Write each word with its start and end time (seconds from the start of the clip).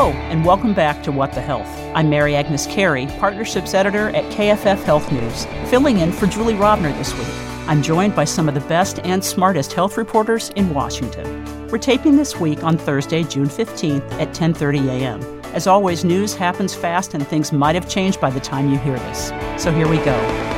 Hello, 0.00 0.12
and 0.30 0.46
welcome 0.46 0.72
back 0.72 1.02
to 1.02 1.12
What 1.12 1.34
the 1.34 1.42
Health. 1.42 1.68
I'm 1.94 2.08
Mary 2.08 2.34
Agnes 2.34 2.66
Carey, 2.66 3.04
Partnerships 3.18 3.74
Editor 3.74 4.08
at 4.16 4.24
KFF 4.32 4.82
Health 4.82 5.12
News, 5.12 5.44
filling 5.68 5.98
in 5.98 6.10
for 6.10 6.26
Julie 6.26 6.54
Rovner 6.54 6.96
this 6.96 7.12
week. 7.18 7.28
I'm 7.68 7.82
joined 7.82 8.16
by 8.16 8.24
some 8.24 8.48
of 8.48 8.54
the 8.54 8.62
best 8.62 8.98
and 9.00 9.22
smartest 9.22 9.74
health 9.74 9.98
reporters 9.98 10.48
in 10.56 10.72
Washington. 10.72 11.68
We're 11.68 11.76
taping 11.76 12.16
this 12.16 12.40
week 12.40 12.64
on 12.64 12.78
Thursday, 12.78 13.24
June 13.24 13.44
15th 13.44 14.10
at 14.12 14.32
10:30 14.32 14.88
a.m. 14.88 15.42
As 15.52 15.66
always, 15.66 16.02
news 16.02 16.34
happens 16.34 16.74
fast 16.74 17.12
and 17.12 17.26
things 17.26 17.52
might 17.52 17.74
have 17.74 17.86
changed 17.86 18.22
by 18.22 18.30
the 18.30 18.40
time 18.40 18.70
you 18.70 18.78
hear 18.78 18.98
this. 19.00 19.30
So 19.62 19.70
here 19.70 19.86
we 19.86 19.98
go. 19.98 20.49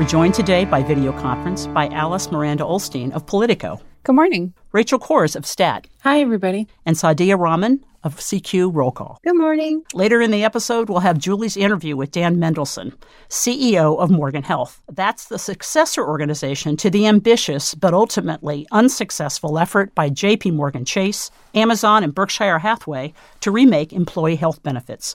We're 0.00 0.06
joined 0.06 0.32
today 0.32 0.64
by 0.64 0.82
video 0.82 1.12
conference 1.12 1.66
by 1.66 1.88
Alice 1.88 2.32
Miranda 2.32 2.64
Ollstein 2.64 3.12
of 3.12 3.26
Politico. 3.26 3.82
Good 4.02 4.14
morning. 4.14 4.54
Rachel 4.72 4.98
Cohrs 4.98 5.36
of 5.36 5.44
STAT. 5.44 5.88
Hi, 6.04 6.22
everybody. 6.22 6.68
And 6.86 6.96
Sandhya 6.96 7.38
Raman 7.38 7.84
of 8.02 8.16
CQ 8.16 8.74
Roll 8.74 8.92
Call. 8.92 9.18
Good 9.22 9.36
morning. 9.36 9.82
Later 9.92 10.22
in 10.22 10.30
the 10.30 10.42
episode, 10.42 10.88
we'll 10.88 11.00
have 11.00 11.18
Julie's 11.18 11.54
interview 11.54 11.98
with 11.98 12.12
Dan 12.12 12.38
Mendelson, 12.38 12.94
CEO 13.28 13.98
of 13.98 14.10
Morgan 14.10 14.42
Health. 14.42 14.80
That's 14.90 15.26
the 15.26 15.38
successor 15.38 16.02
organization 16.02 16.78
to 16.78 16.88
the 16.88 17.06
ambitious 17.06 17.74
but 17.74 17.92
ultimately 17.92 18.66
unsuccessful 18.72 19.58
effort 19.58 19.94
by 19.94 20.08
JP 20.08 20.54
Morgan 20.54 20.86
Chase, 20.86 21.30
Amazon, 21.54 22.02
and 22.02 22.14
Berkshire 22.14 22.60
Hathaway 22.60 23.12
to 23.40 23.50
remake 23.50 23.92
employee 23.92 24.36
health 24.36 24.62
benefits. 24.62 25.14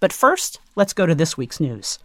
But 0.00 0.10
first, 0.10 0.58
let's 0.74 0.94
go 0.94 1.04
to 1.04 1.14
this 1.14 1.36
week's 1.36 1.60
news 1.60 1.98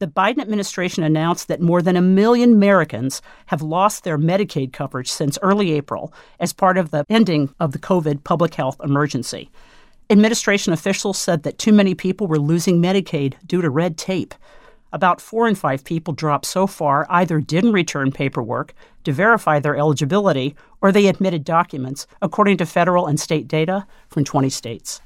the 0.00 0.06
Biden 0.06 0.40
administration 0.40 1.04
announced 1.04 1.46
that 1.48 1.60
more 1.60 1.82
than 1.82 1.94
a 1.94 2.00
million 2.00 2.54
Americans 2.54 3.20
have 3.46 3.60
lost 3.60 4.02
their 4.02 4.16
Medicaid 4.16 4.72
coverage 4.72 5.12
since 5.12 5.38
early 5.42 5.72
April 5.72 6.12
as 6.40 6.54
part 6.54 6.78
of 6.78 6.90
the 6.90 7.04
ending 7.10 7.54
of 7.60 7.72
the 7.72 7.78
COVID 7.78 8.24
public 8.24 8.54
health 8.54 8.80
emergency. 8.82 9.50
Administration 10.08 10.72
officials 10.72 11.18
said 11.18 11.42
that 11.42 11.58
too 11.58 11.72
many 11.72 11.94
people 11.94 12.26
were 12.26 12.38
losing 12.38 12.80
Medicaid 12.80 13.34
due 13.46 13.60
to 13.60 13.68
red 13.68 13.98
tape. 13.98 14.34
About 14.90 15.20
four 15.20 15.46
in 15.46 15.54
five 15.54 15.84
people 15.84 16.14
dropped 16.14 16.46
so 16.46 16.66
far 16.66 17.06
either 17.10 17.38
didn't 17.38 17.72
return 17.72 18.10
paperwork 18.10 18.72
to 19.04 19.12
verify 19.12 19.60
their 19.60 19.76
eligibility 19.76 20.56
or 20.80 20.90
they 20.90 21.08
admitted 21.08 21.44
documents, 21.44 22.06
according 22.22 22.56
to 22.56 22.64
federal 22.64 23.06
and 23.06 23.20
state 23.20 23.46
data 23.46 23.86
from 24.08 24.24
20 24.24 24.48
states. 24.48 25.02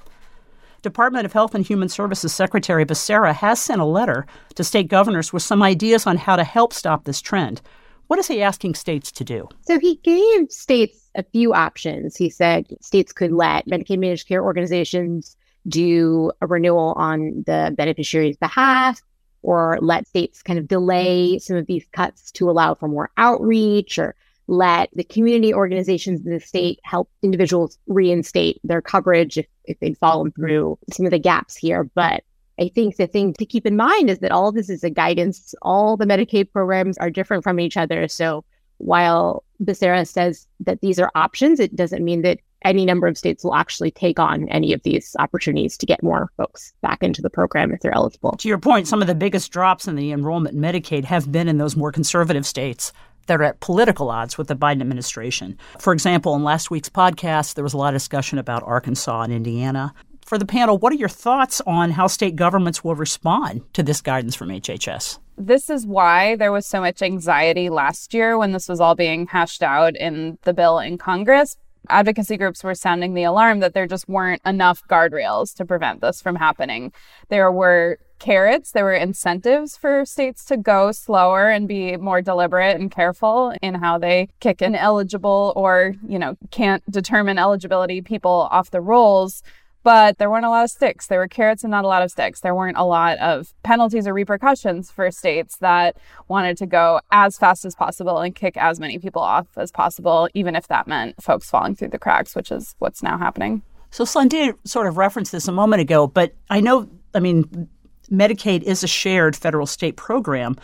Department 0.85 1.27
of 1.27 1.33
Health 1.33 1.55
and 1.57 1.67
Human 1.67 1.89
Services 1.89 2.33
Secretary 2.33 2.85
Becerra 2.85 3.35
has 3.35 3.61
sent 3.61 3.81
a 3.81 3.85
letter 3.85 4.27
to 4.55 4.63
state 4.63 4.87
governors 4.87 5.33
with 5.33 5.43
some 5.43 5.63
ideas 5.63 6.07
on 6.07 6.17
how 6.17 6.37
to 6.37 6.45
help 6.45 6.73
stop 6.73 7.05
this 7.05 7.21
trend. 7.21 7.61
What 8.07 8.21
is 8.21 8.29
he 8.29 8.43
asking 8.43 8.75
states 8.75 9.11
to 9.13 9.25
do? 9.25 9.49
So 9.63 9.81
he 9.81 9.97
gave 10.05 10.53
states 10.53 11.11
a 11.17 11.25
few 11.25 11.55
options. 11.55 12.17
He 12.17 12.31
said 12.31 12.67
states 12.81 13.13
could 13.13 13.33
let 13.33 13.67
Medicaid 13.67 13.99
managed 13.99 14.29
care 14.29 14.45
organizations 14.45 15.37
do 15.67 16.31
a 16.41 16.47
renewal 16.47 16.93
on 16.97 17.43
the 17.47 17.75
beneficiary's 17.77 18.37
behalf 18.37 19.01
or 19.43 19.79
let 19.81 20.07
states 20.07 20.43
kind 20.43 20.59
of 20.59 20.69
delay 20.69 21.39
some 21.39 21.57
of 21.57 21.67
these 21.67 21.87
cuts 21.93 22.31
to 22.33 22.51
allow 22.51 22.75
for 22.75 22.89
more 22.89 23.11
outreach 23.17 23.99
or 23.99 24.15
let 24.47 24.91
the 24.95 25.05
community 25.05 25.55
organizations 25.55 26.25
in 26.25 26.33
the 26.33 26.41
state 26.41 26.81
help 26.85 27.11
individuals 27.23 27.79
reinstate 27.87 28.61
their 28.65 28.83
coverage 28.83 29.39
if, 29.39 29.47
if 29.65 29.79
they've 29.81 29.99
fallen 29.99 30.33
through 30.33 30.79
some 30.93 31.07
of 31.07 31.13
the 31.13 31.19
gaps 31.19 31.57
here. 31.57 31.85
But 31.85 32.25
I 32.59 32.69
think 32.69 32.97
the 32.97 33.07
thing 33.07 33.33
to 33.35 33.47
keep 33.47 33.67
in 33.67 33.77
mind 33.77 34.11
is 34.11 34.21
that 34.21 34.33
all 34.33 34.53
this 34.53 34.71
is 34.71 34.85
a 34.85 34.91
guidance. 34.91 35.55
All 35.63 35.97
the 35.97 36.07
Medicaid 36.07 36.53
programs 36.53 36.99
are 36.99 37.11
different 37.11 37.43
from 37.43 37.59
each 37.59 37.77
other. 37.77 38.07
So 38.09 38.45
while 38.79 39.45
Becerra 39.63 40.07
says 40.07 40.47
that 40.61 40.81
these 40.81 40.99
are 41.01 41.11
options, 41.15 41.59
it 41.59 41.75
doesn't 41.75 42.05
mean 42.05 42.23
that 42.23 42.41
any 42.65 42.87
number 42.87 43.07
of 43.07 43.19
states 43.19 43.45
will 43.45 43.55
actually 43.55 43.91
take 43.91 44.19
on 44.19 44.49
any 44.49 44.73
of 44.73 44.83
these 44.85 45.15
opportunities 45.19 45.77
to 45.77 45.87
get 45.87 46.03
more 46.03 46.31
folks 46.37 46.73
back 46.81 47.03
into 47.03 47.21
the 47.21 47.29
program 47.29 47.73
if 47.73 47.81
they're 47.81 47.95
eligible. 47.95 48.33
To 48.39 48.49
your 48.49 48.59
point, 48.59 48.89
some 48.89 49.03
of 49.03 49.07
the 49.07 49.15
biggest 49.15 49.53
drops 49.53 49.87
in 49.87 49.97
the 49.97 50.13
enrollment 50.13 50.55
in 50.55 50.63
Medicaid 50.63 51.05
have 51.05 51.31
been 51.31 51.49
in 51.49 51.59
those 51.59 51.77
more 51.77 51.93
conservative 51.93 52.47
states 52.47 52.93
that 53.27 53.41
are 53.41 53.45
at 53.45 53.61
political 53.61 54.11
odds 54.11 54.39
with 54.39 54.49
the 54.49 54.57
Biden 54.57 54.81
administration. 54.81 55.59
For 55.79 55.93
example, 55.93 56.35
in 56.35 56.45
last 56.45 56.71
week's 56.71 56.89
podcast, 56.89 57.55
there 57.55 57.65
was 57.65 57.75
a 57.75 57.79
lot 57.79 57.95
of 57.95 58.01
discussion 58.01 58.39
about 58.39 58.63
Arkansas 58.65 59.23
and 59.23 59.33
Indiana. 59.33 59.95
For 60.25 60.39
the 60.39 60.47
panel, 60.47 60.79
what 60.79 60.93
are 60.93 60.97
your 60.97 61.09
thoughts 61.09 61.61
on 61.67 61.91
how 61.91 62.07
state 62.07 62.35
governments 62.35 62.83
will 62.83 62.95
respond 62.95 63.63
to 63.75 63.83
this 63.83 64.01
guidance 64.01 64.35
from 64.35 64.49
HHS? 64.49 65.19
This 65.37 65.69
is 65.69 65.87
why 65.87 66.37
there 66.37 66.53
was 66.53 66.67
so 66.67 66.81
much 66.81 67.03
anxiety 67.03 67.69
last 67.69 68.15
year 68.15 68.39
when 68.39 68.53
this 68.53 68.69
was 68.69 68.81
all 68.81 68.95
being 68.95 69.27
hashed 69.27 69.63
out 69.63 69.97
in 69.97 70.39
the 70.43 70.55
bill 70.55 70.79
in 70.79 70.97
Congress. 70.97 71.57
Advocacy 71.91 72.39
groups 72.39 72.65
were 72.65 72.75
sounding 72.75 73.13
the 73.13 73.25
alarm 73.25 73.61
that 73.61 73.75
there 73.75 73.87
just 73.87 74.09
weren't 74.09 74.41
enough 74.47 74.83
guardrails 74.89 75.55
to 75.57 75.67
prevent 75.67 76.01
this 76.01 76.23
from 76.23 76.37
happening. 76.37 76.93
There 77.29 77.53
were 77.53 77.99
carrots. 78.25 78.73
There 78.73 78.85
were 78.85 78.95
incentives 78.95 79.77
for 79.77 80.07
states 80.07 80.47
to 80.47 80.57
go 80.57 80.93
slower 80.93 81.51
and 81.51 81.69
be 81.69 81.99
more 81.99 82.23
deliberate 82.23 82.81
and 82.81 82.91
careful 82.91 83.55
in 83.61 83.75
how 83.75 83.99
they 83.99 84.29
kick 84.41 84.63
ineligible 84.63 85.53
or, 85.55 85.95
you 86.09 86.19
know, 86.19 86.37
can't 86.51 86.83
determine 86.91 87.39
eligibility 87.39 88.01
people 88.01 88.49
off 88.51 88.71
the 88.71 88.81
rolls. 88.81 89.43
But 89.83 90.17
there 90.17 90.31
weren't 90.31 90.47
a 90.47 90.49
lot 90.49 90.65
of 90.65 90.71
sticks. 90.71 91.09
There 91.09 91.19
were 91.19 91.29
carrots 91.29 91.63
and 91.63 91.71
not 91.71 91.85
a 91.85 91.89
lot 91.89 92.03
of 92.03 92.11
sticks. 92.11 92.41
There 92.41 92.55
weren't 92.55 92.79
a 92.79 92.85
lot 92.85 93.19
of 93.19 93.53
penalties 93.63 94.07
or 94.07 94.15
repercussions 94.15 94.91
for 94.91 95.11
states 95.11 95.59
that 95.59 95.99
wanted 96.27 96.57
to 96.57 96.67
go 96.67 97.03
as 97.13 97.37
fast 97.37 97.67
as 97.67 97.75
possible 97.75 98.17
and 98.17 98.35
kick 98.35 98.57
as 98.57 98.81
many 98.81 98.99
people 98.99 99.21
off 99.21 99.49
as 99.59 99.71
possible, 99.71 100.31
even 100.33 100.57
if 100.57 100.69
that 100.69 100.89
meant 100.89 101.23
folks 101.23 101.51
falling 101.51 101.75
through 101.77 101.89
the 101.89 101.99
cracks, 101.99 102.35
which 102.35 102.51
is 102.51 102.75
what's 102.79 103.03
now 103.03 103.19
happening. 103.19 103.61
So 103.91 104.05
Sandhya 104.05 104.55
sort 104.65 104.87
of 104.87 104.97
referenced 104.97 105.33
this 105.33 105.47
a 105.47 105.53
moment 105.53 105.83
ago, 105.83 106.07
but 106.07 106.33
I 106.49 106.63
know, 106.63 106.89
I 107.15 107.21
mean, 107.21 107.69
Medicaid 108.11 108.63
is 108.63 108.83
a 108.83 108.89
shared 108.89 109.37
federal 109.37 109.67
state 109.67 109.97
program, 109.97 110.57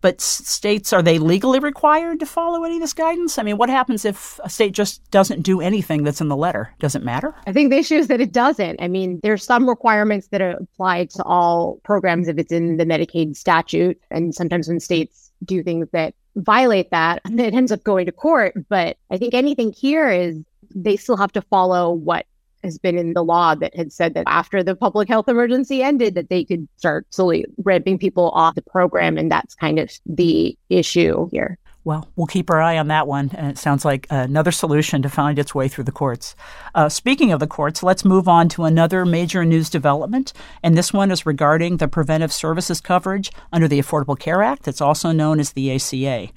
but 0.00 0.20
states 0.20 0.92
are 0.92 1.02
they 1.02 1.18
legally 1.18 1.58
required 1.58 2.20
to 2.20 2.26
follow 2.26 2.64
any 2.64 2.76
of 2.76 2.80
this 2.80 2.92
guidance? 2.92 3.38
I 3.38 3.42
mean, 3.42 3.58
what 3.58 3.68
happens 3.68 4.04
if 4.04 4.40
a 4.42 4.50
state 4.50 4.72
just 4.72 5.08
doesn't 5.10 5.42
do 5.42 5.60
anything 5.60 6.04
that's 6.04 6.20
in 6.20 6.28
the 6.28 6.36
letter? 6.36 6.72
Does 6.78 6.94
it 6.94 7.02
matter? 7.02 7.34
I 7.46 7.52
think 7.52 7.70
the 7.70 7.78
issue 7.78 7.96
is 7.96 8.08
that 8.08 8.20
it 8.20 8.32
doesn't. 8.32 8.80
I 8.80 8.88
mean, 8.88 9.20
there's 9.22 9.44
some 9.44 9.68
requirements 9.68 10.28
that 10.28 10.40
applied 10.40 11.10
to 11.10 11.24
all 11.24 11.80
programs 11.84 12.28
if 12.28 12.38
it's 12.38 12.52
in 12.52 12.76
the 12.76 12.86
Medicaid 12.86 13.36
statute, 13.36 14.00
and 14.10 14.34
sometimes 14.34 14.68
when 14.68 14.80
states 14.80 15.30
do 15.44 15.62
things 15.62 15.88
that 15.92 16.14
violate 16.36 16.90
that, 16.90 17.20
it 17.24 17.54
ends 17.54 17.72
up 17.72 17.84
going 17.84 18.06
to 18.06 18.12
court. 18.12 18.54
But 18.68 18.96
I 19.10 19.18
think 19.18 19.34
anything 19.34 19.72
here 19.72 20.08
is 20.08 20.42
they 20.74 20.96
still 20.96 21.16
have 21.16 21.32
to 21.32 21.42
follow 21.42 21.90
what 21.90 22.26
has 22.62 22.78
been 22.78 22.98
in 22.98 23.14
the 23.14 23.22
law 23.22 23.54
that 23.54 23.74
had 23.74 23.92
said 23.92 24.14
that 24.14 24.24
after 24.26 24.62
the 24.62 24.74
public 24.74 25.08
health 25.08 25.28
emergency 25.28 25.82
ended 25.82 26.14
that 26.14 26.28
they 26.28 26.44
could 26.44 26.68
start 26.76 27.06
slowly 27.10 27.44
ramping 27.64 27.98
people 27.98 28.30
off 28.30 28.54
the 28.54 28.62
program 28.62 29.16
and 29.18 29.30
that's 29.30 29.54
kind 29.54 29.78
of 29.78 29.90
the 30.06 30.56
issue 30.68 31.28
here 31.30 31.58
well, 31.82 32.08
we'll 32.14 32.26
keep 32.26 32.50
our 32.50 32.60
eye 32.60 32.78
on 32.78 32.88
that 32.88 33.06
one. 33.06 33.30
And 33.34 33.50
it 33.50 33.58
sounds 33.58 33.84
like 33.84 34.06
another 34.10 34.52
solution 34.52 35.00
to 35.02 35.08
find 35.08 35.38
its 35.38 35.54
way 35.54 35.66
through 35.66 35.84
the 35.84 35.92
courts. 35.92 36.36
Uh, 36.74 36.88
speaking 36.88 37.32
of 37.32 37.40
the 37.40 37.46
courts, 37.46 37.82
let's 37.82 38.04
move 38.04 38.28
on 38.28 38.48
to 38.50 38.64
another 38.64 39.06
major 39.06 39.44
news 39.44 39.70
development. 39.70 40.32
And 40.62 40.76
this 40.76 40.92
one 40.92 41.10
is 41.10 41.24
regarding 41.24 41.78
the 41.78 41.88
preventive 41.88 42.32
services 42.32 42.80
coverage 42.80 43.32
under 43.52 43.66
the 43.66 43.80
Affordable 43.80 44.18
Care 44.18 44.42
Act. 44.42 44.68
It's 44.68 44.82
also 44.82 45.12
known 45.12 45.40
as 45.40 45.52
the 45.52 45.74
ACA. 45.74 46.28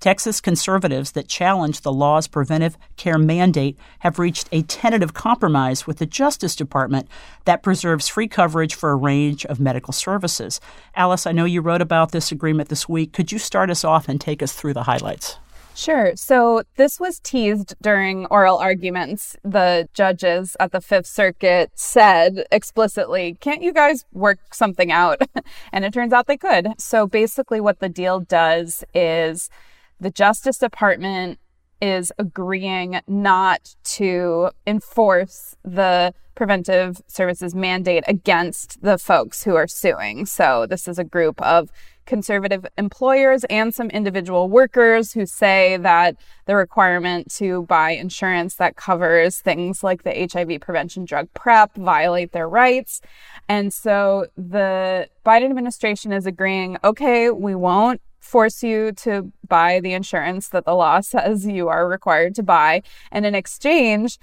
Texas 0.00 0.40
conservatives 0.40 1.12
that 1.12 1.28
challenge 1.28 1.82
the 1.82 1.92
law's 1.92 2.26
preventive 2.26 2.78
care 2.96 3.18
mandate 3.18 3.78
have 3.98 4.18
reached 4.18 4.48
a 4.50 4.62
tentative 4.62 5.12
compromise 5.12 5.86
with 5.86 5.98
the 5.98 6.06
Justice 6.06 6.56
Department 6.56 7.06
that 7.44 7.62
preserves 7.62 8.08
free 8.08 8.26
coverage 8.26 8.74
for 8.74 8.90
a 8.90 8.96
range 8.96 9.44
of 9.46 9.60
medical 9.60 9.92
services. 9.92 10.58
Alice, 10.96 11.26
I 11.26 11.32
know 11.32 11.44
you 11.44 11.60
wrote 11.60 11.82
about 11.82 12.12
this 12.12 12.32
agreement 12.32 12.70
this 12.70 12.88
week. 12.88 13.12
Could 13.12 13.30
you 13.30 13.38
start 13.38 13.68
us 13.68 13.84
off 13.84 14.08
and 14.08 14.18
take 14.18 14.42
us 14.42 14.54
through 14.54 14.72
the 14.72 14.84
highlights? 14.84 15.36
Sure. 15.74 16.16
So 16.16 16.62
this 16.76 16.98
was 16.98 17.20
teased 17.20 17.74
during 17.80 18.26
oral 18.26 18.58
arguments. 18.58 19.36
The 19.44 19.88
judges 19.94 20.56
at 20.58 20.72
the 20.72 20.80
Fifth 20.80 21.06
Circuit 21.06 21.70
said 21.74 22.44
explicitly, 22.50 23.36
can't 23.40 23.62
you 23.62 23.72
guys 23.72 24.04
work 24.12 24.40
something 24.52 24.90
out? 24.90 25.22
and 25.72 25.84
it 25.84 25.92
turns 25.92 26.12
out 26.12 26.26
they 26.26 26.36
could. 26.36 26.68
So 26.78 27.06
basically, 27.06 27.60
what 27.60 27.78
the 27.78 27.88
deal 27.88 28.20
does 28.20 28.84
is 28.94 29.48
the 30.00 30.10
Justice 30.10 30.58
Department 30.58 31.38
is 31.80 32.12
agreeing 32.18 33.00
not 33.06 33.74
to 33.84 34.50
enforce 34.66 35.56
the 35.64 36.12
preventive 36.34 37.02
services 37.06 37.54
mandate 37.54 38.04
against 38.06 38.82
the 38.82 38.96
folks 38.96 39.44
who 39.44 39.54
are 39.56 39.66
suing. 39.66 40.24
So, 40.26 40.66
this 40.66 40.88
is 40.88 40.98
a 40.98 41.04
group 41.04 41.40
of 41.42 41.70
conservative 42.06 42.66
employers 42.76 43.44
and 43.44 43.74
some 43.74 43.88
individual 43.90 44.48
workers 44.48 45.12
who 45.12 45.26
say 45.26 45.76
that 45.76 46.16
the 46.46 46.56
requirement 46.56 47.30
to 47.30 47.62
buy 47.66 47.92
insurance 47.92 48.56
that 48.56 48.74
covers 48.74 49.38
things 49.38 49.84
like 49.84 50.02
the 50.02 50.28
HIV 50.32 50.60
prevention 50.60 51.04
drug 51.04 51.28
PrEP 51.34 51.76
violate 51.76 52.32
their 52.32 52.48
rights. 52.48 53.00
And 53.48 53.72
so 53.72 54.26
the 54.36 55.08
Biden 55.24 55.50
administration 55.50 56.10
is 56.10 56.26
agreeing, 56.26 56.78
okay, 56.82 57.30
we 57.30 57.54
won't 57.54 58.00
force 58.20 58.62
you 58.62 58.92
to 58.92 59.32
buy 59.48 59.80
the 59.80 59.92
insurance 59.92 60.48
that 60.48 60.64
the 60.64 60.74
law 60.74 61.00
says 61.12 61.46
you 61.46 61.68
are 61.68 61.88
required 61.88 62.34
to 62.36 62.42
buy. 62.42 62.82
And 63.10 63.26
in 63.26 63.34
exchange, 63.34 64.18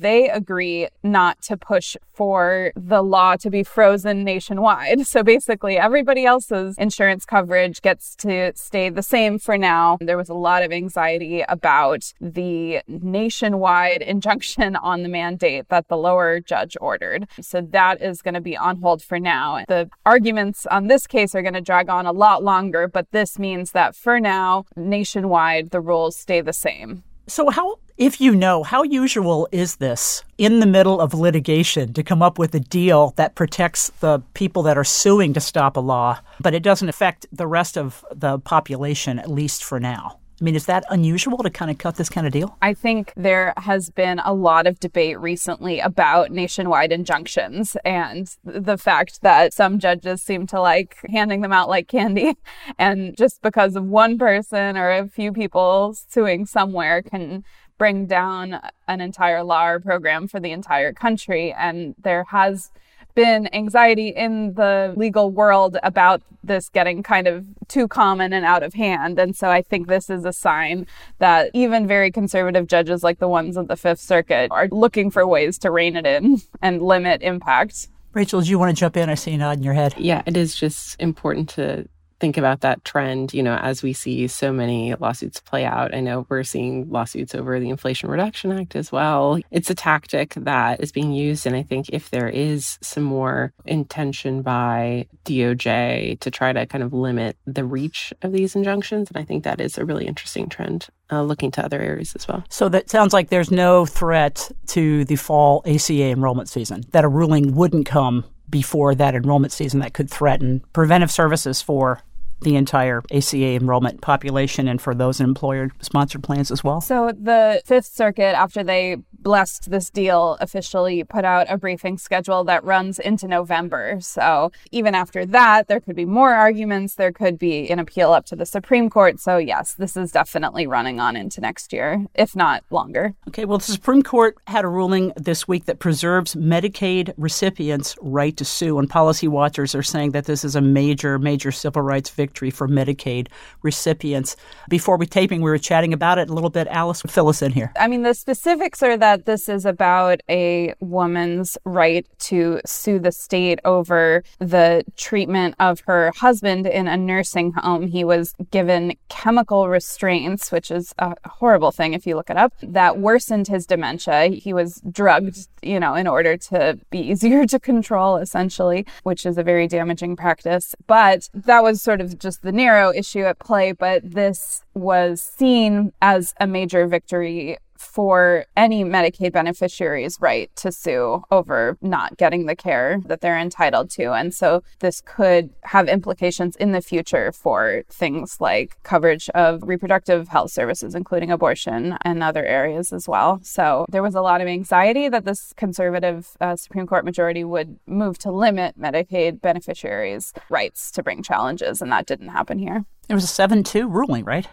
they 0.00 0.28
agree 0.28 0.88
not 1.02 1.40
to 1.42 1.56
push 1.56 1.96
for 2.14 2.72
the 2.76 3.02
law 3.02 3.36
to 3.36 3.50
be 3.50 3.62
frozen 3.62 4.24
nationwide. 4.24 5.06
So 5.12 5.22
basically, 5.22 5.76
everybody 5.76 6.24
else's 6.24 6.78
insurance 6.78 7.26
coverage 7.26 7.82
gets 7.82 8.16
to 8.16 8.52
stay 8.54 8.88
the 8.88 9.02
same 9.02 9.38
for 9.38 9.58
now. 9.58 9.98
There 10.00 10.16
was 10.16 10.30
a 10.30 10.34
lot 10.34 10.62
of 10.62 10.72
anxiety 10.72 11.44
about 11.46 12.14
the 12.18 12.80
nationwide 12.88 14.00
injunction 14.12 14.74
on 14.76 15.02
the 15.02 15.10
mandate 15.10 15.68
that 15.68 15.88
the 15.88 15.98
lower 15.98 16.40
judge 16.40 16.78
ordered. 16.80 17.28
So 17.42 17.60
that 17.60 18.00
is 18.00 18.22
going 18.22 18.34
to 18.34 18.40
be 18.40 18.56
on 18.56 18.80
hold 18.80 19.02
for 19.02 19.18
now. 19.18 19.64
The 19.68 19.90
arguments 20.06 20.64
on 20.66 20.86
this 20.86 21.06
case 21.06 21.34
are 21.34 21.42
going 21.42 21.52
to 21.54 21.60
drag 21.60 21.90
on 21.90 22.06
a 22.06 22.12
lot 22.12 22.42
longer, 22.42 22.88
but 22.88 23.10
this 23.10 23.38
means 23.38 23.72
that 23.72 23.94
for 23.94 24.18
now, 24.18 24.64
nationwide, 24.74 25.72
the 25.72 25.80
rules 25.80 26.16
stay 26.16 26.40
the 26.40 26.54
same. 26.54 27.04
So, 27.32 27.48
how, 27.48 27.78
if 27.96 28.20
you 28.20 28.34
know, 28.34 28.62
how 28.62 28.82
usual 28.82 29.48
is 29.52 29.76
this 29.76 30.22
in 30.36 30.60
the 30.60 30.66
middle 30.66 31.00
of 31.00 31.14
litigation 31.14 31.94
to 31.94 32.02
come 32.02 32.20
up 32.20 32.38
with 32.38 32.54
a 32.54 32.60
deal 32.60 33.14
that 33.16 33.36
protects 33.36 33.90
the 34.00 34.20
people 34.34 34.62
that 34.64 34.76
are 34.76 34.84
suing 34.84 35.32
to 35.32 35.40
stop 35.40 35.78
a 35.78 35.80
law, 35.80 36.20
but 36.40 36.52
it 36.52 36.62
doesn't 36.62 36.90
affect 36.90 37.24
the 37.32 37.46
rest 37.46 37.78
of 37.78 38.04
the 38.14 38.38
population, 38.40 39.18
at 39.18 39.30
least 39.30 39.64
for 39.64 39.80
now? 39.80 40.18
I 40.42 40.44
mean, 40.44 40.56
is 40.56 40.66
that 40.66 40.84
unusual 40.90 41.38
to 41.44 41.50
kind 41.50 41.70
of 41.70 41.78
cut 41.78 41.94
this 41.94 42.08
kind 42.08 42.26
of 42.26 42.32
deal? 42.32 42.58
I 42.60 42.74
think 42.74 43.12
there 43.14 43.54
has 43.58 43.90
been 43.90 44.18
a 44.18 44.34
lot 44.34 44.66
of 44.66 44.80
debate 44.80 45.20
recently 45.20 45.78
about 45.78 46.32
nationwide 46.32 46.90
injunctions 46.90 47.76
and 47.84 48.28
the 48.42 48.76
fact 48.76 49.22
that 49.22 49.52
some 49.52 49.78
judges 49.78 50.20
seem 50.20 50.48
to 50.48 50.60
like 50.60 50.96
handing 51.08 51.42
them 51.42 51.52
out 51.52 51.68
like 51.68 51.86
candy. 51.86 52.34
And 52.78 53.16
just 53.16 53.40
because 53.42 53.76
of 53.76 53.84
one 53.84 54.18
person 54.18 54.76
or 54.76 54.90
a 54.90 55.06
few 55.06 55.32
people 55.32 55.94
suing 56.08 56.46
somewhere 56.46 57.02
can 57.02 57.44
bring 57.78 58.06
down 58.06 58.60
an 58.88 59.00
entire 59.00 59.44
law 59.44 59.68
or 59.68 59.80
program 59.80 60.26
for 60.26 60.40
the 60.40 60.50
entire 60.50 60.92
country. 60.92 61.52
And 61.52 61.94
there 62.02 62.24
has 62.30 62.72
been 63.14 63.52
anxiety 63.54 64.08
in 64.08 64.54
the 64.54 64.94
legal 64.96 65.30
world 65.30 65.76
about 65.82 66.22
this 66.44 66.68
getting 66.68 67.02
kind 67.02 67.26
of 67.26 67.44
too 67.68 67.86
common 67.86 68.32
and 68.32 68.44
out 68.44 68.62
of 68.62 68.74
hand. 68.74 69.18
And 69.18 69.36
so 69.36 69.50
I 69.50 69.62
think 69.62 69.86
this 69.88 70.10
is 70.10 70.24
a 70.24 70.32
sign 70.32 70.86
that 71.18 71.50
even 71.54 71.86
very 71.86 72.10
conservative 72.10 72.66
judges 72.66 73.02
like 73.02 73.18
the 73.18 73.28
ones 73.28 73.56
of 73.56 73.68
the 73.68 73.76
Fifth 73.76 74.00
Circuit 74.00 74.50
are 74.50 74.68
looking 74.68 75.10
for 75.10 75.26
ways 75.26 75.58
to 75.58 75.70
rein 75.70 75.96
it 75.96 76.06
in 76.06 76.40
and 76.60 76.82
limit 76.82 77.22
impact. 77.22 77.88
Rachel, 78.12 78.42
do 78.42 78.50
you 78.50 78.58
want 78.58 78.76
to 78.76 78.78
jump 78.78 78.96
in? 78.96 79.08
I 79.08 79.14
see 79.14 79.30
you 79.30 79.38
nodding 79.38 79.64
your 79.64 79.72
head. 79.72 79.94
Yeah, 79.96 80.22
it 80.26 80.36
is 80.36 80.54
just 80.54 81.00
important 81.00 81.48
to 81.50 81.88
think 82.22 82.36
about 82.36 82.60
that 82.60 82.84
trend, 82.84 83.34
you 83.34 83.42
know, 83.42 83.56
as 83.56 83.82
we 83.82 83.92
see 83.92 84.28
so 84.28 84.52
many 84.52 84.94
lawsuits 84.94 85.40
play 85.40 85.64
out. 85.64 85.92
I 85.92 85.98
know 85.98 86.24
we're 86.28 86.44
seeing 86.44 86.88
lawsuits 86.88 87.34
over 87.34 87.58
the 87.58 87.68
Inflation 87.68 88.08
Reduction 88.08 88.52
Act 88.52 88.76
as 88.76 88.92
well. 88.92 89.40
It's 89.50 89.70
a 89.70 89.74
tactic 89.74 90.34
that 90.34 90.80
is 90.80 90.92
being 90.92 91.10
used. 91.12 91.48
And 91.48 91.56
I 91.56 91.64
think 91.64 91.88
if 91.88 92.10
there 92.10 92.28
is 92.28 92.78
some 92.80 93.02
more 93.02 93.52
intention 93.64 94.42
by 94.42 95.08
DOJ 95.24 96.20
to 96.20 96.30
try 96.30 96.52
to 96.52 96.64
kind 96.64 96.84
of 96.84 96.92
limit 96.92 97.36
the 97.44 97.64
reach 97.64 98.14
of 98.22 98.30
these 98.30 98.54
injunctions, 98.54 99.08
and 99.08 99.16
I 99.16 99.24
think 99.24 99.42
that 99.42 99.60
is 99.60 99.76
a 99.76 99.84
really 99.84 100.06
interesting 100.06 100.48
trend. 100.48 100.86
Uh, 101.10 101.20
looking 101.22 101.50
to 101.50 101.62
other 101.62 101.78
areas 101.78 102.14
as 102.14 102.26
well. 102.26 102.42
So 102.48 102.70
that 102.70 102.88
sounds 102.88 103.12
like 103.12 103.28
there's 103.28 103.50
no 103.50 103.84
threat 103.84 104.50
to 104.68 105.04
the 105.04 105.16
fall 105.16 105.62
ACA 105.66 106.08
enrollment 106.08 106.48
season, 106.48 106.84
that 106.92 107.04
a 107.04 107.08
ruling 107.08 107.54
wouldn't 107.54 107.84
come 107.84 108.24
before 108.48 108.94
that 108.94 109.14
enrollment 109.14 109.52
season 109.52 109.80
that 109.80 109.92
could 109.92 110.08
threaten 110.08 110.64
preventive 110.72 111.10
services 111.10 111.60
for 111.60 112.00
the 112.42 112.56
entire 112.56 113.02
ACA 113.10 113.54
enrollment 113.54 114.00
population 114.00 114.68
and 114.68 114.80
for 114.80 114.94
those 114.94 115.20
employer 115.20 115.70
sponsored 115.80 116.22
plans 116.22 116.50
as 116.50 116.64
well? 116.64 116.80
So, 116.80 117.12
the 117.12 117.62
Fifth 117.64 117.86
Circuit, 117.86 118.34
after 118.36 118.64
they 118.64 118.96
blessed 119.12 119.70
this 119.70 119.88
deal, 119.88 120.36
officially 120.40 121.04
put 121.04 121.24
out 121.24 121.46
a 121.48 121.56
briefing 121.56 121.96
schedule 121.96 122.42
that 122.44 122.64
runs 122.64 122.98
into 122.98 123.28
November. 123.28 123.98
So, 124.00 124.50
even 124.72 124.94
after 124.94 125.24
that, 125.26 125.68
there 125.68 125.80
could 125.80 125.96
be 125.96 126.04
more 126.04 126.34
arguments. 126.34 126.96
There 126.96 127.12
could 127.12 127.38
be 127.38 127.70
an 127.70 127.78
appeal 127.78 128.12
up 128.12 128.26
to 128.26 128.36
the 128.36 128.46
Supreme 128.46 128.90
Court. 128.90 129.20
So, 129.20 129.38
yes, 129.38 129.74
this 129.74 129.96
is 129.96 130.10
definitely 130.10 130.66
running 130.66 130.98
on 130.98 131.16
into 131.16 131.40
next 131.40 131.72
year, 131.72 132.04
if 132.14 132.34
not 132.34 132.64
longer. 132.70 133.14
Okay, 133.28 133.44
well, 133.44 133.58
the 133.58 133.64
Supreme 133.64 134.02
Court 134.02 134.36
had 134.48 134.64
a 134.64 134.68
ruling 134.68 135.12
this 135.16 135.46
week 135.46 135.66
that 135.66 135.78
preserves 135.78 136.34
Medicaid 136.34 137.12
recipients' 137.16 137.96
right 138.00 138.36
to 138.36 138.44
sue, 138.44 138.78
and 138.78 138.90
policy 138.90 139.28
watchers 139.28 139.74
are 139.74 139.82
saying 139.82 140.10
that 140.10 140.24
this 140.24 140.44
is 140.44 140.56
a 140.56 140.60
major, 140.60 141.18
major 141.18 141.52
civil 141.52 141.82
rights 141.82 142.10
victory 142.10 142.31
victory 142.32 142.50
for 142.50 142.66
Medicaid 142.66 143.28
recipients. 143.60 144.36
Before 144.70 144.96
we 144.96 145.04
taping, 145.04 145.42
we 145.42 145.50
were 145.50 145.58
chatting 145.58 145.92
about 145.92 146.16
it 146.18 146.30
a 146.30 146.32
little 146.32 146.48
bit. 146.48 146.66
Alice, 146.68 147.02
fill 147.02 147.28
us 147.28 147.42
in 147.42 147.52
here. 147.52 147.70
I 147.78 147.88
mean, 147.88 148.04
the 148.04 148.14
specifics 148.14 148.82
are 148.82 148.96
that 148.96 149.26
this 149.26 149.50
is 149.50 149.66
about 149.66 150.22
a 150.30 150.72
woman's 150.80 151.58
right 151.66 152.06
to 152.20 152.62
sue 152.64 152.98
the 152.98 153.12
state 153.12 153.60
over 153.66 154.24
the 154.38 154.82
treatment 154.96 155.56
of 155.60 155.80
her 155.80 156.10
husband 156.16 156.66
in 156.66 156.88
a 156.88 156.96
nursing 156.96 157.52
home. 157.52 157.86
He 157.86 158.02
was 158.02 158.32
given 158.50 158.94
chemical 159.10 159.68
restraints, 159.68 160.50
which 160.50 160.70
is 160.70 160.94
a 160.98 161.14
horrible 161.28 161.70
thing 161.70 161.92
if 161.92 162.06
you 162.06 162.16
look 162.16 162.30
it 162.30 162.38
up, 162.38 162.54
that 162.62 162.96
worsened 162.98 163.48
his 163.48 163.66
dementia. 163.66 164.28
He 164.28 164.54
was 164.54 164.80
drugged, 164.90 165.48
you 165.60 165.78
know, 165.78 165.94
in 165.94 166.06
order 166.06 166.38
to 166.38 166.78
be 166.88 166.98
easier 166.98 167.44
to 167.46 167.60
control, 167.60 168.16
essentially, 168.16 168.86
which 169.02 169.26
is 169.26 169.36
a 169.36 169.42
very 169.42 169.68
damaging 169.68 170.16
practice. 170.16 170.74
But 170.86 171.28
that 171.34 171.62
was 171.62 171.82
sort 171.82 172.00
of 172.00 172.18
just 172.22 172.42
the 172.42 172.52
narrow 172.52 172.92
issue 172.92 173.24
at 173.24 173.38
play, 173.38 173.72
but 173.72 174.02
this 174.08 174.64
was 174.74 175.20
seen 175.20 175.92
as 176.00 176.34
a 176.40 176.46
major 176.46 176.86
victory 176.86 177.58
for 177.82 178.46
any 178.56 178.84
Medicaid 178.84 179.32
beneficiary's 179.32 180.16
right 180.20 180.54
to 180.56 180.70
sue 180.70 181.22
over 181.30 181.76
not 181.82 182.16
getting 182.16 182.46
the 182.46 182.56
care 182.56 183.00
that 183.06 183.20
they're 183.20 183.38
entitled 183.38 183.90
to. 183.90 184.12
And 184.12 184.32
so 184.32 184.62
this 184.78 185.00
could 185.00 185.50
have 185.64 185.88
implications 185.88 186.56
in 186.56 186.72
the 186.72 186.80
future 186.80 187.32
for 187.32 187.82
things 187.88 188.40
like 188.40 188.78
coverage 188.82 189.28
of 189.30 189.62
reproductive 189.62 190.28
health 190.28 190.52
services, 190.52 190.94
including 190.94 191.30
abortion 191.30 191.98
and 192.02 192.22
other 192.22 192.44
areas 192.44 192.92
as 192.92 193.08
well. 193.08 193.40
So 193.42 193.84
there 193.90 194.02
was 194.02 194.14
a 194.14 194.22
lot 194.22 194.40
of 194.40 194.48
anxiety 194.48 195.08
that 195.08 195.24
this 195.24 195.52
conservative 195.56 196.36
uh, 196.40 196.56
Supreme 196.56 196.86
Court 196.86 197.04
majority 197.04 197.44
would 197.44 197.78
move 197.86 198.18
to 198.18 198.30
limit 198.30 198.78
Medicaid 198.78 199.40
beneficiaries' 199.40 200.32
rights 200.48 200.90
to 200.92 201.02
bring 201.02 201.22
challenges, 201.22 201.82
and 201.82 201.90
that 201.92 202.06
didn't 202.06 202.28
happen 202.28 202.58
here. 202.58 202.84
It 203.08 203.14
was 203.14 203.24
a 203.24 203.28
7 203.28 203.62
2 203.62 203.88
ruling, 203.88 204.24
right? 204.24 204.46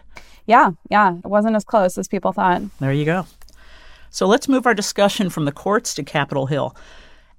Yeah, 0.46 0.72
yeah. 0.90 1.16
It 1.16 1.26
wasn't 1.28 1.56
as 1.56 1.64
close 1.64 1.96
as 1.96 2.08
people 2.08 2.32
thought. 2.32 2.62
There 2.80 2.92
you 2.92 3.04
go. 3.04 3.26
So 4.10 4.26
let's 4.26 4.48
move 4.48 4.66
our 4.66 4.74
discussion 4.74 5.30
from 5.30 5.44
the 5.44 5.52
courts 5.52 5.94
to 5.94 6.02
Capitol 6.02 6.46
Hill. 6.46 6.74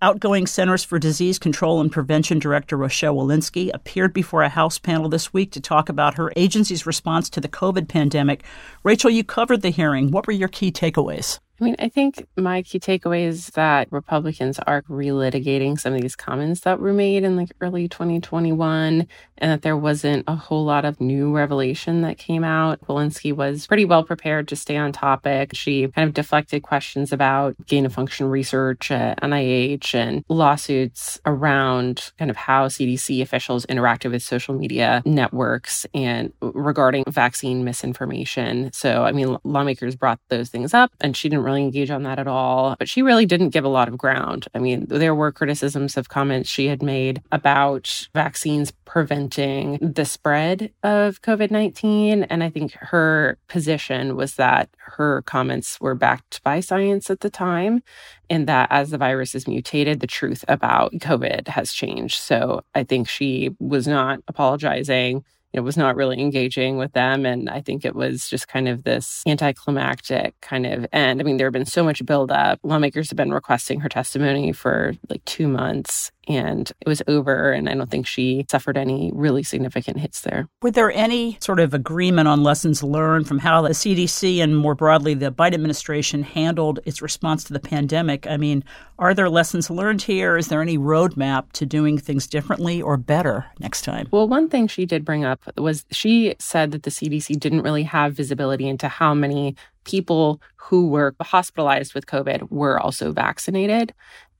Outgoing 0.03 0.47
Centers 0.47 0.83
for 0.83 0.97
Disease 0.97 1.37
Control 1.37 1.79
and 1.79 1.91
Prevention 1.91 2.39
Director 2.39 2.75
Rochelle 2.75 3.15
Walensky 3.15 3.69
appeared 3.71 4.13
before 4.13 4.41
a 4.41 4.49
House 4.49 4.79
panel 4.79 5.09
this 5.09 5.31
week 5.31 5.51
to 5.51 5.61
talk 5.61 5.89
about 5.89 6.15
her 6.15 6.33
agency's 6.35 6.87
response 6.87 7.29
to 7.29 7.41
the 7.41 7.47
COVID 7.47 7.87
pandemic. 7.87 8.43
Rachel, 8.83 9.11
you 9.11 9.23
covered 9.23 9.61
the 9.61 9.69
hearing. 9.69 10.09
What 10.09 10.25
were 10.25 10.33
your 10.33 10.47
key 10.47 10.71
takeaways? 10.71 11.39
I 11.61 11.63
mean, 11.63 11.75
I 11.77 11.89
think 11.89 12.25
my 12.35 12.63
key 12.63 12.79
takeaway 12.79 13.27
is 13.27 13.47
that 13.49 13.87
Republicans 13.91 14.57
are 14.57 14.81
relitigating 14.83 15.79
some 15.79 15.93
of 15.93 16.01
these 16.01 16.15
comments 16.15 16.61
that 16.61 16.79
were 16.79 16.91
made 16.91 17.23
in 17.23 17.35
like 17.35 17.51
early 17.61 17.87
2021 17.87 19.07
and 19.37 19.51
that 19.51 19.61
there 19.61 19.77
wasn't 19.77 20.23
a 20.27 20.35
whole 20.35 20.65
lot 20.65 20.85
of 20.85 20.99
new 20.99 21.35
revelation 21.35 22.01
that 22.01 22.17
came 22.17 22.43
out. 22.43 22.81
Walensky 22.87 23.31
was 23.31 23.67
pretty 23.67 23.85
well 23.85 24.03
prepared 24.03 24.47
to 24.47 24.55
stay 24.55 24.75
on 24.75 24.91
topic. 24.91 25.51
She 25.53 25.87
kind 25.89 26.07
of 26.07 26.15
deflected 26.15 26.63
questions 26.63 27.13
about 27.13 27.55
gain 27.67 27.85
of 27.85 27.93
function 27.93 28.27
research 28.27 28.89
at 28.89 29.21
NIH 29.21 29.93
and 29.93 30.25
lawsuits 30.29 31.19
around 31.27 32.11
kind 32.17 32.31
of 32.31 32.37
how 32.37 32.69
CDC 32.69 33.21
officials 33.21 33.67
interacted 33.67 34.09
with 34.09 34.23
social 34.23 34.55
media 34.55 35.03
networks 35.05 35.85
and 35.93 36.33
regarding 36.41 37.03
vaccine 37.07 37.63
misinformation. 37.63 38.71
So, 38.73 39.03
I 39.03 39.11
mean, 39.11 39.37
lawmakers 39.43 39.95
brought 39.95 40.19
those 40.29 40.49
things 40.49 40.73
up 40.73 40.91
and 41.01 41.15
she 41.15 41.29
didn't 41.29 41.43
really 41.43 41.50
really 41.51 41.63
engage 41.63 41.91
on 41.91 42.03
that 42.03 42.19
at 42.19 42.27
all. 42.27 42.75
But 42.79 42.89
she 42.89 43.01
really 43.01 43.25
didn't 43.25 43.49
give 43.49 43.65
a 43.65 43.69
lot 43.69 43.87
of 43.87 43.97
ground. 43.97 44.47
I 44.53 44.59
mean, 44.59 44.85
there 44.87 45.15
were 45.15 45.31
criticisms 45.31 45.97
of 45.97 46.09
comments 46.09 46.49
she 46.49 46.67
had 46.67 46.81
made 46.81 47.21
about 47.31 48.07
vaccines 48.13 48.71
preventing 48.85 49.77
the 49.81 50.05
spread 50.05 50.71
of 50.83 51.21
COVID 51.21 51.51
19. 51.51 52.23
And 52.23 52.43
I 52.43 52.49
think 52.49 52.73
her 52.73 53.37
position 53.47 54.15
was 54.15 54.35
that 54.35 54.69
her 54.77 55.21
comments 55.23 55.79
were 55.79 55.95
backed 55.95 56.41
by 56.43 56.59
science 56.59 57.09
at 57.09 57.21
the 57.21 57.29
time, 57.29 57.83
and 58.29 58.47
that 58.47 58.67
as 58.71 58.89
the 58.89 58.97
virus 58.97 59.35
is 59.35 59.47
mutated, 59.47 59.99
the 59.99 60.07
truth 60.07 60.43
about 60.47 60.93
COVID 60.93 61.47
has 61.49 61.73
changed. 61.73 62.19
So 62.19 62.63
I 62.75 62.83
think 62.83 63.07
she 63.07 63.55
was 63.59 63.87
not 63.87 64.19
apologizing 64.27 65.23
it 65.53 65.61
was 65.61 65.77
not 65.77 65.95
really 65.95 66.19
engaging 66.19 66.77
with 66.77 66.93
them. 66.93 67.25
And 67.25 67.49
I 67.49 67.61
think 67.61 67.83
it 67.83 67.95
was 67.95 68.27
just 68.29 68.47
kind 68.47 68.67
of 68.67 68.83
this 68.83 69.23
anticlimactic 69.27 70.39
kind 70.41 70.65
of 70.65 70.85
end. 70.93 71.19
I 71.19 71.23
mean, 71.23 71.37
there 71.37 71.47
had 71.47 71.53
been 71.53 71.65
so 71.65 71.83
much 71.83 72.05
buildup. 72.05 72.59
Lawmakers 72.63 73.09
have 73.09 73.17
been 73.17 73.33
requesting 73.33 73.81
her 73.81 73.89
testimony 73.89 74.51
for 74.53 74.93
like 75.09 75.23
two 75.25 75.47
months. 75.47 76.11
And 76.35 76.71
it 76.81 76.87
was 76.87 77.01
over. 77.07 77.51
And 77.51 77.69
I 77.69 77.75
don't 77.75 77.89
think 77.89 78.07
she 78.07 78.45
suffered 78.49 78.77
any 78.77 79.11
really 79.13 79.43
significant 79.43 79.99
hits 79.99 80.21
there. 80.21 80.47
Were 80.61 80.71
there 80.71 80.91
any 80.91 81.37
sort 81.41 81.59
of 81.59 81.73
agreement 81.73 82.27
on 82.27 82.43
lessons 82.43 82.83
learned 82.83 83.27
from 83.27 83.39
how 83.39 83.61
the 83.61 83.69
CDC 83.69 84.39
and 84.41 84.57
more 84.57 84.75
broadly 84.75 85.13
the 85.13 85.31
Biden 85.31 85.53
administration 85.53 86.23
handled 86.23 86.79
its 86.85 87.01
response 87.01 87.43
to 87.45 87.53
the 87.53 87.59
pandemic? 87.59 88.27
I 88.27 88.37
mean, 88.37 88.63
are 88.99 89.13
there 89.13 89.29
lessons 89.29 89.69
learned 89.69 90.01
here? 90.01 90.37
Is 90.37 90.47
there 90.47 90.61
any 90.61 90.77
roadmap 90.77 91.51
to 91.53 91.65
doing 91.65 91.97
things 91.97 92.27
differently 92.27 92.81
or 92.81 92.97
better 92.97 93.45
next 93.59 93.81
time? 93.81 94.07
Well, 94.11 94.27
one 94.27 94.49
thing 94.49 94.67
she 94.67 94.85
did 94.85 95.05
bring 95.05 95.25
up 95.25 95.41
was 95.57 95.85
she 95.91 96.35
said 96.39 96.71
that 96.71 96.83
the 96.83 96.91
CDC 96.91 97.39
didn't 97.39 97.61
really 97.61 97.83
have 97.83 98.13
visibility 98.13 98.67
into 98.67 98.87
how 98.87 99.13
many 99.13 99.55
people 99.83 100.41
who 100.55 100.87
were 100.87 101.15
hospitalized 101.21 101.93
with 101.93 102.05
COVID 102.05 102.51
were 102.51 102.79
also 102.79 103.11
vaccinated. 103.11 103.93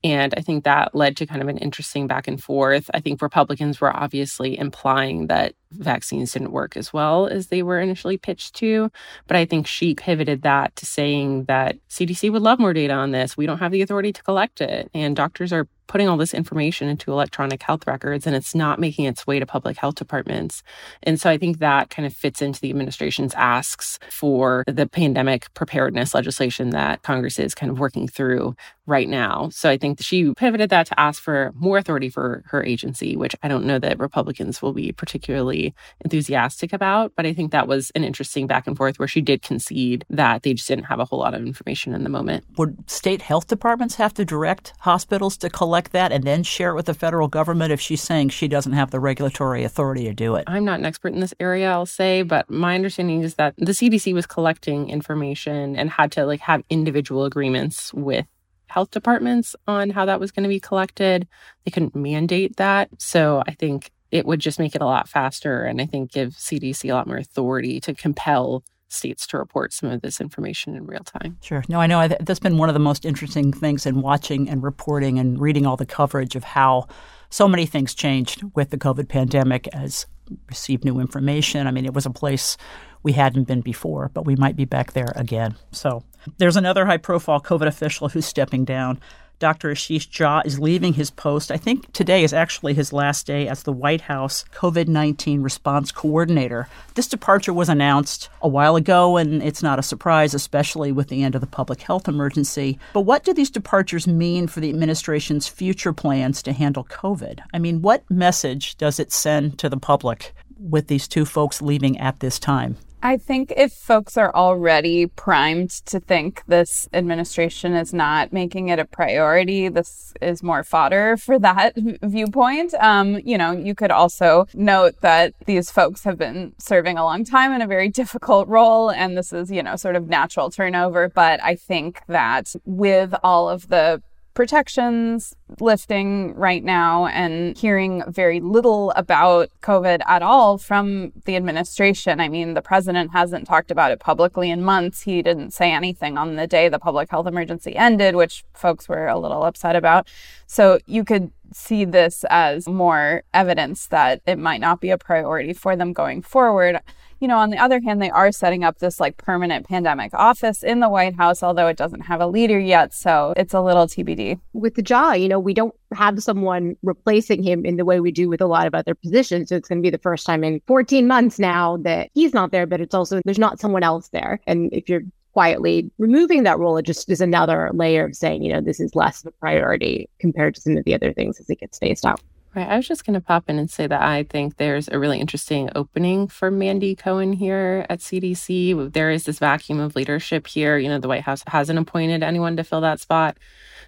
And 0.04 0.34
I 0.36 0.40
think 0.40 0.64
that 0.64 0.94
led 0.94 1.16
to 1.18 1.26
kind 1.26 1.42
of 1.42 1.48
an 1.48 1.58
interesting 1.58 2.06
back 2.06 2.26
and 2.26 2.42
forth. 2.42 2.90
I 2.92 3.00
think 3.00 3.22
Republicans 3.22 3.80
were 3.80 3.94
obviously 3.94 4.58
implying 4.58 5.28
that 5.28 5.54
vaccines 5.72 6.32
didn't 6.32 6.52
work 6.52 6.76
as 6.76 6.92
well 6.92 7.26
as 7.26 7.48
they 7.48 7.62
were 7.62 7.80
initially 7.80 8.16
pitched 8.16 8.54
to. 8.56 8.90
But 9.26 9.36
I 9.36 9.44
think 9.44 9.66
she 9.66 9.94
pivoted 9.94 10.42
that 10.42 10.74
to 10.76 10.86
saying 10.86 11.44
that 11.44 11.76
CDC 11.88 12.30
would 12.30 12.42
love 12.42 12.58
more 12.58 12.72
data 12.72 12.94
on 12.94 13.10
this. 13.10 13.36
We 13.36 13.46
don't 13.46 13.58
have 13.58 13.72
the 13.72 13.82
authority 13.82 14.12
to 14.12 14.22
collect 14.22 14.60
it. 14.60 14.90
And 14.94 15.16
doctors 15.16 15.52
are 15.52 15.68
putting 15.92 16.08
all 16.08 16.16
this 16.16 16.32
information 16.32 16.88
into 16.88 17.12
electronic 17.12 17.62
health 17.62 17.86
records 17.86 18.26
and 18.26 18.34
it's 18.34 18.54
not 18.54 18.80
making 18.80 19.04
its 19.04 19.26
way 19.26 19.38
to 19.38 19.44
public 19.44 19.76
health 19.76 19.96
departments. 19.96 20.62
And 21.02 21.20
so 21.20 21.28
I 21.28 21.36
think 21.36 21.58
that 21.58 21.90
kind 21.90 22.06
of 22.06 22.14
fits 22.14 22.40
into 22.40 22.60
the 22.60 22.70
administration's 22.70 23.34
asks 23.34 23.98
for 24.10 24.64
the 24.66 24.86
pandemic 24.86 25.52
preparedness 25.52 26.14
legislation 26.14 26.70
that 26.70 27.02
Congress 27.02 27.38
is 27.38 27.54
kind 27.54 27.70
of 27.70 27.78
working 27.78 28.08
through 28.08 28.56
right 28.86 29.08
now. 29.08 29.50
So 29.50 29.68
I 29.68 29.76
think 29.76 30.00
she 30.00 30.32
pivoted 30.32 30.70
that 30.70 30.86
to 30.86 30.98
ask 30.98 31.22
for 31.22 31.52
more 31.54 31.78
authority 31.78 32.08
for 32.08 32.42
her 32.46 32.64
agency, 32.64 33.14
which 33.16 33.36
I 33.42 33.48
don't 33.48 33.66
know 33.66 33.78
that 33.78 33.98
Republicans 33.98 34.62
will 34.62 34.72
be 34.72 34.92
particularly 34.92 35.61
enthusiastic 36.00 36.72
about. 36.72 37.12
But 37.16 37.26
I 37.26 37.32
think 37.32 37.52
that 37.52 37.68
was 37.68 37.90
an 37.94 38.04
interesting 38.04 38.46
back 38.46 38.66
and 38.66 38.76
forth 38.76 38.98
where 38.98 39.08
she 39.08 39.20
did 39.20 39.42
concede 39.42 40.04
that 40.10 40.42
they 40.42 40.54
just 40.54 40.68
didn't 40.68 40.84
have 40.84 41.00
a 41.00 41.04
whole 41.04 41.18
lot 41.18 41.34
of 41.34 41.44
information 41.44 41.92
in 41.92 42.02
the 42.04 42.10
moment. 42.10 42.44
Would 42.56 42.90
state 42.90 43.22
health 43.22 43.46
departments 43.46 43.96
have 43.96 44.14
to 44.14 44.24
direct 44.24 44.72
hospitals 44.78 45.36
to 45.38 45.50
collect? 45.50 45.82
collect 45.82 45.92
that 45.92 46.12
and 46.12 46.24
then 46.24 46.42
share 46.42 46.70
it 46.70 46.74
with 46.74 46.86
the 46.86 46.92
federal 46.94 47.28
government 47.28 47.72
if 47.72 47.80
she's 47.80 48.02
saying 48.02 48.28
she 48.28 48.46
doesn't 48.46 48.72
have 48.72 48.90
the 48.90 49.00
regulatory 49.00 49.64
authority 49.64 50.04
to 50.04 50.12
do 50.12 50.34
it? 50.36 50.44
I'm 50.46 50.64
not 50.64 50.78
an 50.78 50.84
expert 50.84 51.14
in 51.14 51.20
this 51.20 51.34
area, 51.40 51.70
I'll 51.70 51.86
say, 51.86 52.22
but 52.22 52.50
my 52.50 52.74
understanding 52.74 53.22
is 53.22 53.36
that 53.36 53.54
the 53.56 53.72
CDC 53.72 54.12
was 54.12 54.26
collecting 54.26 54.90
information 54.90 55.76
and 55.76 55.88
had 55.88 56.12
to 56.12 56.26
like 56.26 56.40
have 56.40 56.62
individual 56.68 57.24
agreements 57.24 57.92
with 57.94 58.26
health 58.66 58.90
departments 58.90 59.56
on 59.66 59.90
how 59.90 60.04
that 60.04 60.20
was 60.20 60.30
going 60.30 60.42
to 60.42 60.48
be 60.48 60.60
collected. 60.60 61.26
They 61.64 61.70
couldn't 61.70 61.94
mandate 61.94 62.56
that. 62.56 62.90
So 62.98 63.42
I 63.46 63.52
think 63.52 63.90
it 64.12 64.26
would 64.26 64.38
just 64.40 64.58
make 64.58 64.74
it 64.76 64.82
a 64.82 64.86
lot 64.86 65.08
faster 65.08 65.64
and 65.64 65.80
I 65.80 65.86
think 65.86 66.12
give 66.12 66.34
CDC 66.34 66.88
a 66.90 66.94
lot 66.94 67.06
more 67.06 67.16
authority 67.16 67.80
to 67.80 67.94
compel 67.94 68.62
states 68.88 69.26
to 69.26 69.38
report 69.38 69.72
some 69.72 69.90
of 69.90 70.02
this 70.02 70.20
information 70.20 70.76
in 70.76 70.86
real 70.86 71.02
time. 71.02 71.38
Sure. 71.40 71.64
No, 71.66 71.80
I 71.80 71.86
know 71.86 72.06
that's 72.08 72.38
been 72.38 72.58
one 72.58 72.68
of 72.68 72.74
the 72.74 72.78
most 72.78 73.06
interesting 73.06 73.50
things 73.50 73.86
in 73.86 74.02
watching 74.02 74.50
and 74.50 74.62
reporting 74.62 75.18
and 75.18 75.40
reading 75.40 75.64
all 75.64 75.78
the 75.78 75.86
coverage 75.86 76.36
of 76.36 76.44
how 76.44 76.86
so 77.30 77.48
many 77.48 77.64
things 77.64 77.94
changed 77.94 78.44
with 78.54 78.68
the 78.68 78.76
COVID 78.76 79.08
pandemic 79.08 79.66
as 79.68 80.06
received 80.48 80.84
new 80.84 81.00
information. 81.00 81.66
I 81.66 81.70
mean, 81.70 81.86
it 81.86 81.94
was 81.94 82.04
a 82.04 82.10
place 82.10 82.58
we 83.02 83.12
hadn't 83.12 83.44
been 83.44 83.62
before, 83.62 84.10
but 84.12 84.26
we 84.26 84.36
might 84.36 84.56
be 84.56 84.66
back 84.66 84.92
there 84.92 85.12
again. 85.16 85.56
So 85.72 86.04
there's 86.36 86.56
another 86.56 86.84
high 86.84 86.98
profile 86.98 87.40
COVID 87.40 87.66
official 87.66 88.10
who's 88.10 88.26
stepping 88.26 88.64
down. 88.66 89.00
Dr. 89.42 89.72
Ashish 89.72 90.08
Jha 90.08 90.46
is 90.46 90.60
leaving 90.60 90.92
his 90.92 91.10
post. 91.10 91.50
I 91.50 91.56
think 91.56 91.92
today 91.92 92.22
is 92.22 92.32
actually 92.32 92.74
his 92.74 92.92
last 92.92 93.26
day 93.26 93.48
as 93.48 93.64
the 93.64 93.72
White 93.72 94.02
House 94.02 94.44
COVID 94.54 94.86
19 94.86 95.42
response 95.42 95.90
coordinator. 95.90 96.68
This 96.94 97.08
departure 97.08 97.52
was 97.52 97.68
announced 97.68 98.28
a 98.40 98.46
while 98.46 98.76
ago, 98.76 99.16
and 99.16 99.42
it's 99.42 99.60
not 99.60 99.80
a 99.80 99.82
surprise, 99.82 100.32
especially 100.32 100.92
with 100.92 101.08
the 101.08 101.24
end 101.24 101.34
of 101.34 101.40
the 101.40 101.48
public 101.48 101.80
health 101.80 102.06
emergency. 102.06 102.78
But 102.92 103.00
what 103.00 103.24
do 103.24 103.34
these 103.34 103.50
departures 103.50 104.06
mean 104.06 104.46
for 104.46 104.60
the 104.60 104.68
administration's 104.68 105.48
future 105.48 105.92
plans 105.92 106.40
to 106.44 106.52
handle 106.52 106.84
COVID? 106.84 107.40
I 107.52 107.58
mean, 107.58 107.82
what 107.82 108.08
message 108.08 108.76
does 108.76 109.00
it 109.00 109.10
send 109.10 109.58
to 109.58 109.68
the 109.68 109.76
public 109.76 110.34
with 110.56 110.86
these 110.86 111.08
two 111.08 111.24
folks 111.24 111.60
leaving 111.60 111.98
at 111.98 112.20
this 112.20 112.38
time? 112.38 112.76
I 113.04 113.16
think 113.16 113.52
if 113.56 113.72
folks 113.72 114.16
are 114.16 114.32
already 114.32 115.06
primed 115.06 115.70
to 115.86 115.98
think 115.98 116.44
this 116.46 116.88
administration 116.92 117.74
is 117.74 117.92
not 117.92 118.32
making 118.32 118.68
it 118.68 118.78
a 118.78 118.84
priority, 118.84 119.68
this 119.68 120.14
is 120.22 120.40
more 120.40 120.62
fodder 120.62 121.16
for 121.16 121.36
that 121.40 121.74
viewpoint. 122.02 122.74
Um, 122.74 123.18
you 123.24 123.36
know, 123.36 123.50
you 123.50 123.74
could 123.74 123.90
also 123.90 124.46
note 124.54 124.94
that 125.00 125.34
these 125.46 125.68
folks 125.68 126.04
have 126.04 126.16
been 126.16 126.52
serving 126.58 126.96
a 126.96 127.04
long 127.04 127.24
time 127.24 127.52
in 127.52 127.60
a 127.60 127.66
very 127.66 127.88
difficult 128.02 128.46
role, 128.46 128.90
and 128.90 129.18
this 129.18 129.32
is, 129.32 129.50
you 129.50 129.64
know, 129.64 129.74
sort 129.74 129.96
of 129.96 130.08
natural 130.08 130.48
turnover. 130.48 131.08
But 131.08 131.42
I 131.42 131.56
think 131.56 132.02
that 132.06 132.54
with 132.64 133.14
all 133.24 133.48
of 133.48 133.68
the 133.68 134.00
protections 134.34 135.34
lifting 135.60 136.34
right 136.34 136.64
now 136.64 137.06
and 137.06 137.56
hearing 137.56 138.02
very 138.08 138.40
little 138.40 138.90
about 138.92 139.50
COVID 139.62 140.00
at 140.06 140.22
all 140.22 140.58
from 140.58 141.12
the 141.24 141.36
administration. 141.36 142.20
I 142.20 142.28
mean, 142.28 142.54
the 142.54 142.62
president 142.62 143.12
hasn't 143.12 143.46
talked 143.46 143.70
about 143.70 143.90
it 143.90 144.00
publicly 144.00 144.50
in 144.50 144.62
months. 144.62 145.02
He 145.02 145.22
didn't 145.22 145.52
say 145.52 145.72
anything 145.72 146.16
on 146.16 146.36
the 146.36 146.46
day 146.46 146.68
the 146.68 146.78
public 146.78 147.10
health 147.10 147.26
emergency 147.26 147.76
ended, 147.76 148.16
which 148.16 148.44
folks 148.54 148.88
were 148.88 149.06
a 149.06 149.18
little 149.18 149.44
upset 149.44 149.76
about. 149.76 150.08
So 150.46 150.78
you 150.86 151.04
could 151.04 151.30
see 151.56 151.84
this 151.84 152.24
as 152.30 152.68
more 152.68 153.22
evidence 153.32 153.86
that 153.88 154.20
it 154.26 154.38
might 154.38 154.60
not 154.60 154.80
be 154.80 154.90
a 154.90 154.98
priority 154.98 155.52
for 155.52 155.76
them 155.76 155.92
going 155.92 156.22
forward 156.22 156.80
you 157.22 157.28
know, 157.28 157.38
on 157.38 157.50
the 157.50 157.58
other 157.58 157.80
hand, 157.80 158.02
they 158.02 158.10
are 158.10 158.32
setting 158.32 158.64
up 158.64 158.78
this 158.78 158.98
like 158.98 159.16
permanent 159.16 159.68
pandemic 159.68 160.12
office 160.12 160.64
in 160.64 160.80
the 160.80 160.88
White 160.88 161.14
House, 161.14 161.40
although 161.40 161.68
it 161.68 161.76
doesn't 161.76 162.00
have 162.00 162.20
a 162.20 162.26
leader 162.26 162.58
yet. 162.58 162.92
So 162.92 163.32
it's 163.36 163.54
a 163.54 163.60
little 163.60 163.86
TBD. 163.86 164.40
With 164.54 164.74
the 164.74 164.82
jaw, 164.82 165.12
you 165.12 165.28
know, 165.28 165.38
we 165.38 165.54
don't 165.54 165.72
have 165.94 166.20
someone 166.20 166.74
replacing 166.82 167.44
him 167.44 167.64
in 167.64 167.76
the 167.76 167.84
way 167.84 168.00
we 168.00 168.10
do 168.10 168.28
with 168.28 168.40
a 168.40 168.46
lot 168.46 168.66
of 168.66 168.74
other 168.74 168.96
positions. 168.96 169.50
So 169.50 169.54
it's 169.54 169.68
going 169.68 169.78
to 169.78 169.86
be 169.86 169.90
the 169.90 169.98
first 169.98 170.26
time 170.26 170.42
in 170.42 170.60
14 170.66 171.06
months 171.06 171.38
now 171.38 171.76
that 171.84 172.10
he's 172.12 172.34
not 172.34 172.50
there, 172.50 172.66
but 172.66 172.80
it's 172.80 172.92
also 172.94 173.20
there's 173.24 173.38
not 173.38 173.60
someone 173.60 173.84
else 173.84 174.08
there. 174.08 174.40
And 174.48 174.72
if 174.72 174.88
you're 174.88 175.02
quietly 175.32 175.90
removing 175.98 176.42
that 176.42 176.58
role, 176.58 176.76
it 176.76 176.82
just 176.84 177.08
is 177.10 177.20
another 177.20 177.70
layer 177.72 178.06
of 178.06 178.14
saying, 178.14 178.42
you 178.42 178.52
know, 178.52 178.60
this 178.60 178.80
is 178.80 178.94
less 178.94 179.22
of 179.22 179.28
a 179.28 179.32
priority 179.32 180.08
compared 180.18 180.54
to 180.54 180.60
some 180.60 180.76
of 180.76 180.84
the 180.84 180.94
other 180.94 181.12
things 181.12 181.40
as 181.40 181.48
it 181.48 181.60
gets 181.60 181.78
phased 181.78 182.04
out. 182.04 182.20
Right. 182.54 182.68
I 182.68 182.76
was 182.76 182.86
just 182.86 183.06
going 183.06 183.14
to 183.14 183.20
pop 183.20 183.48
in 183.48 183.58
and 183.58 183.70
say 183.70 183.86
that 183.86 184.02
I 184.02 184.24
think 184.24 184.58
there's 184.58 184.86
a 184.88 184.98
really 184.98 185.18
interesting 185.18 185.70
opening 185.74 186.28
for 186.28 186.50
Mandy 186.50 186.94
Cohen 186.94 187.32
here 187.32 187.86
at 187.88 188.00
CDC. 188.00 188.92
There 188.92 189.10
is 189.10 189.24
this 189.24 189.38
vacuum 189.38 189.80
of 189.80 189.96
leadership 189.96 190.46
here. 190.46 190.76
You 190.76 190.90
know, 190.90 190.98
the 190.98 191.08
White 191.08 191.22
House 191.22 191.42
hasn't 191.46 191.78
appointed 191.78 192.22
anyone 192.22 192.56
to 192.58 192.64
fill 192.64 192.82
that 192.82 193.00
spot. 193.00 193.38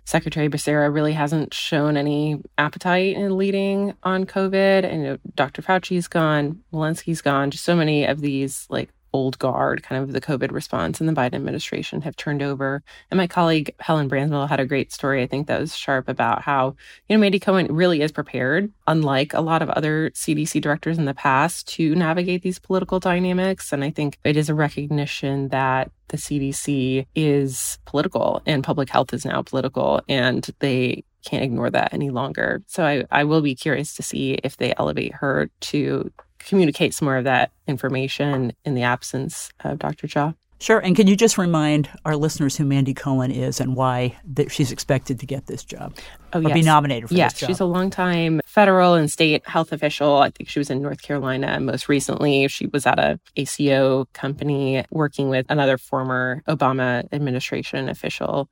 Secretary 0.06 0.48
Becerra 0.48 0.92
really 0.92 1.12
hasn't 1.12 1.52
shown 1.52 1.98
any 1.98 2.40
appetite 2.56 3.16
in 3.16 3.36
leading 3.36 3.94
on 4.02 4.24
COVID. 4.24 4.84
And 4.84 5.02
you 5.02 5.08
know, 5.08 5.18
Dr. 5.34 5.60
Fauci's 5.60 6.08
gone, 6.08 6.62
Walensky's 6.72 7.20
gone. 7.20 7.50
Just 7.50 7.64
so 7.64 7.76
many 7.76 8.06
of 8.06 8.22
these 8.22 8.66
like 8.70 8.88
old 9.14 9.38
guard, 9.38 9.82
kind 9.84 10.02
of 10.02 10.12
the 10.12 10.20
COVID 10.20 10.50
response 10.50 11.00
in 11.00 11.06
the 11.06 11.12
Biden 11.12 11.34
administration 11.34 12.02
have 12.02 12.16
turned 12.16 12.42
over. 12.42 12.82
And 13.10 13.16
my 13.16 13.28
colleague 13.28 13.72
Helen 13.78 14.10
Branswell 14.10 14.48
had 14.48 14.58
a 14.58 14.66
great 14.66 14.92
story, 14.92 15.22
I 15.22 15.26
think 15.26 15.46
that 15.46 15.60
was 15.60 15.74
sharp 15.74 16.08
about 16.08 16.42
how, 16.42 16.74
you 17.08 17.16
know, 17.16 17.20
Mandy 17.20 17.38
Cohen 17.38 17.68
really 17.70 18.02
is 18.02 18.10
prepared, 18.10 18.72
unlike 18.88 19.32
a 19.32 19.40
lot 19.40 19.62
of 19.62 19.70
other 19.70 20.10
CDC 20.10 20.60
directors 20.60 20.98
in 20.98 21.04
the 21.04 21.14
past, 21.14 21.68
to 21.68 21.94
navigate 21.94 22.42
these 22.42 22.58
political 22.58 22.98
dynamics. 22.98 23.72
And 23.72 23.84
I 23.84 23.90
think 23.90 24.18
it 24.24 24.36
is 24.36 24.48
a 24.48 24.54
recognition 24.54 25.48
that 25.48 25.92
the 26.08 26.16
CDC 26.16 27.06
is 27.14 27.78
political 27.84 28.42
and 28.46 28.64
public 28.64 28.90
health 28.90 29.14
is 29.14 29.24
now 29.24 29.42
political 29.42 30.02
and 30.08 30.50
they 30.58 31.04
can't 31.24 31.44
ignore 31.44 31.70
that 31.70 31.94
any 31.94 32.10
longer. 32.10 32.62
So 32.66 32.84
I, 32.84 33.04
I 33.10 33.24
will 33.24 33.40
be 33.40 33.54
curious 33.54 33.94
to 33.94 34.02
see 34.02 34.34
if 34.44 34.56
they 34.56 34.74
elevate 34.76 35.14
her 35.14 35.50
to 35.60 36.12
communicate 36.44 36.94
some 36.94 37.06
more 37.06 37.16
of 37.16 37.24
that 37.24 37.50
information 37.66 38.52
in 38.64 38.74
the 38.74 38.82
absence 38.82 39.50
of 39.60 39.78
Dr. 39.78 40.06
Jha. 40.06 40.34
Sure. 40.60 40.78
And 40.78 40.96
can 40.96 41.06
you 41.06 41.14
just 41.16 41.36
remind 41.36 41.90
our 42.04 42.16
listeners 42.16 42.56
who 42.56 42.64
Mandy 42.64 42.94
Cohen 42.94 43.30
is 43.30 43.60
and 43.60 43.76
why 43.76 44.16
that 44.24 44.50
she's 44.50 44.72
expected 44.72 45.20
to 45.20 45.26
get 45.26 45.46
this 45.46 45.62
job 45.62 45.94
oh, 46.32 46.38
or 46.38 46.42
yes. 46.42 46.54
be 46.54 46.62
nominated 46.62 47.08
for 47.08 47.14
yes, 47.14 47.32
this 47.32 47.40
job? 47.40 47.46
She's 47.48 47.60
a 47.60 47.64
longtime 47.64 48.40
federal 48.46 48.94
and 48.94 49.12
state 49.12 49.46
health 49.46 49.72
official. 49.72 50.16
I 50.18 50.30
think 50.30 50.48
she 50.48 50.60
was 50.60 50.70
in 50.70 50.80
North 50.80 51.02
Carolina 51.02 51.60
most 51.60 51.88
recently. 51.88 52.48
She 52.48 52.66
was 52.66 52.86
at 52.86 52.98
a 52.98 53.20
ACO 53.36 54.06
company 54.14 54.84
working 54.90 55.28
with 55.28 55.44
another 55.50 55.76
former 55.76 56.42
Obama 56.48 57.12
administration 57.12 57.88
official 57.88 58.48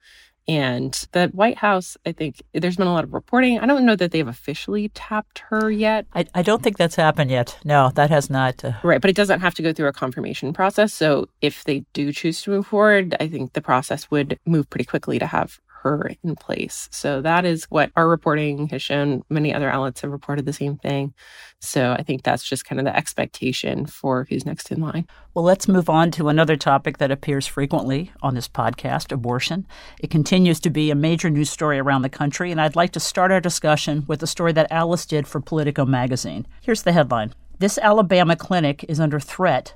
and 0.49 0.93
the 1.13 1.29
White 1.29 1.59
House, 1.59 1.97
I 2.05 2.13
think 2.13 2.43
there's 2.53 2.77
been 2.77 2.87
a 2.87 2.93
lot 2.93 3.05
of 3.05 3.13
reporting. 3.13 3.61
I 3.61 3.67
don't 3.67 3.87
know 3.87 3.97
that 3.97 4.11
they've 4.11 4.27
officially 4.27 4.89
tapped 4.91 5.41
her 5.51 5.71
yet. 5.71 6.07
I, 6.15 6.27
I 6.35 6.43
don't 6.43 6.63
think 6.63 6.77
that's 6.77 6.97
happened 6.97 7.31
yet. 7.31 7.59
No, 7.65 7.91
that 7.95 8.11
has 8.11 8.29
not. 8.29 8.65
Uh... 8.65 8.73
Right, 8.83 9.01
but 9.01 9.11
it 9.11 9.17
doesn't 9.17 9.41
have 9.41 9.55
to 9.55 9.63
go 9.63 9.73
through 9.73 9.89
a 9.89 9.93
confirmation 9.93 10.53
process. 10.53 10.93
So 10.93 11.29
if 11.41 11.65
they 11.65 11.85
do 11.93 12.13
choose 12.13 12.43
to 12.43 12.51
move 12.51 12.67
forward, 12.67 13.17
I 13.21 13.29
think 13.29 13.53
the 13.53 13.63
process 13.63 14.11
would 14.11 14.39
move 14.47 14.69
pretty 14.69 14.85
quickly 14.85 15.19
to 15.19 15.27
have 15.27 15.61
her 15.83 16.11
in 16.23 16.37
place. 16.37 16.89
So 16.91 17.21
that 17.23 17.45
is 17.45 17.65
what 17.65 17.91
our 17.97 18.09
reporting 18.09 18.69
has 18.69 18.83
shown. 18.83 19.23
Many 19.29 19.53
other 19.53 19.71
outlets 19.71 20.01
have 20.01 20.11
reported 20.11 20.47
the 20.47 20.53
same 20.53 20.77
thing. 20.77 21.13
So 21.61 21.93
I 21.93 22.03
think 22.03 22.23
that's 22.23 22.45
just 22.45 22.65
kind 22.65 22.79
of 22.81 22.85
the 22.85 22.97
expectation 22.97 23.87
for 23.87 24.27
who's 24.29 24.47
next 24.47 24.71
in 24.71 24.81
line. 24.81 25.07
Well, 25.35 25.45
let's 25.45 25.69
move 25.69 25.89
on 25.89 26.11
to 26.13 26.29
another 26.29 26.57
topic 26.57 26.99
that 26.99 27.11
appears 27.11 27.47
frequently 27.47 28.13
on 28.23 28.35
this 28.35 28.49
podcast 28.49 29.13
abortion. 29.13 29.67
It 30.01 30.11
continues 30.11 30.61
to 30.61 30.71
be 30.71 30.91
a 30.91 30.95
major 30.95 31.31
news 31.31 31.51
story 31.51 31.79
around 31.79 32.03
the 32.03 32.09
country, 32.09 32.51
and 32.51 32.61
I'd 32.61 32.77
like 32.77 32.93
to 32.93 33.01
start 33.01 33.33
our 33.33 33.41
discussion 33.41 34.05
with 34.07 34.23
a 34.23 34.27
story 34.27 34.53
that 34.53 34.71
Alice 34.71 35.07
did 35.07 35.27
for 35.27 35.41
Politico 35.41 35.85
magazine. 35.85 36.47
Here's 36.63 36.83
the 36.83 36.93
headline 36.93 37.35
This 37.59 37.79
Alabama 37.79 38.37
clinic 38.37 38.85
is 38.89 39.01
under 39.01 39.21
threat. 39.21 39.75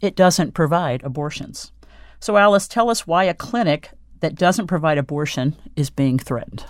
It 0.00 0.14
doesn't 0.14 0.54
provide 0.54 1.02
abortions. 1.02 1.72
So, 2.20 2.36
Alice, 2.36 2.66
tell 2.66 2.90
us 2.90 3.06
why 3.06 3.24
a 3.24 3.34
clinic 3.34 3.90
that 4.20 4.34
doesn't 4.34 4.66
provide 4.66 4.98
abortion 4.98 5.56
is 5.76 5.90
being 5.90 6.18
threatened. 6.18 6.64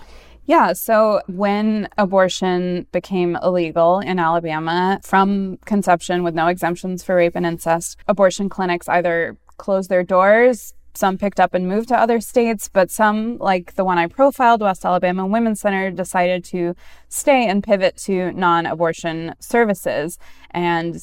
Yeah, 0.45 0.73
so 0.73 1.21
when 1.27 1.89
abortion 1.97 2.87
became 2.91 3.37
illegal 3.43 3.99
in 3.99 4.17
Alabama 4.17 4.99
from 5.03 5.57
conception 5.65 6.23
with 6.23 6.33
no 6.33 6.47
exemptions 6.47 7.03
for 7.03 7.15
rape 7.15 7.35
and 7.35 7.45
incest, 7.45 7.97
abortion 8.07 8.49
clinics 8.49 8.89
either 8.89 9.37
closed 9.57 9.91
their 9.91 10.03
doors, 10.03 10.73
some 10.95 11.17
picked 11.17 11.39
up 11.39 11.53
and 11.53 11.67
moved 11.67 11.89
to 11.89 11.97
other 11.97 12.19
states, 12.19 12.67
but 12.67 12.89
some, 12.89 13.37
like 13.37 13.75
the 13.75 13.85
one 13.85 13.97
I 13.97 14.07
profiled, 14.07 14.61
West 14.61 14.85
Alabama 14.85 15.25
Women's 15.25 15.61
Center, 15.61 15.91
decided 15.91 16.43
to 16.45 16.75
stay 17.09 17.47
and 17.47 17.63
pivot 17.63 17.95
to 18.05 18.31
non 18.31 18.65
abortion 18.65 19.35
services. 19.39 20.17
And 20.51 20.97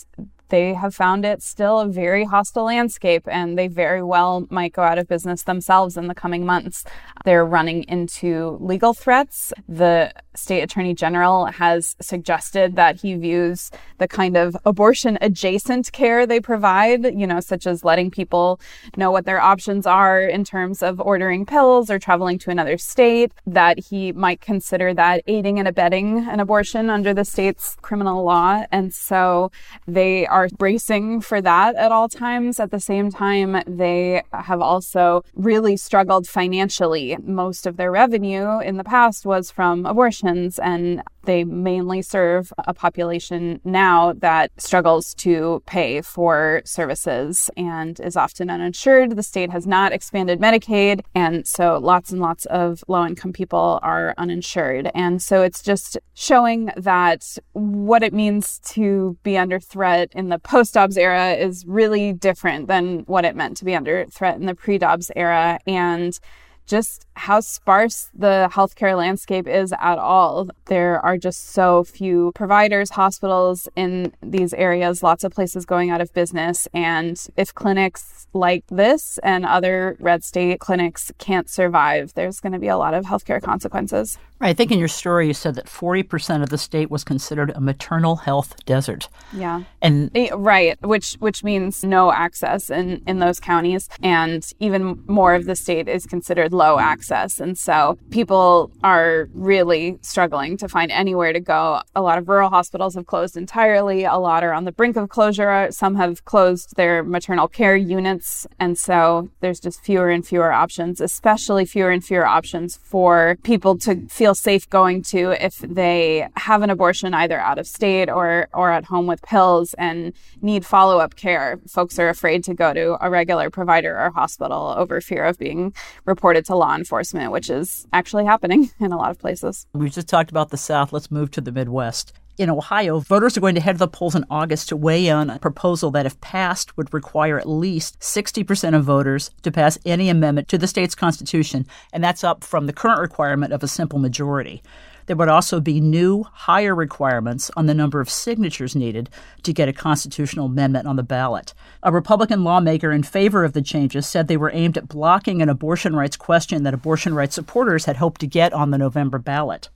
they 0.48 0.74
have 0.74 0.94
found 0.94 1.24
it 1.24 1.42
still 1.42 1.80
a 1.80 1.88
very 1.88 2.24
hostile 2.24 2.64
landscape 2.64 3.24
and 3.26 3.58
they 3.58 3.68
very 3.68 4.02
well 4.02 4.46
might 4.50 4.72
go 4.72 4.82
out 4.82 4.98
of 4.98 5.08
business 5.08 5.42
themselves 5.42 5.96
in 5.96 6.06
the 6.06 6.14
coming 6.14 6.44
months. 6.44 6.84
They're 7.24 7.44
running 7.44 7.84
into 7.84 8.58
legal 8.60 8.94
threats. 8.94 9.52
The 9.68 10.12
state 10.34 10.60
attorney 10.60 10.94
general 10.94 11.46
has 11.46 11.96
suggested 12.00 12.76
that 12.76 13.00
he 13.00 13.14
views 13.14 13.70
the 13.98 14.06
kind 14.06 14.36
of 14.36 14.56
abortion 14.64 15.16
adjacent 15.20 15.90
care 15.92 16.26
they 16.26 16.40
provide, 16.40 17.04
you 17.18 17.26
know, 17.26 17.40
such 17.40 17.66
as 17.66 17.84
letting 17.84 18.10
people 18.10 18.60
know 18.96 19.10
what 19.10 19.24
their 19.24 19.40
options 19.40 19.86
are 19.86 20.20
in 20.20 20.44
terms 20.44 20.82
of 20.82 21.00
ordering 21.00 21.46
pills 21.46 21.90
or 21.90 21.98
traveling 21.98 22.38
to 22.38 22.50
another 22.50 22.76
state, 22.76 23.32
that 23.46 23.78
he 23.78 24.12
might 24.12 24.40
consider 24.40 24.92
that 24.92 25.22
aiding 25.26 25.58
and 25.58 25.66
abetting 25.66 26.28
an 26.28 26.38
abortion 26.38 26.90
under 26.90 27.14
the 27.14 27.24
state's 27.24 27.76
criminal 27.80 28.22
law. 28.24 28.64
And 28.70 28.92
so 28.92 29.50
they 29.86 30.26
are 30.26 30.35
bracing 30.58 31.20
for 31.20 31.40
that 31.40 31.74
at 31.76 31.92
all 31.92 32.08
times. 32.08 32.60
At 32.60 32.70
the 32.70 32.80
same 32.80 33.10
time, 33.10 33.62
they 33.66 34.22
have 34.32 34.60
also 34.60 35.22
really 35.34 35.76
struggled 35.76 36.26
financially. 36.26 37.16
Most 37.22 37.66
of 37.66 37.76
their 37.76 37.90
revenue 37.90 38.60
in 38.60 38.76
the 38.76 38.84
past 38.84 39.26
was 39.26 39.50
from 39.50 39.86
abortions, 39.86 40.58
and 40.58 41.02
they 41.26 41.44
mainly 41.44 42.02
serve 42.02 42.52
a 42.58 42.72
population 42.72 43.60
now 43.64 44.12
that 44.14 44.50
struggles 44.56 45.14
to 45.14 45.62
pay 45.66 46.00
for 46.00 46.62
services 46.64 47.50
and 47.56 48.00
is 48.00 48.16
often 48.16 48.48
uninsured. 48.48 49.16
The 49.16 49.22
state 49.22 49.50
has 49.50 49.66
not 49.66 49.92
expanded 49.92 50.40
Medicaid, 50.40 51.02
and 51.14 51.46
so 51.46 51.78
lots 51.78 52.10
and 52.10 52.20
lots 52.20 52.46
of 52.46 52.82
low 52.88 53.04
income 53.04 53.32
people 53.32 53.78
are 53.82 54.14
uninsured. 54.16 54.90
And 54.94 55.20
so 55.22 55.42
it's 55.42 55.62
just 55.62 55.98
showing 56.14 56.70
that 56.76 57.36
what 57.52 58.02
it 58.02 58.12
means 58.12 58.58
to 58.60 59.16
be 59.22 59.36
under 59.36 59.60
threat 59.60 60.10
in 60.12 60.28
the 60.28 60.38
post 60.38 60.74
Dobbs 60.74 60.96
era 60.96 61.32
is 61.32 61.64
really 61.66 62.12
different 62.12 62.68
than 62.68 63.00
what 63.00 63.24
it 63.24 63.36
meant 63.36 63.56
to 63.58 63.64
be 63.64 63.74
under 63.74 64.06
threat 64.06 64.36
in 64.36 64.46
the 64.46 64.54
pre 64.54 64.78
Dobbs 64.78 65.10
era. 65.14 65.58
And 65.66 66.18
just 66.66 67.05
how 67.16 67.40
sparse 67.40 68.10
the 68.14 68.48
healthcare 68.52 68.96
landscape 68.96 69.48
is 69.48 69.72
at 69.80 69.98
all. 69.98 70.48
There 70.66 71.04
are 71.04 71.16
just 71.16 71.50
so 71.50 71.82
few 71.82 72.30
providers, 72.34 72.90
hospitals 72.90 73.68
in 73.74 74.12
these 74.22 74.52
areas, 74.52 75.02
lots 75.02 75.24
of 75.24 75.32
places 75.32 75.64
going 75.64 75.90
out 75.90 76.02
of 76.02 76.12
business. 76.12 76.68
And 76.74 77.20
if 77.36 77.54
clinics 77.54 78.26
like 78.34 78.64
this 78.68 79.18
and 79.22 79.46
other 79.46 79.96
red 79.98 80.24
state 80.24 80.60
clinics 80.60 81.10
can't 81.18 81.48
survive, 81.48 82.12
there's 82.14 82.38
going 82.38 82.52
to 82.52 82.58
be 82.58 82.68
a 82.68 82.76
lot 82.76 82.92
of 82.92 83.06
healthcare 83.06 83.42
consequences. 83.42 84.18
Right. 84.38 84.50
I 84.50 84.52
think 84.52 84.70
in 84.70 84.78
your 84.78 84.88
story 84.88 85.28
you 85.28 85.32
said 85.32 85.54
that 85.54 85.64
40% 85.64 86.42
of 86.42 86.50
the 86.50 86.58
state 86.58 86.90
was 86.90 87.04
considered 87.04 87.50
a 87.54 87.60
maternal 87.60 88.16
health 88.16 88.54
desert. 88.66 89.08
Yeah. 89.32 89.62
And 89.80 90.10
eh, 90.14 90.28
right, 90.34 90.78
which 90.82 91.14
which 91.14 91.42
means 91.42 91.82
no 91.82 92.12
access 92.12 92.68
in 92.68 93.02
in 93.06 93.18
those 93.18 93.40
counties 93.40 93.88
and 94.02 94.46
even 94.60 95.02
more 95.06 95.34
of 95.34 95.46
the 95.46 95.56
state 95.56 95.88
is 95.88 96.04
considered 96.04 96.52
low 96.52 96.78
access. 96.78 97.05
And 97.40 97.56
so 97.56 97.98
people 98.10 98.70
are 98.84 99.28
really 99.32 99.98
struggling 100.02 100.56
to 100.58 100.68
find 100.68 100.92
anywhere 100.92 101.32
to 101.32 101.40
go. 101.40 101.80
A 101.94 102.02
lot 102.02 102.18
of 102.18 102.28
rural 102.28 102.50
hospitals 102.50 102.94
have 102.94 103.06
closed 103.06 103.36
entirely, 103.36 104.04
a 104.04 104.16
lot 104.16 104.44
are 104.44 104.52
on 104.52 104.64
the 104.64 104.72
brink 104.72 104.96
of 104.96 105.08
closure. 105.08 105.68
Some 105.70 105.94
have 105.96 106.24
closed 106.26 106.76
their 106.76 107.02
maternal 107.02 107.48
care 107.48 107.76
units 107.76 108.46
and 108.58 108.76
so 108.76 109.30
there's 109.40 109.60
just 109.60 109.80
fewer 109.82 110.10
and 110.10 110.26
fewer 110.26 110.52
options, 110.52 111.00
especially 111.00 111.64
fewer 111.64 111.90
and 111.90 112.04
fewer 112.04 112.26
options 112.26 112.76
for 112.76 113.38
people 113.42 113.78
to 113.78 114.06
feel 114.08 114.26
feel 114.26 114.34
safe 114.34 114.68
going 114.70 115.02
to 115.02 115.30
if 115.40 115.58
they 115.58 116.26
have 116.34 116.62
an 116.62 116.68
abortion 116.68 117.14
either 117.14 117.38
out 117.38 117.60
of 117.60 117.66
state 117.68 118.10
or 118.10 118.48
or 118.52 118.72
at 118.72 118.84
home 118.86 119.06
with 119.06 119.22
pills 119.22 119.72
and 119.74 120.12
need 120.42 120.66
follow-up 120.66 121.14
care. 121.14 121.60
Folks 121.68 121.96
are 122.00 122.08
afraid 122.08 122.42
to 122.42 122.52
go 122.52 122.74
to 122.74 122.96
a 123.00 123.08
regular 123.08 123.48
provider 123.48 123.96
or 123.96 124.10
hospital 124.10 124.74
over 124.76 125.00
fear 125.00 125.24
of 125.24 125.38
being 125.38 125.72
reported 126.06 126.44
to 126.44 126.56
law 126.56 126.74
enforcement, 126.74 126.95
which 127.04 127.50
is 127.50 127.86
actually 127.92 128.24
happening 128.24 128.70
in 128.80 128.92
a 128.92 128.96
lot 128.96 129.10
of 129.10 129.18
places. 129.18 129.66
We've 129.72 129.92
just 129.92 130.08
talked 130.08 130.30
about 130.30 130.50
the 130.50 130.56
South. 130.56 130.92
Let's 130.92 131.10
move 131.10 131.30
to 131.32 131.40
the 131.40 131.52
Midwest. 131.52 132.12
In 132.38 132.50
Ohio, 132.50 133.00
voters 133.00 133.36
are 133.36 133.40
going 133.40 133.54
to 133.54 133.62
head 133.62 133.76
to 133.76 133.78
the 133.78 133.88
polls 133.88 134.14
in 134.14 134.26
August 134.28 134.68
to 134.68 134.76
weigh 134.76 135.06
in 135.06 135.16
on 135.16 135.30
a 135.30 135.38
proposal 135.38 135.90
that, 135.92 136.04
if 136.04 136.20
passed, 136.20 136.76
would 136.76 136.92
require 136.92 137.38
at 137.38 137.48
least 137.48 137.98
60% 138.00 138.76
of 138.76 138.84
voters 138.84 139.30
to 139.42 139.50
pass 139.50 139.78
any 139.86 140.10
amendment 140.10 140.48
to 140.48 140.58
the 140.58 140.66
state's 140.66 140.94
constitution, 140.94 141.66
and 141.94 142.04
that's 142.04 142.22
up 142.22 142.44
from 142.44 142.66
the 142.66 142.74
current 142.74 143.00
requirement 143.00 143.54
of 143.54 143.62
a 143.62 143.68
simple 143.68 143.98
majority. 143.98 144.62
There 145.06 145.16
would 145.16 145.28
also 145.28 145.60
be 145.60 145.80
new, 145.80 146.24
higher 146.24 146.74
requirements 146.74 147.50
on 147.56 147.66
the 147.66 147.74
number 147.74 148.00
of 148.00 148.10
signatures 148.10 148.76
needed 148.76 149.08
to 149.44 149.52
get 149.52 149.68
a 149.68 149.72
constitutional 149.72 150.46
amendment 150.46 150.86
on 150.86 150.96
the 150.96 151.02
ballot. 151.02 151.54
A 151.82 151.92
Republican 151.92 152.44
lawmaker 152.44 152.92
in 152.92 153.02
favor 153.02 153.44
of 153.44 153.52
the 153.52 153.62
changes 153.62 154.06
said 154.06 154.28
they 154.28 154.36
were 154.36 154.50
aimed 154.52 154.76
at 154.76 154.88
blocking 154.88 155.40
an 155.40 155.48
abortion 155.48 155.94
rights 155.94 156.16
question 156.16 156.64
that 156.64 156.74
abortion 156.74 157.14
rights 157.14 157.34
supporters 157.34 157.84
had 157.84 157.96
hoped 157.96 158.20
to 158.20 158.26
get 158.26 158.52
on 158.52 158.70
the 158.70 158.78
November 158.78 159.18
ballot. 159.18 159.68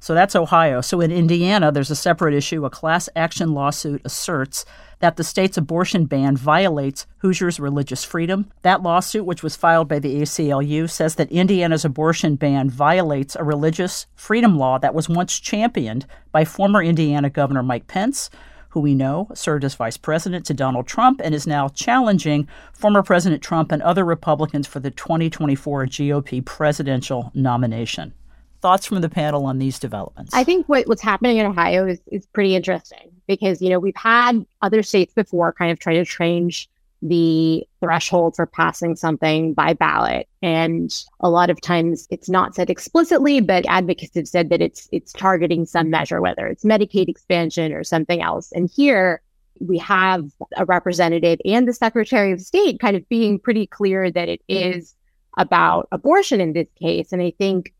So 0.00 0.12
that's 0.12 0.36
Ohio. 0.36 0.82
So 0.82 1.00
in 1.00 1.10
Indiana, 1.10 1.72
there's 1.72 1.90
a 1.90 1.96
separate 1.96 2.34
issue. 2.34 2.66
A 2.66 2.70
class 2.70 3.08
action 3.16 3.54
lawsuit 3.54 4.02
asserts 4.04 4.66
that 5.00 5.16
the 5.16 5.24
state's 5.24 5.56
abortion 5.56 6.06
ban 6.06 6.36
violates 6.36 7.06
Hoosiers' 7.18 7.60
religious 7.60 8.04
freedom. 8.04 8.50
That 8.62 8.82
lawsuit, 8.82 9.24
which 9.24 9.42
was 9.42 9.56
filed 9.56 9.88
by 9.88 9.98
the 9.98 10.20
ACLU, 10.20 10.88
says 10.88 11.14
that 11.16 11.32
Indiana's 11.32 11.84
abortion 11.84 12.36
ban 12.36 12.70
violates 12.70 13.36
a 13.36 13.44
religious 13.44 14.06
freedom 14.14 14.58
law 14.58 14.78
that 14.78 14.94
was 14.94 15.08
once 15.08 15.38
championed 15.38 16.06
by 16.32 16.44
former 16.44 16.82
Indiana 16.82 17.30
Governor 17.30 17.62
Mike 17.62 17.86
Pence 17.86 18.30
who 18.74 18.80
we 18.80 18.92
know 18.92 19.28
served 19.34 19.62
as 19.62 19.76
vice 19.76 19.96
president 19.96 20.44
to 20.44 20.52
Donald 20.52 20.84
Trump 20.84 21.20
and 21.22 21.32
is 21.32 21.46
now 21.46 21.68
challenging 21.68 22.48
former 22.72 23.04
President 23.04 23.40
Trump 23.40 23.70
and 23.70 23.80
other 23.82 24.04
Republicans 24.04 24.66
for 24.66 24.80
the 24.80 24.90
2024 24.90 25.86
GOP 25.86 26.44
presidential 26.44 27.30
nomination 27.34 28.12
thoughts 28.64 28.86
from 28.86 29.02
the 29.02 29.10
panel 29.10 29.44
on 29.44 29.58
these 29.58 29.78
developments? 29.78 30.32
I 30.32 30.42
think 30.42 30.66
what, 30.70 30.88
what's 30.88 31.02
happening 31.02 31.36
in 31.36 31.44
Ohio 31.44 31.86
is, 31.86 32.00
is 32.10 32.24
pretty 32.24 32.56
interesting 32.56 33.12
because, 33.26 33.60
you 33.60 33.68
know, 33.68 33.78
we've 33.78 33.94
had 33.94 34.46
other 34.62 34.82
states 34.82 35.12
before 35.12 35.52
kind 35.52 35.70
of 35.70 35.78
try 35.78 35.92
to 35.92 36.04
change 36.06 36.70
the 37.02 37.62
threshold 37.80 38.34
for 38.34 38.46
passing 38.46 38.96
something 38.96 39.52
by 39.52 39.74
ballot. 39.74 40.30
And 40.40 40.90
a 41.20 41.28
lot 41.28 41.50
of 41.50 41.60
times 41.60 42.08
it's 42.08 42.30
not 42.30 42.54
said 42.54 42.70
explicitly, 42.70 43.42
but 43.42 43.66
advocates 43.68 44.14
have 44.14 44.26
said 44.26 44.48
that 44.48 44.62
it's 44.62 44.88
it's 44.92 45.12
targeting 45.12 45.66
some 45.66 45.90
measure, 45.90 46.22
whether 46.22 46.46
it's 46.46 46.64
Medicaid 46.64 47.10
expansion 47.10 47.74
or 47.74 47.84
something 47.84 48.22
else. 48.22 48.50
And 48.52 48.70
here 48.74 49.20
we 49.60 49.76
have 49.76 50.24
a 50.56 50.64
representative 50.64 51.38
and 51.44 51.68
the 51.68 51.74
Secretary 51.74 52.32
of 52.32 52.40
State 52.40 52.80
kind 52.80 52.96
of 52.96 53.06
being 53.10 53.38
pretty 53.38 53.66
clear 53.66 54.10
that 54.10 54.30
it 54.30 54.40
is 54.48 54.94
about 55.36 55.86
abortion 55.92 56.40
in 56.40 56.54
this 56.54 56.68
case. 56.80 57.12
And 57.12 57.20
I 57.20 57.34
think 57.36 57.73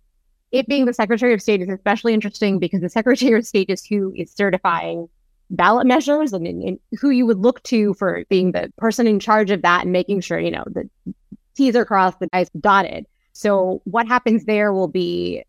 it 0.54 0.68
being 0.68 0.84
the 0.84 0.94
Secretary 0.94 1.34
of 1.34 1.42
State 1.42 1.60
is 1.60 1.68
especially 1.68 2.14
interesting 2.14 2.60
because 2.60 2.80
the 2.80 2.88
Secretary 2.88 3.36
of 3.36 3.44
State 3.44 3.70
is 3.70 3.84
who 3.84 4.12
is 4.14 4.30
certifying 4.30 5.08
ballot 5.50 5.84
measures 5.84 6.32
and, 6.32 6.46
and, 6.46 6.78
who 7.00 7.10
you 7.10 7.26
would 7.26 7.38
look 7.38 7.60
to 7.64 7.92
for 7.94 8.24
being 8.30 8.52
the 8.52 8.72
person 8.78 9.08
in 9.08 9.18
charge 9.18 9.50
of 9.50 9.62
that 9.62 9.82
and 9.82 9.92
making 9.92 10.20
sure, 10.20 10.38
you 10.38 10.52
know, 10.52 10.62
the 10.68 10.88
T's 11.56 11.74
are 11.74 11.84
crossed, 11.84 12.20
the 12.20 12.28
I's 12.32 12.50
dotted. 12.50 13.04
So 13.32 13.82
what 13.82 14.06
happens 14.06 14.44
there 14.44 14.72
will 14.72 14.86
be 14.86 15.42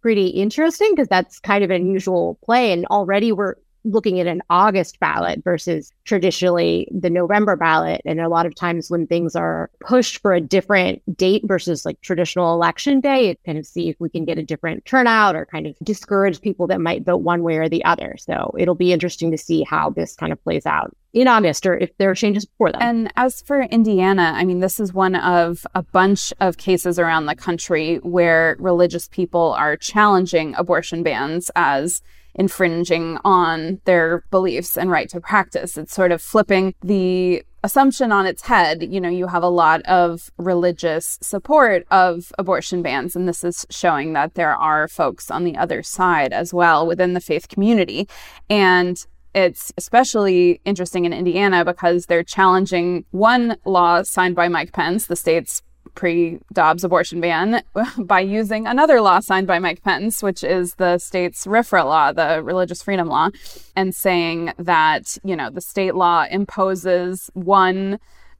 pretty 0.00 0.28
interesting 0.28 0.92
because 0.92 1.08
that's 1.08 1.38
kind 1.40 1.62
of 1.62 1.70
an 1.70 1.82
unusual 1.82 2.38
play. 2.42 2.72
And 2.72 2.86
already 2.86 3.32
we're 3.32 3.56
looking 3.88 4.20
at 4.20 4.26
an 4.26 4.42
August 4.50 5.00
ballot 5.00 5.42
versus 5.42 5.92
traditionally 6.04 6.88
the 6.90 7.10
November 7.10 7.56
ballot. 7.56 8.00
And 8.04 8.20
a 8.20 8.28
lot 8.28 8.46
of 8.46 8.54
times 8.54 8.90
when 8.90 9.06
things 9.06 9.34
are 9.34 9.70
pushed 9.80 10.18
for 10.18 10.32
a 10.32 10.40
different 10.40 11.02
date 11.16 11.42
versus 11.44 11.84
like 11.84 12.00
traditional 12.00 12.54
election 12.54 13.00
day, 13.00 13.30
it 13.30 13.40
kind 13.44 13.58
of 13.58 13.66
see 13.66 13.88
if 13.88 13.96
we 13.98 14.08
can 14.08 14.24
get 14.24 14.38
a 14.38 14.42
different 14.42 14.84
turnout 14.84 15.34
or 15.34 15.46
kind 15.46 15.66
of 15.66 15.74
discourage 15.82 16.40
people 16.40 16.66
that 16.68 16.80
might 16.80 17.04
vote 17.04 17.18
one 17.18 17.42
way 17.42 17.56
or 17.56 17.68
the 17.68 17.84
other. 17.84 18.16
So 18.18 18.54
it'll 18.58 18.74
be 18.74 18.92
interesting 18.92 19.30
to 19.30 19.38
see 19.38 19.62
how 19.62 19.90
this 19.90 20.14
kind 20.14 20.32
of 20.32 20.42
plays 20.42 20.66
out 20.66 20.94
in 21.12 21.26
August 21.26 21.66
or 21.66 21.76
if 21.76 21.96
there 21.96 22.10
are 22.10 22.14
changes 22.14 22.44
before 22.44 22.72
that. 22.72 22.82
And 22.82 23.12
as 23.16 23.40
for 23.42 23.62
Indiana, 23.62 24.32
I 24.34 24.44
mean, 24.44 24.60
this 24.60 24.78
is 24.78 24.92
one 24.92 25.14
of 25.16 25.66
a 25.74 25.82
bunch 25.82 26.32
of 26.40 26.58
cases 26.58 26.98
around 26.98 27.26
the 27.26 27.34
country 27.34 27.96
where 28.02 28.56
religious 28.58 29.08
people 29.08 29.52
are 29.52 29.76
challenging 29.76 30.54
abortion 30.56 31.02
bans 31.02 31.50
as 31.56 32.02
infringing 32.38 33.18
on 33.24 33.80
their 33.84 34.24
beliefs 34.30 34.78
and 34.78 34.90
right 34.90 35.10
to 35.10 35.20
practice. 35.20 35.76
It's 35.76 35.92
sort 35.92 36.12
of 36.12 36.22
flipping 36.22 36.74
the 36.82 37.42
assumption 37.64 38.12
on 38.12 38.24
its 38.24 38.42
head. 38.42 38.82
You 38.82 39.00
know, 39.00 39.08
you 39.08 39.26
have 39.26 39.42
a 39.42 39.48
lot 39.48 39.82
of 39.82 40.30
religious 40.38 41.18
support 41.20 41.84
of 41.90 42.32
abortion 42.38 42.80
bans, 42.80 43.16
and 43.16 43.28
this 43.28 43.42
is 43.42 43.66
showing 43.68 44.12
that 44.12 44.34
there 44.34 44.54
are 44.54 44.88
folks 44.88 45.30
on 45.30 45.44
the 45.44 45.56
other 45.56 45.82
side 45.82 46.32
as 46.32 46.54
well 46.54 46.86
within 46.86 47.14
the 47.14 47.20
faith 47.20 47.48
community. 47.48 48.08
And 48.48 49.04
it's 49.34 49.72
especially 49.76 50.60
interesting 50.64 51.04
in 51.04 51.12
Indiana 51.12 51.64
because 51.64 52.06
they're 52.06 52.22
challenging 52.22 53.04
one 53.10 53.56
law 53.64 54.02
signed 54.02 54.34
by 54.34 54.48
Mike 54.48 54.72
Pence, 54.72 55.06
the 55.06 55.16
state's 55.16 55.62
pre 55.94 56.38
Dobbs 56.52 56.84
abortion 56.84 57.20
ban, 57.20 57.62
by 57.98 58.20
using 58.20 58.66
another 58.66 59.00
law 59.00 59.20
signed 59.20 59.46
by 59.46 59.58
Mike 59.58 59.82
Pence, 59.82 60.22
which 60.22 60.42
is 60.44 60.74
the 60.74 60.98
state's 60.98 61.46
RFRA 61.46 61.84
law, 61.84 62.12
the 62.12 62.42
religious 62.42 62.82
freedom 62.82 63.08
law, 63.08 63.30
and 63.76 63.94
saying 63.94 64.52
that, 64.58 65.18
you 65.24 65.36
know, 65.36 65.50
the 65.50 65.60
state 65.60 65.94
law 65.94 66.26
imposes 66.30 67.30
one 67.34 67.98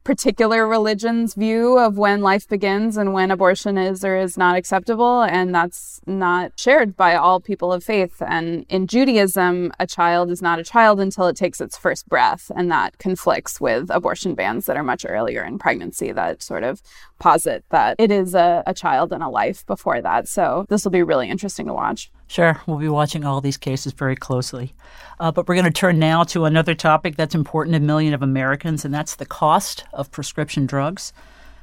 particular 0.09 0.67
religion's 0.67 1.35
view 1.35 1.77
of 1.77 1.99
when 1.99 2.19
life 2.19 2.47
begins 2.47 2.97
and 2.97 3.13
when 3.13 3.29
abortion 3.29 3.77
is 3.77 4.03
or 4.03 4.17
is 4.17 4.39
not 4.39 4.55
acceptable. 4.55 5.21
And 5.21 5.53
that's 5.53 6.01
not 6.07 6.51
shared 6.55 6.97
by 6.97 7.13
all 7.13 7.39
people 7.39 7.71
of 7.71 7.83
faith. 7.83 8.19
And 8.19 8.65
in 8.69 8.87
Judaism, 8.87 9.71
a 9.79 9.85
child 9.85 10.31
is 10.31 10.41
not 10.41 10.57
a 10.57 10.63
child 10.63 10.99
until 10.99 11.27
it 11.27 11.35
takes 11.35 11.61
its 11.61 11.77
first 11.77 12.09
breath. 12.09 12.51
And 12.55 12.71
that 12.71 12.97
conflicts 12.97 13.61
with 13.61 13.91
abortion 13.91 14.33
bans 14.33 14.65
that 14.65 14.77
are 14.77 14.83
much 14.83 15.05
earlier 15.07 15.43
in 15.43 15.59
pregnancy 15.59 16.11
that 16.11 16.41
sort 16.41 16.63
of 16.63 16.81
posit 17.19 17.63
that 17.69 17.95
it 17.99 18.09
is 18.09 18.33
a, 18.33 18.63
a 18.65 18.73
child 18.73 19.13
and 19.13 19.21
a 19.21 19.29
life 19.29 19.63
before 19.67 20.01
that. 20.01 20.27
So 20.27 20.65
this 20.69 20.83
will 20.83 20.91
be 20.91 21.03
really 21.03 21.29
interesting 21.29 21.67
to 21.67 21.73
watch. 21.73 22.09
Sure, 22.29 22.61
we'll 22.67 22.77
be 22.77 22.87
watching 22.87 23.25
all 23.25 23.41
these 23.41 23.57
cases 23.57 23.91
very 23.91 24.15
closely. 24.15 24.75
Uh, 25.19 25.31
but 25.31 25.47
we're 25.47 25.55
going 25.55 25.65
to 25.65 25.71
turn 25.71 25.97
now 25.97 26.23
to 26.25 26.45
another 26.45 26.75
topic 26.75 27.15
that's 27.15 27.33
important 27.33 27.73
to 27.73 27.77
a 27.77 27.79
million 27.79 28.13
of 28.13 28.21
Americans, 28.21 28.85
and 28.85 28.93
that's 28.93 29.15
the 29.15 29.25
cost 29.25 29.83
of 29.93 30.11
prescription 30.11 30.67
drugs. 30.67 31.11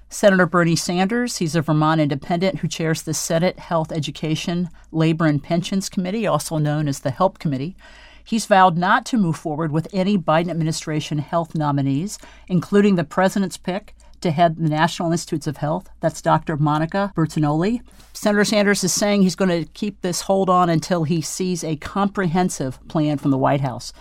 Senator 0.09 0.45
Bernie 0.45 0.75
Sanders, 0.75 1.37
he's 1.37 1.55
a 1.55 1.63
Vermont 1.63 2.01
independent 2.01 2.59
who 2.59 2.67
chairs 2.67 3.03
the 3.03 3.15
Senate 3.15 3.61
Health, 3.61 3.93
Education, 3.93 4.69
Labor, 4.91 5.27
and 5.27 5.41
Pensions 5.41 5.89
Committee, 5.89 6.27
also 6.27 6.59
known 6.59 6.89
as 6.89 6.99
the 6.99 7.13
HELP 7.13 7.39
Committee. 7.39 7.77
He's 8.25 8.47
vowed 8.47 8.77
not 8.77 9.07
to 9.07 9.19
move 9.19 9.37
forward 9.37 9.71
with 9.71 9.87
any 9.93 10.19
Biden 10.19 10.51
administration 10.51 11.19
health 11.19 11.55
nominees, 11.55 12.19
including 12.49 12.97
the 12.97 13.05
president's 13.05 13.57
pick 13.57 13.95
to 14.27 14.33
head 14.33 14.57
the 14.57 14.69
National 14.69 15.13
Institutes 15.13 15.47
of 15.47 15.57
Health. 15.59 15.89
That's 16.01 16.21
Dr. 16.21 16.57
Monica 16.57 17.13
Bertagnolli. 17.17 17.81
Senator 18.13 18.45
Sanders 18.45 18.83
is 18.85 18.93
saying 18.93 19.23
he's 19.23 19.37
going 19.37 19.65
to 19.65 19.71
keep 19.73 20.01
this 20.01 20.23
hold 20.23 20.51
on 20.51 20.69
until 20.69 21.05
he 21.05 21.21
sees 21.21 21.63
a 21.63 21.77
comprehensive 21.77 22.87
plan 22.89 23.19
from 23.19 23.31
the 23.31 23.39
White 23.39 23.61
House 23.61 23.93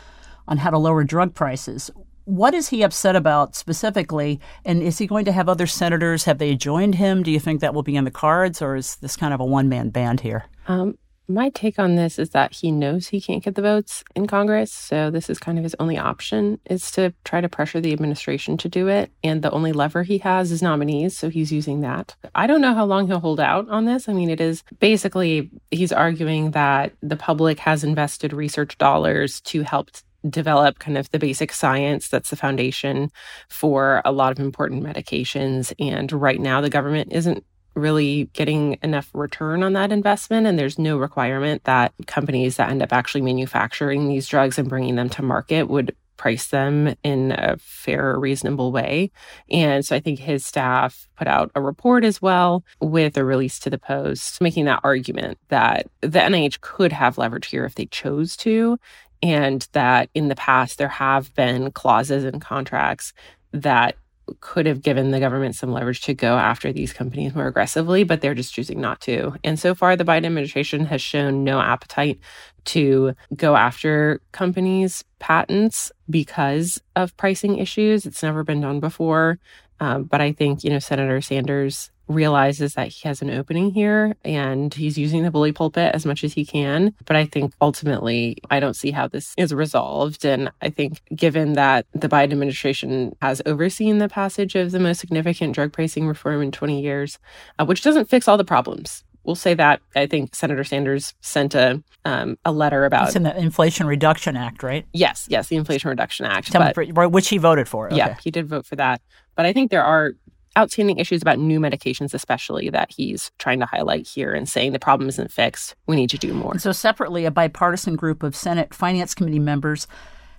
on 0.47 0.57
how 0.57 0.71
to 0.71 0.77
lower 0.77 1.03
drug 1.03 1.35
prices. 1.35 1.91
What 2.25 2.55
is 2.55 2.69
he 2.69 2.81
upset 2.81 3.15
about 3.15 3.55
specifically? 3.55 4.39
And 4.65 4.81
is 4.81 4.97
he 4.97 5.05
going 5.05 5.25
to 5.25 5.31
have 5.31 5.47
other 5.47 5.67
senators? 5.67 6.23
Have 6.23 6.39
they 6.39 6.55
joined 6.55 6.95
him? 6.95 7.21
Do 7.21 7.29
you 7.29 7.39
think 7.39 7.61
that 7.61 7.75
will 7.75 7.83
be 7.83 7.95
in 7.95 8.03
the 8.03 8.11
cards, 8.11 8.61
or 8.63 8.75
is 8.75 8.95
this 8.95 9.15
kind 9.15 9.33
of 9.33 9.39
a 9.39 9.45
one 9.45 9.69
man 9.69 9.89
band 9.89 10.21
here? 10.21 10.45
Um, 10.67 10.97
my 11.27 11.49
take 11.49 11.79
on 11.79 11.95
this 11.95 12.19
is 12.19 12.31
that 12.31 12.53
he 12.53 12.71
knows 12.71 13.07
he 13.07 13.19
can't 13.19 13.43
get 13.43 13.55
the 13.55 13.61
votes 13.61 14.03
in 14.15 14.27
Congress. 14.27 14.71
So 14.71 15.09
this 15.09 15.29
is 15.29 15.39
kind 15.39 15.57
of 15.57 15.63
his 15.63 15.75
only 15.79 15.97
option 15.97 16.59
is 16.65 16.91
to 16.91 17.13
try 17.23 17.41
to 17.41 17.49
pressure 17.49 17.81
the 17.81 17.93
administration 17.93 18.57
to 18.57 18.69
do 18.69 18.87
it. 18.87 19.11
And 19.23 19.41
the 19.41 19.51
only 19.51 19.73
lever 19.73 20.03
he 20.03 20.19
has 20.19 20.51
is 20.51 20.61
nominees. 20.61 21.17
So 21.17 21.29
he's 21.29 21.51
using 21.51 21.81
that. 21.81 22.15
I 22.35 22.47
don't 22.47 22.61
know 22.61 22.73
how 22.73 22.85
long 22.85 23.07
he'll 23.07 23.19
hold 23.19 23.39
out 23.39 23.67
on 23.69 23.85
this. 23.85 24.07
I 24.07 24.13
mean, 24.13 24.29
it 24.29 24.41
is 24.41 24.63
basically 24.79 25.49
he's 25.71 25.91
arguing 25.91 26.51
that 26.51 26.93
the 27.01 27.17
public 27.17 27.59
has 27.59 27.83
invested 27.83 28.33
research 28.33 28.77
dollars 28.77 29.41
to 29.41 29.63
help 29.63 29.89
develop 30.29 30.79
kind 30.79 30.97
of 30.97 31.09
the 31.11 31.19
basic 31.19 31.53
science 31.53 32.07
that's 32.07 32.29
the 32.29 32.35
foundation 32.35 33.11
for 33.49 34.01
a 34.05 34.11
lot 34.11 34.31
of 34.31 34.39
important 34.39 34.83
medications. 34.83 35.73
And 35.79 36.11
right 36.11 36.39
now, 36.39 36.61
the 36.61 36.69
government 36.69 37.11
isn't 37.11 37.43
really 37.75 38.29
getting 38.33 38.77
enough 38.81 39.09
return 39.13 39.63
on 39.63 39.73
that 39.73 39.91
investment. 39.91 40.47
And 40.47 40.57
there's 40.57 40.79
no 40.79 40.97
requirement 40.97 41.63
that 41.65 41.93
companies 42.07 42.57
that 42.57 42.69
end 42.69 42.81
up 42.81 42.93
actually 42.93 43.21
manufacturing 43.21 44.07
these 44.07 44.27
drugs 44.27 44.57
and 44.57 44.69
bringing 44.69 44.95
them 44.95 45.09
to 45.09 45.21
market 45.21 45.69
would 45.69 45.95
price 46.17 46.47
them 46.47 46.95
in 47.03 47.33
a 47.37 47.57
fair, 47.57 48.17
reasonable 48.17 48.71
way. 48.71 49.11
And 49.49 49.85
so 49.85 49.95
I 49.95 49.99
think 49.99 50.19
his 50.19 50.45
staff 50.45 51.07
put 51.17 51.27
out 51.27 51.51
a 51.55 51.61
report 51.61 52.03
as 52.03 52.21
well 52.21 52.63
with 52.79 53.17
a 53.17 53.25
release 53.25 53.59
to 53.59 53.69
the 53.69 53.77
Post, 53.77 54.41
making 54.41 54.65
that 54.65 54.79
argument 54.83 55.37
that 55.49 55.87
the 56.01 56.19
NIH 56.19 56.61
could 56.61 56.91
have 56.91 57.17
leverage 57.17 57.47
here 57.47 57.65
if 57.65 57.75
they 57.75 57.85
chose 57.87 58.37
to. 58.37 58.79
And 59.21 59.67
that 59.73 60.09
in 60.13 60.27
the 60.27 60.35
past, 60.35 60.77
there 60.77 60.87
have 60.87 61.33
been 61.35 61.71
clauses 61.71 62.23
in 62.23 62.39
contracts 62.39 63.13
that 63.51 63.95
could 64.39 64.65
have 64.65 64.81
given 64.81 65.11
the 65.11 65.19
government 65.19 65.55
some 65.55 65.71
leverage 65.71 66.01
to 66.01 66.13
go 66.13 66.35
after 66.37 66.71
these 66.73 66.93
companies 66.93 67.35
more 67.35 67.47
aggressively, 67.47 68.03
but 68.03 68.21
they're 68.21 68.33
just 68.33 68.53
choosing 68.53 68.81
not 68.81 69.01
to. 69.01 69.35
And 69.43 69.59
so 69.59 69.75
far, 69.75 69.95
the 69.95 70.05
Biden 70.05 70.25
administration 70.25 70.85
has 70.85 71.01
shown 71.01 71.43
no 71.43 71.59
appetite 71.59 72.19
to 72.65 73.13
go 73.35 73.55
after 73.55 74.21
companies' 74.31 75.03
patents 75.19 75.91
because 76.09 76.81
of 76.95 77.15
pricing 77.17 77.57
issues. 77.57 78.05
It's 78.05 78.23
never 78.23 78.43
been 78.43 78.61
done 78.61 78.79
before. 78.79 79.39
Um, 79.79 80.05
but 80.05 80.21
I 80.21 80.31
think, 80.31 80.63
you 80.63 80.69
know, 80.69 80.79
Senator 80.79 81.21
Sanders 81.21 81.91
realizes 82.07 82.73
that 82.75 82.89
he 82.89 83.07
has 83.07 83.21
an 83.21 83.29
opening 83.29 83.71
here 83.71 84.15
and 84.23 84.73
he's 84.73 84.97
using 84.97 85.23
the 85.23 85.31
bully 85.31 85.51
pulpit 85.51 85.93
as 85.93 86.05
much 86.05 86.23
as 86.23 86.33
he 86.33 86.45
can. 86.45 86.93
But 87.05 87.15
I 87.15 87.25
think 87.25 87.53
ultimately, 87.61 88.37
I 88.49 88.59
don't 88.59 88.75
see 88.75 88.91
how 88.91 89.07
this 89.07 89.33
is 89.37 89.53
resolved. 89.53 90.25
And 90.25 90.51
I 90.61 90.69
think 90.69 91.01
given 91.15 91.53
that 91.53 91.85
the 91.93 92.09
Biden 92.09 92.31
administration 92.31 93.15
has 93.21 93.41
overseen 93.45 93.97
the 93.97 94.09
passage 94.09 94.55
of 94.55 94.71
the 94.71 94.79
most 94.79 94.99
significant 94.99 95.53
drug 95.55 95.73
pricing 95.73 96.07
reform 96.07 96.41
in 96.41 96.51
20 96.51 96.81
years, 96.81 97.19
uh, 97.59 97.65
which 97.65 97.81
doesn't 97.81 98.09
fix 98.09 98.27
all 98.27 98.37
the 98.37 98.45
problems. 98.45 99.03
We'll 99.23 99.35
say 99.35 99.55
that 99.55 99.81
I 99.95 100.05
think 100.05 100.35
Senator 100.35 100.63
Sanders 100.63 101.15
sent 101.19 101.55
a 101.55 101.83
um, 102.05 102.37
a 102.45 102.51
letter 102.51 102.85
about 102.85 103.07
it's 103.07 103.15
in 103.15 103.23
the 103.23 103.35
Inflation 103.35 103.87
Reduction 103.87 104.37
Act, 104.37 104.61
right? 104.61 104.85
Yes, 104.93 105.25
yes, 105.29 105.47
the 105.47 105.55
Inflation 105.55 105.89
Reduction 105.89 106.27
Act, 106.27 106.53
but, 106.53 107.11
which 107.11 107.29
he 107.29 107.39
voted 107.39 107.67
for. 107.67 107.87
Okay. 107.87 107.97
Yeah, 107.97 108.15
he 108.23 108.29
did 108.29 108.47
vote 108.47 108.67
for 108.67 108.75
that. 108.75 109.01
But 109.35 109.47
I 109.47 109.53
think 109.53 109.71
there 109.71 109.83
are 109.83 110.13
outstanding 110.57 110.97
issues 110.97 111.21
about 111.21 111.39
new 111.39 111.59
medications, 111.59 112.13
especially 112.13 112.69
that 112.69 112.91
he's 112.91 113.31
trying 113.39 113.59
to 113.59 113.65
highlight 113.65 114.07
here 114.07 114.33
and 114.33 114.47
saying 114.47 114.71
the 114.71 114.79
problem 114.79 115.09
isn't 115.09 115.31
fixed. 115.31 115.75
We 115.87 115.95
need 115.95 116.09
to 116.11 116.17
do 116.17 116.33
more. 116.33 116.51
And 116.51 116.61
so, 116.61 116.71
separately, 116.71 117.25
a 117.25 117.31
bipartisan 117.31 117.95
group 117.95 118.23
of 118.23 118.35
Senate 118.35 118.73
Finance 118.73 119.13
Committee 119.13 119.39
members 119.39 119.87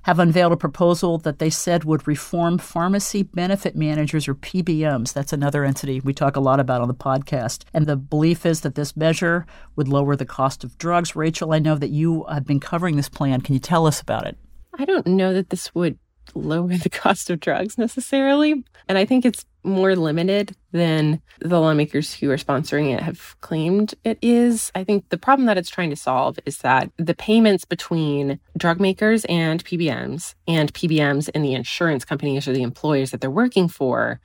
have 0.06 0.20
unveiled 0.20 0.52
a 0.52 0.56
proposal 0.56 1.18
that 1.18 1.40
they 1.40 1.50
said 1.50 1.82
would 1.82 2.06
reform 2.06 2.58
pharmacy 2.58 3.24
benefit 3.24 3.74
managers 3.74 4.28
or 4.28 4.36
PBMs. 4.36 5.12
That's 5.12 5.32
another 5.32 5.64
entity 5.64 5.98
we 5.98 6.14
talk 6.14 6.36
a 6.36 6.40
lot 6.40 6.60
about 6.60 6.80
on 6.80 6.86
the 6.86 6.94
podcast. 6.94 7.64
And 7.74 7.88
the 7.88 7.96
belief 7.96 8.46
is 8.46 8.60
that 8.60 8.76
this 8.76 8.96
measure 8.96 9.46
would 9.74 9.88
lower 9.88 10.14
the 10.14 10.24
cost 10.24 10.62
of 10.62 10.78
drugs. 10.78 11.16
Rachel, 11.16 11.52
I 11.52 11.58
know 11.58 11.74
that 11.74 11.90
you 11.90 12.24
have 12.30 12.46
been 12.46 12.60
covering 12.60 12.94
this 12.94 13.08
plan. 13.08 13.40
Can 13.40 13.54
you 13.54 13.58
tell 13.58 13.84
us 13.84 14.00
about 14.00 14.28
it? 14.28 14.38
I 14.78 14.84
don't 14.84 15.08
know 15.08 15.34
that 15.34 15.50
this 15.50 15.74
would 15.74 15.98
lower 16.36 16.76
the 16.76 16.88
cost 16.88 17.28
of 17.28 17.40
drugs 17.40 17.76
necessarily. 17.76 18.64
And 18.88 18.98
I 18.98 19.04
think 19.04 19.24
it's 19.24 19.44
more 19.66 19.96
limited 19.96 20.54
than 20.72 21.20
the 21.40 21.60
lawmakers 21.60 22.14
who 22.14 22.30
are 22.30 22.36
sponsoring 22.36 22.94
it 22.94 23.00
have 23.00 23.36
claimed 23.40 23.94
it 24.04 24.18
is. 24.22 24.70
I 24.74 24.84
think 24.84 25.08
the 25.08 25.18
problem 25.18 25.46
that 25.46 25.58
it's 25.58 25.70
trying 25.70 25.90
to 25.90 25.96
solve 25.96 26.38
is 26.46 26.58
that 26.58 26.90
the 26.96 27.14
payments 27.14 27.64
between 27.64 28.38
drug 28.56 28.80
makers 28.80 29.24
and 29.26 29.64
PBMs 29.64 30.34
and 30.46 30.72
PBMs 30.72 31.28
and 31.34 31.44
the 31.44 31.54
insurance 31.54 32.04
companies 32.04 32.46
or 32.46 32.52
the 32.52 32.62
employers 32.62 33.10
that 33.10 33.20
they're 33.20 33.30
working 33.30 33.68
for 33.68 34.20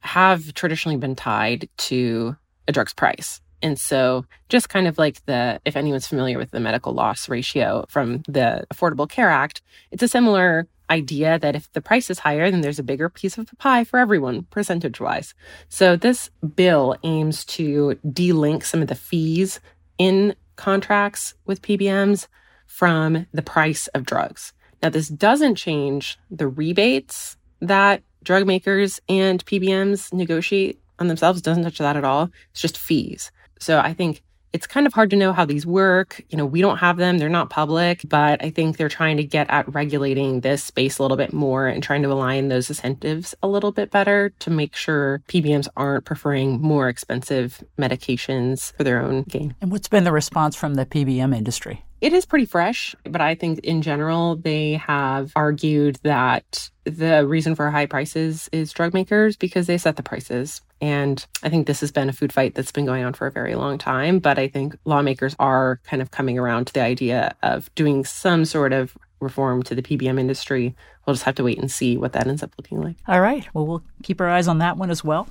have 0.00 0.54
traditionally 0.54 0.98
been 0.98 1.16
tied 1.16 1.68
to 1.78 2.36
a 2.68 2.72
drug's 2.72 2.94
price. 2.94 3.40
And 3.62 3.80
so, 3.80 4.26
just 4.50 4.68
kind 4.68 4.86
of 4.86 4.98
like 4.98 5.24
the, 5.24 5.58
if 5.64 5.74
anyone's 5.74 6.06
familiar 6.06 6.36
with 6.36 6.50
the 6.50 6.60
medical 6.60 6.92
loss 6.92 7.30
ratio 7.30 7.86
from 7.88 8.18
the 8.28 8.66
Affordable 8.72 9.08
Care 9.08 9.30
Act, 9.30 9.62
it's 9.90 10.02
a 10.02 10.08
similar 10.08 10.68
idea 10.90 11.38
that 11.38 11.56
if 11.56 11.72
the 11.72 11.80
price 11.80 12.10
is 12.10 12.20
higher, 12.20 12.50
then 12.50 12.60
there's 12.60 12.78
a 12.78 12.84
bigger 12.84 13.08
piece 13.08 13.38
of 13.38 13.48
the 13.48 13.56
pie 13.56 13.84
for 13.84 13.98
everyone, 13.98 14.44
percentage 14.44 15.00
wise. 15.00 15.34
So, 15.68 15.96
this 15.96 16.30
bill 16.56 16.96
aims 17.02 17.44
to 17.46 17.98
delink 18.06 18.64
some 18.64 18.82
of 18.82 18.88
the 18.88 18.94
fees 18.94 19.60
in 19.98 20.34
contracts 20.56 21.34
with 21.44 21.62
PBMs 21.62 22.28
from 22.66 23.26
the 23.32 23.42
price 23.42 23.86
of 23.88 24.04
drugs. 24.04 24.52
Now, 24.82 24.90
this 24.90 25.08
doesn't 25.08 25.54
change 25.54 26.18
the 26.30 26.48
rebates 26.48 27.36
that 27.60 28.02
drug 28.22 28.46
makers 28.46 29.00
and 29.08 29.44
PBMs 29.44 30.12
negotiate 30.12 30.80
on 30.98 31.08
themselves, 31.08 31.40
doesn't 31.40 31.62
touch 31.62 31.78
that 31.78 31.96
at 31.96 32.04
all. 32.04 32.30
It's 32.50 32.60
just 32.60 32.78
fees. 32.78 33.30
So 33.60 33.78
I 33.78 33.94
think 33.94 34.22
it's 34.54 34.68
kind 34.68 34.86
of 34.86 34.94
hard 34.94 35.10
to 35.10 35.16
know 35.16 35.32
how 35.32 35.44
these 35.44 35.66
work. 35.66 36.22
You 36.30 36.38
know, 36.38 36.46
we 36.46 36.60
don't 36.60 36.78
have 36.78 36.96
them, 36.96 37.18
they're 37.18 37.28
not 37.28 37.50
public, 37.50 38.02
but 38.08 38.42
I 38.42 38.50
think 38.50 38.76
they're 38.76 38.88
trying 38.88 39.16
to 39.16 39.24
get 39.24 39.50
at 39.50 39.74
regulating 39.74 40.40
this 40.40 40.62
space 40.62 40.98
a 40.98 41.02
little 41.02 41.16
bit 41.16 41.32
more 41.32 41.66
and 41.66 41.82
trying 41.82 42.02
to 42.02 42.12
align 42.12 42.48
those 42.48 42.70
incentives 42.70 43.34
a 43.42 43.48
little 43.48 43.72
bit 43.72 43.90
better 43.90 44.30
to 44.38 44.50
make 44.50 44.76
sure 44.76 45.22
PBMs 45.26 45.66
aren't 45.76 46.04
preferring 46.04 46.62
more 46.62 46.88
expensive 46.88 47.64
medications 47.76 48.72
for 48.76 48.84
their 48.84 49.02
own 49.02 49.24
gain. 49.24 49.56
And 49.60 49.72
what's 49.72 49.88
been 49.88 50.04
the 50.04 50.12
response 50.12 50.54
from 50.54 50.74
the 50.74 50.86
PBM 50.86 51.36
industry? 51.36 51.84
It 52.00 52.12
is 52.12 52.26
pretty 52.26 52.44
fresh, 52.44 52.94
but 53.04 53.20
I 53.22 53.34
think 53.34 53.60
in 53.60 53.80
general, 53.82 54.36
they 54.36 54.74
have 54.74 55.32
argued 55.34 55.98
that 56.02 56.70
the 56.84 57.26
reason 57.26 57.54
for 57.54 57.70
high 57.70 57.86
prices 57.86 58.48
is 58.52 58.72
drug 58.72 58.92
makers 58.92 59.36
because 59.36 59.66
they 59.66 59.78
set 59.78 59.96
the 59.96 60.02
prices. 60.02 60.60
And 60.80 61.24
I 61.42 61.48
think 61.48 61.66
this 61.66 61.80
has 61.80 61.92
been 61.92 62.08
a 62.08 62.12
food 62.12 62.32
fight 62.32 62.54
that's 62.54 62.72
been 62.72 62.86
going 62.86 63.04
on 63.04 63.12
for 63.12 63.26
a 63.26 63.30
very 63.30 63.54
long 63.54 63.78
time. 63.78 64.18
But 64.18 64.38
I 64.38 64.48
think 64.48 64.76
lawmakers 64.84 65.34
are 65.38 65.80
kind 65.84 66.02
of 66.02 66.10
coming 66.10 66.38
around 66.38 66.66
to 66.66 66.72
the 66.72 66.82
idea 66.82 67.34
of 67.42 67.74
doing 67.74 68.04
some 68.04 68.44
sort 68.44 68.72
of 68.72 68.96
reform 69.20 69.62
to 69.64 69.74
the 69.74 69.82
PBM 69.82 70.18
industry. 70.18 70.74
We'll 71.06 71.14
just 71.14 71.24
have 71.24 71.36
to 71.36 71.44
wait 71.44 71.58
and 71.58 71.70
see 71.70 71.96
what 71.96 72.12
that 72.12 72.26
ends 72.26 72.42
up 72.42 72.52
looking 72.58 72.80
like. 72.80 72.96
All 73.08 73.20
right. 73.20 73.46
Well, 73.54 73.66
we'll 73.66 73.82
keep 74.02 74.20
our 74.20 74.28
eyes 74.28 74.48
on 74.48 74.58
that 74.58 74.76
one 74.76 74.90
as 74.90 75.02
well. 75.02 75.28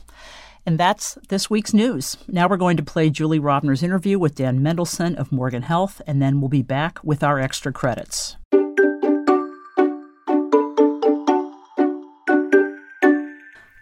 And 0.65 0.79
that's 0.79 1.17
this 1.27 1.49
week's 1.49 1.73
news. 1.73 2.17
Now 2.27 2.47
we're 2.47 2.58
going 2.58 2.77
to 2.77 2.84
play 2.84 3.10
Julie 3.10 3.39
Rovner's 3.39 3.84
interview 3.84 4.17
with 4.17 4.36
Dan 4.36 4.62
Mendelson 4.62 5.15
of 5.15 5.32
Morgan 5.32 5.63
Health, 5.63 6.01
and 6.08 6.21
then 6.21 6.39
we'll 6.39 6.49
be 6.49 6.62
back 6.62 7.03
with 7.03 7.21
our 7.21 7.38
extra 7.39 7.73
credits. 7.73 8.38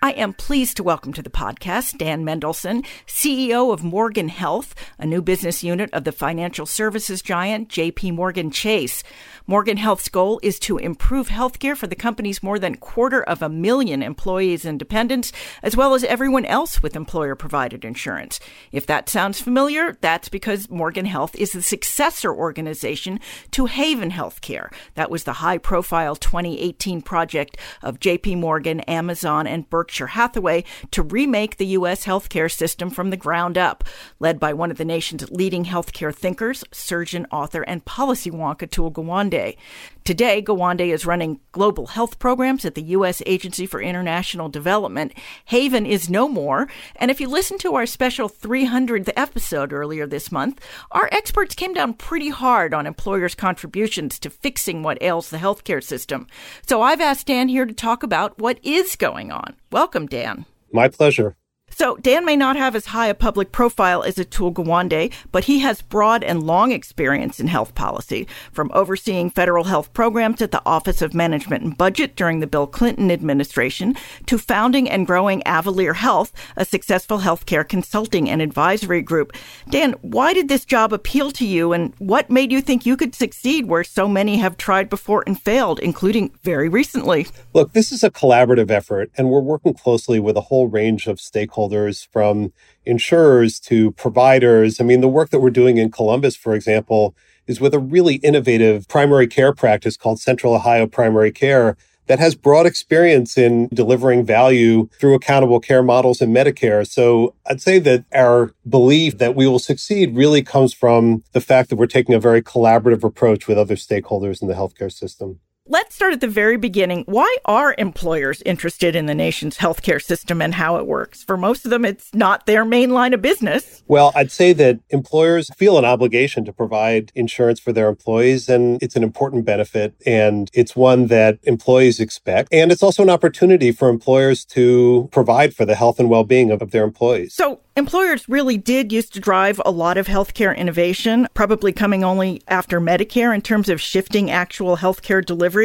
I 0.04 0.14
am 0.14 0.34
pleased 0.34 0.78
to 0.78 0.84
welcome 0.84 1.14
to 1.14 1.22
the 1.22 1.30
podcast 1.30 2.00
Dan 2.00 2.26
Mendelson, 2.26 2.84
CEO 3.06 3.72
of 3.72 3.84
Morgan 3.84 4.30
Health, 4.30 4.74
a 4.98 5.06
new 5.06 5.22
business 5.22 5.64
unit 5.64 5.92
of 5.94 6.06
the 6.06 6.12
financial 6.12 6.66
services 6.66 7.22
giant 7.22 7.70
JP 7.70 8.16
Morgan 8.16 8.50
Chase. 8.50 9.04
Morgan 9.46 9.78
Health's 9.78 10.10
goal 10.10 10.40
is 10.42 10.58
to 10.62 10.80
improve 10.80 11.28
healthcare 11.28 11.78
for 11.78 11.86
the 11.86 11.96
company's 11.96 12.42
more 12.42 12.58
than 12.58 12.78
quarter 12.78 13.22
of 13.22 13.44
a 13.44 13.50
million 13.50 14.02
employees 14.02 14.66
and 14.66 14.80
dependents, 14.80 15.32
as 15.62 15.78
well 15.78 15.94
as 15.94 16.04
everyone 16.06 16.46
else 16.46 16.82
with 16.82 16.96
employer 16.96 17.36
provided 17.36 17.86
insurance. 17.86 18.40
If 18.72 18.88
that 18.88 19.08
sounds 19.08 19.40
familiar, 19.40 19.98
that's 20.02 20.30
because 20.30 20.68
Morgan 20.72 21.06
Health 21.06 21.36
is 21.36 21.52
the 21.52 21.62
successor 21.62 22.34
organization 22.34 23.20
to 23.52 23.68
Haven 23.68 24.10
Healthcare. 24.10 24.74
That 24.96 25.12
was 25.12 25.26
the 25.26 25.34
high 25.34 25.60
profile 25.60 26.16
2018 26.16 27.04
project 27.04 27.58
of 27.84 28.00
JP 28.00 28.40
Morgan, 28.40 28.80
Amazon, 28.82 29.46
and 29.46 29.70
Berkshire 29.70 29.91
Berkshire 29.92 30.08
Hathaway 30.08 30.64
to 30.92 31.04
remake 31.04 31.58
the 31.58 31.66
U.S. 31.66 32.06
healthcare 32.06 32.50
system 32.50 32.90
from 32.90 33.10
the 33.10 33.18
ground 33.18 33.58
up, 33.58 33.84
led 34.22 34.40
by 34.40 34.54
one 34.54 34.72
of 34.72 34.78
the 34.78 34.86
nation's 34.86 35.30
leading 35.30 35.66
healthcare 35.66 36.16
thinkers, 36.16 36.64
surgeon, 36.72 37.28
author, 37.30 37.64
and 37.64 37.84
policy 37.84 38.32
wonk 38.32 38.60
Atul 38.60 38.94
Gawande. 38.94 39.58
Today, 40.04 40.42
Gawande 40.42 40.92
is 40.92 41.06
running 41.06 41.40
global 41.52 41.88
health 41.88 42.18
programs 42.18 42.66
at 42.66 42.74
the 42.74 42.82
U.S. 42.82 43.22
Agency 43.28 43.68
for 43.68 43.80
International 43.80 44.50
Development. 44.50 45.14
Haven 45.46 45.86
is 45.86 46.10
no 46.10 46.28
more. 46.28 46.68
And 46.96 47.12
if 47.12 47.22
you 47.22 47.28
listen 47.28 47.60
to 47.60 47.76
our 47.76 47.86
special 47.86 48.28
300th 48.28 49.12
episode 49.16 49.72
earlier 49.72 50.08
this 50.08 50.32
month, 50.32 50.60
our 50.92 51.08
experts 51.12 51.54
came 51.54 51.74
down 51.74 51.94
pretty 51.94 52.30
hard 52.30 52.74
on 52.74 52.88
employers' 52.88 53.36
contributions 53.36 54.18
to 54.20 54.32
fixing 54.32 54.82
what 54.82 55.02
ails 55.04 55.30
the 55.30 55.38
healthcare 55.38 55.84
system. 55.84 56.26
So 56.66 56.82
I've 56.82 57.02
asked 57.02 57.28
Dan 57.28 57.48
here 57.48 57.66
to 57.66 57.74
talk 57.74 58.02
about 58.02 58.40
what 58.40 58.58
is 58.64 58.96
going 58.96 59.32
on. 59.32 59.56
Welcome, 59.72 60.08
Dan. 60.08 60.46
My 60.72 60.88
pleasure. 60.88 61.36
So, 61.74 61.96
Dan 61.98 62.26
may 62.26 62.36
not 62.36 62.58
have 62.58 62.76
as 62.76 62.88
high 62.88 63.08
a 63.08 63.14
public 63.14 63.52
profile 63.52 64.04
as 64.04 64.16
Atul 64.16 64.54
Gawande, 64.54 65.12
but 65.32 65.46
he 65.46 65.60
has 65.60 65.82
broad 65.82 66.24
and 66.24 66.44
long 66.44 66.72
experience 66.72 67.40
in 67.40 67.48
health 67.48 67.74
policy, 67.76 68.28
from 68.52 68.70
overseeing 68.74 69.30
federal 69.30 69.64
health 69.64 69.94
programs 69.94 70.42
at 70.42 70.52
the 70.52 70.62
Office 70.66 71.02
of 71.02 71.14
Management 71.14 71.64
and 71.64 71.78
Budget 71.78 72.16
during 72.16 72.40
the 72.40 72.46
Bill 72.46 72.68
Clinton 72.68 73.10
administration 73.10 73.96
to 74.26 74.38
founding 74.38 74.90
and 74.90 75.08
growing 75.08 75.42
Avalere 75.44 75.96
Health, 75.96 76.34
a 76.58 76.66
successful 76.66 77.20
healthcare 77.20 77.68
consulting 77.68 78.30
and 78.30 78.42
advisory 78.42 79.02
group. 79.02 79.34
Dan, 79.70 79.94
why 80.02 80.34
did 80.34 80.50
this 80.50 80.66
job 80.66 80.92
appeal 80.92 81.32
to 81.32 81.46
you, 81.46 81.72
and 81.72 81.94
what 82.00 82.30
made 82.30 82.52
you 82.52 82.62
think 82.62 82.86
you 82.86 82.98
could 82.98 83.16
succeed 83.16 83.68
where 83.68 83.86
so 83.86 84.10
many 84.10 84.38
have 84.38 84.58
tried 84.58 84.90
before 84.90 85.24
and 85.26 85.42
failed, 85.42 85.80
including 85.80 86.32
very 86.44 86.68
recently? 86.68 87.28
Look, 87.54 87.72
this 87.72 87.94
is 87.94 88.04
a 88.04 88.12
collaborative 88.12 88.70
effort, 88.70 89.10
and 89.18 89.30
we're 89.30 89.40
working 89.40 89.74
closely 89.74 90.20
with 90.20 90.36
a 90.36 90.42
whole 90.42 90.68
range 90.68 91.08
of 91.08 91.18
stakeholders 91.18 91.61
stakeholders, 91.62 92.08
from 92.12 92.52
insurers 92.86 93.60
to 93.62 93.92
providers. 93.92 94.80
I 94.80 94.84
mean, 94.84 95.02
the 95.02 95.08
work 95.08 95.30
that 95.30 95.40
we're 95.40 95.50
doing 95.50 95.78
in 95.78 95.92
Columbus, 95.92 96.36
for 96.36 96.54
example, 96.54 97.16
is 97.48 97.60
with 97.60 97.74
a 97.74 97.80
really 97.80 98.16
innovative 98.16 98.88
primary 98.88 99.28
care 99.28 99.54
practice 99.54 99.98
called 99.98 100.20
Central 100.20 100.54
Ohio 100.54 100.88
Primary 100.88 101.32
Care 101.32 101.76
that 102.08 102.20
has 102.20 102.36
broad 102.36 102.66
experience 102.66 103.38
in 103.38 103.68
delivering 103.74 104.26
value 104.26 104.90
through 105.00 105.14
accountable 105.14 105.60
care 105.60 105.84
models 105.84 106.20
in 106.22 106.34
Medicare. 106.34 106.86
So 106.86 107.36
I'd 107.46 107.62
say 107.62 107.80
that 107.80 108.06
our 108.14 108.54
belief 108.68 109.18
that 109.20 109.36
we 109.36 109.48
will 109.48 109.60
succeed 109.60 110.16
really 110.16 110.42
comes 110.42 110.74
from 110.74 111.24
the 111.32 111.42
fact 111.42 111.70
that 111.70 111.78
we're 111.78 111.86
taking 111.86 112.16
a 112.16 112.20
very 112.20 112.42
collaborative 112.42 113.04
approach 113.04 113.48
with 113.48 113.58
other 113.58 113.76
stakeholders 113.76 114.42
in 114.42 114.48
the 114.48 114.56
healthcare 114.56 114.92
system. 114.92 115.40
Let's 115.68 115.94
start 115.94 116.12
at 116.12 116.22
the 116.22 116.28
very 116.28 116.58
beginning. 116.58 117.04
Why 117.06 117.38
are 117.46 117.76
employers 117.78 118.42
interested 118.48 118.96
in 118.96 119.06
the 119.06 119.14
nation's 119.14 119.60
healthcare 119.60 120.02
system 120.02 120.42
and 120.42 120.56
how 120.56 120.78
it 120.78 120.88
works? 120.88 121.24
For 121.24 121.38
most 121.38 121.66
of 121.66 121.70
them, 121.70 121.86
it's 121.86 122.12
not 122.16 122.48
their 122.48 122.66
main 122.66 122.90
line 122.90 123.14
of 123.14 123.22
business. 123.22 123.84
Well, 123.88 124.12
I'd 124.16 124.32
say 124.32 124.54
that 124.54 124.80
employers 124.90 125.52
feel 125.54 125.78
an 125.78 125.86
obligation 125.86 126.46
to 126.46 126.52
provide 126.52 127.12
insurance 127.14 127.60
for 127.60 127.72
their 127.72 127.90
employees, 127.90 128.50
and 128.50 128.82
it's 128.82 128.96
an 128.96 129.04
important 129.04 129.46
benefit, 129.46 129.94
and 130.04 130.50
it's 130.52 130.76
one 130.76 131.08
that 131.08 131.38
employees 131.44 132.00
expect. 132.00 132.50
And 132.52 132.72
it's 132.72 132.82
also 132.82 133.04
an 133.04 133.12
opportunity 133.12 133.72
for 133.72 133.88
employers 133.88 134.44
to 134.46 135.10
provide 135.12 135.56
for 135.56 135.66
the 135.66 135.76
health 135.76 136.00
and 136.00 136.10
well 136.10 136.24
being 136.24 136.50
of, 136.50 136.64
of 136.64 136.72
their 136.72 136.84
employees. 136.84 137.36
So, 137.36 137.60
employers 137.78 138.28
really 138.28 138.58
did 138.58 138.92
used 138.92 139.14
to 139.14 139.20
drive 139.20 139.62
a 139.64 139.72
lot 139.72 139.98
of 139.98 140.08
healthcare 140.08 140.58
innovation, 140.58 141.28
probably 141.36 141.72
coming 141.72 142.04
only 142.04 142.42
after 142.48 142.82
Medicare 142.82 143.34
in 143.34 143.42
terms 143.42 143.70
of 143.70 143.80
shifting 143.80 144.32
actual 144.32 144.78
healthcare 144.78 145.24
delivery 145.24 145.61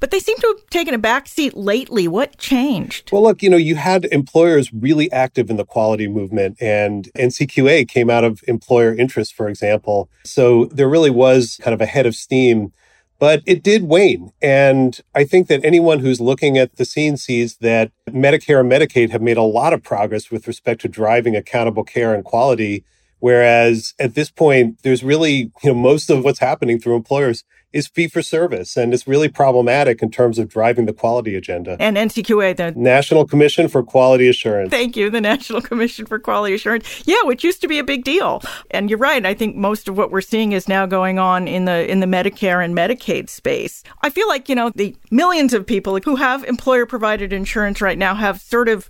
but 0.00 0.10
they 0.10 0.20
seem 0.20 0.36
to 0.38 0.54
have 0.56 0.70
taken 0.70 0.94
a 0.94 0.98
backseat 0.98 1.52
lately. 1.54 2.08
What 2.08 2.38
changed? 2.38 3.10
Well, 3.12 3.22
look, 3.22 3.42
you 3.42 3.50
know, 3.50 3.56
you 3.56 3.76
had 3.76 4.06
employers 4.06 4.72
really 4.72 5.10
active 5.12 5.50
in 5.50 5.56
the 5.56 5.64
quality 5.64 6.08
movement, 6.08 6.56
and 6.60 7.08
NCQA 7.16 7.88
came 7.88 8.10
out 8.10 8.24
of 8.24 8.40
employer 8.48 8.94
interest, 8.94 9.34
for 9.34 9.48
example. 9.48 10.08
So 10.24 10.66
there 10.66 10.88
really 10.88 11.10
was 11.10 11.58
kind 11.62 11.74
of 11.74 11.80
a 11.80 11.86
head 11.86 12.06
of 12.06 12.14
steam 12.14 12.72
but 13.20 13.42
it 13.44 13.62
did 13.62 13.84
wane. 13.84 14.32
And 14.40 14.98
I 15.14 15.24
think 15.24 15.46
that 15.48 15.62
anyone 15.62 16.00
who's 16.00 16.20
looking 16.20 16.56
at 16.56 16.76
the 16.76 16.86
scene 16.86 17.18
sees 17.18 17.58
that 17.58 17.92
Medicare 18.08 18.60
and 18.60 18.72
Medicaid 18.72 19.10
have 19.10 19.20
made 19.20 19.36
a 19.36 19.42
lot 19.42 19.74
of 19.74 19.82
progress 19.82 20.30
with 20.30 20.48
respect 20.48 20.80
to 20.80 20.88
driving 20.88 21.36
accountable 21.36 21.84
care 21.84 22.14
and 22.14 22.24
quality. 22.24 22.82
Whereas 23.18 23.92
at 23.98 24.14
this 24.14 24.30
point, 24.30 24.78
there's 24.82 25.04
really, 25.04 25.52
you 25.62 25.70
know, 25.70 25.74
most 25.74 26.08
of 26.08 26.24
what's 26.24 26.38
happening 26.38 26.80
through 26.80 26.96
employers 26.96 27.44
is 27.72 27.86
fee 27.86 28.08
for 28.08 28.22
service, 28.22 28.76
and 28.76 28.92
it's 28.92 29.06
really 29.06 29.28
problematic 29.28 30.02
in 30.02 30.10
terms 30.10 30.38
of 30.38 30.48
driving 30.48 30.86
the 30.86 30.92
quality 30.92 31.36
agenda. 31.36 31.76
And 31.78 31.96
NCQA, 31.96 32.56
the 32.56 32.72
National 32.72 33.24
Commission 33.24 33.68
for 33.68 33.82
Quality 33.82 34.28
Assurance. 34.28 34.70
Thank 34.70 34.96
you, 34.96 35.08
the 35.08 35.20
National 35.20 35.60
Commission 35.70 36.06
for 36.06 36.18
Quality 36.18 36.54
Assurance. 36.54 37.02
Yeah, 37.06 37.22
which 37.24 37.44
used 37.44 37.60
to 37.60 37.68
be 37.68 37.78
a 37.78 37.84
big 37.84 38.04
deal. 38.04 38.42
And 38.70 38.90
you're 38.90 38.98
right. 38.98 39.24
I 39.24 39.34
think 39.34 39.54
most 39.54 39.88
of 39.88 39.96
what 39.96 40.10
we're 40.10 40.20
seeing 40.20 40.52
is 40.52 40.68
now 40.68 40.86
going 40.86 41.18
on 41.18 41.46
in 41.46 41.64
the 41.64 41.88
in 41.90 42.00
the 42.00 42.06
Medicare 42.06 42.64
and 42.64 42.76
Medicaid 42.76 43.28
space. 43.28 43.84
I 44.02 44.10
feel 44.10 44.26
like 44.26 44.48
you 44.48 44.54
know 44.54 44.70
the 44.70 44.96
millions 45.10 45.54
of 45.54 45.66
people 45.66 45.98
who 46.04 46.16
have 46.16 46.42
employer 46.44 46.86
provided 46.86 47.32
insurance 47.32 47.80
right 47.80 47.98
now 47.98 48.14
have 48.14 48.40
sort 48.40 48.68
of 48.68 48.84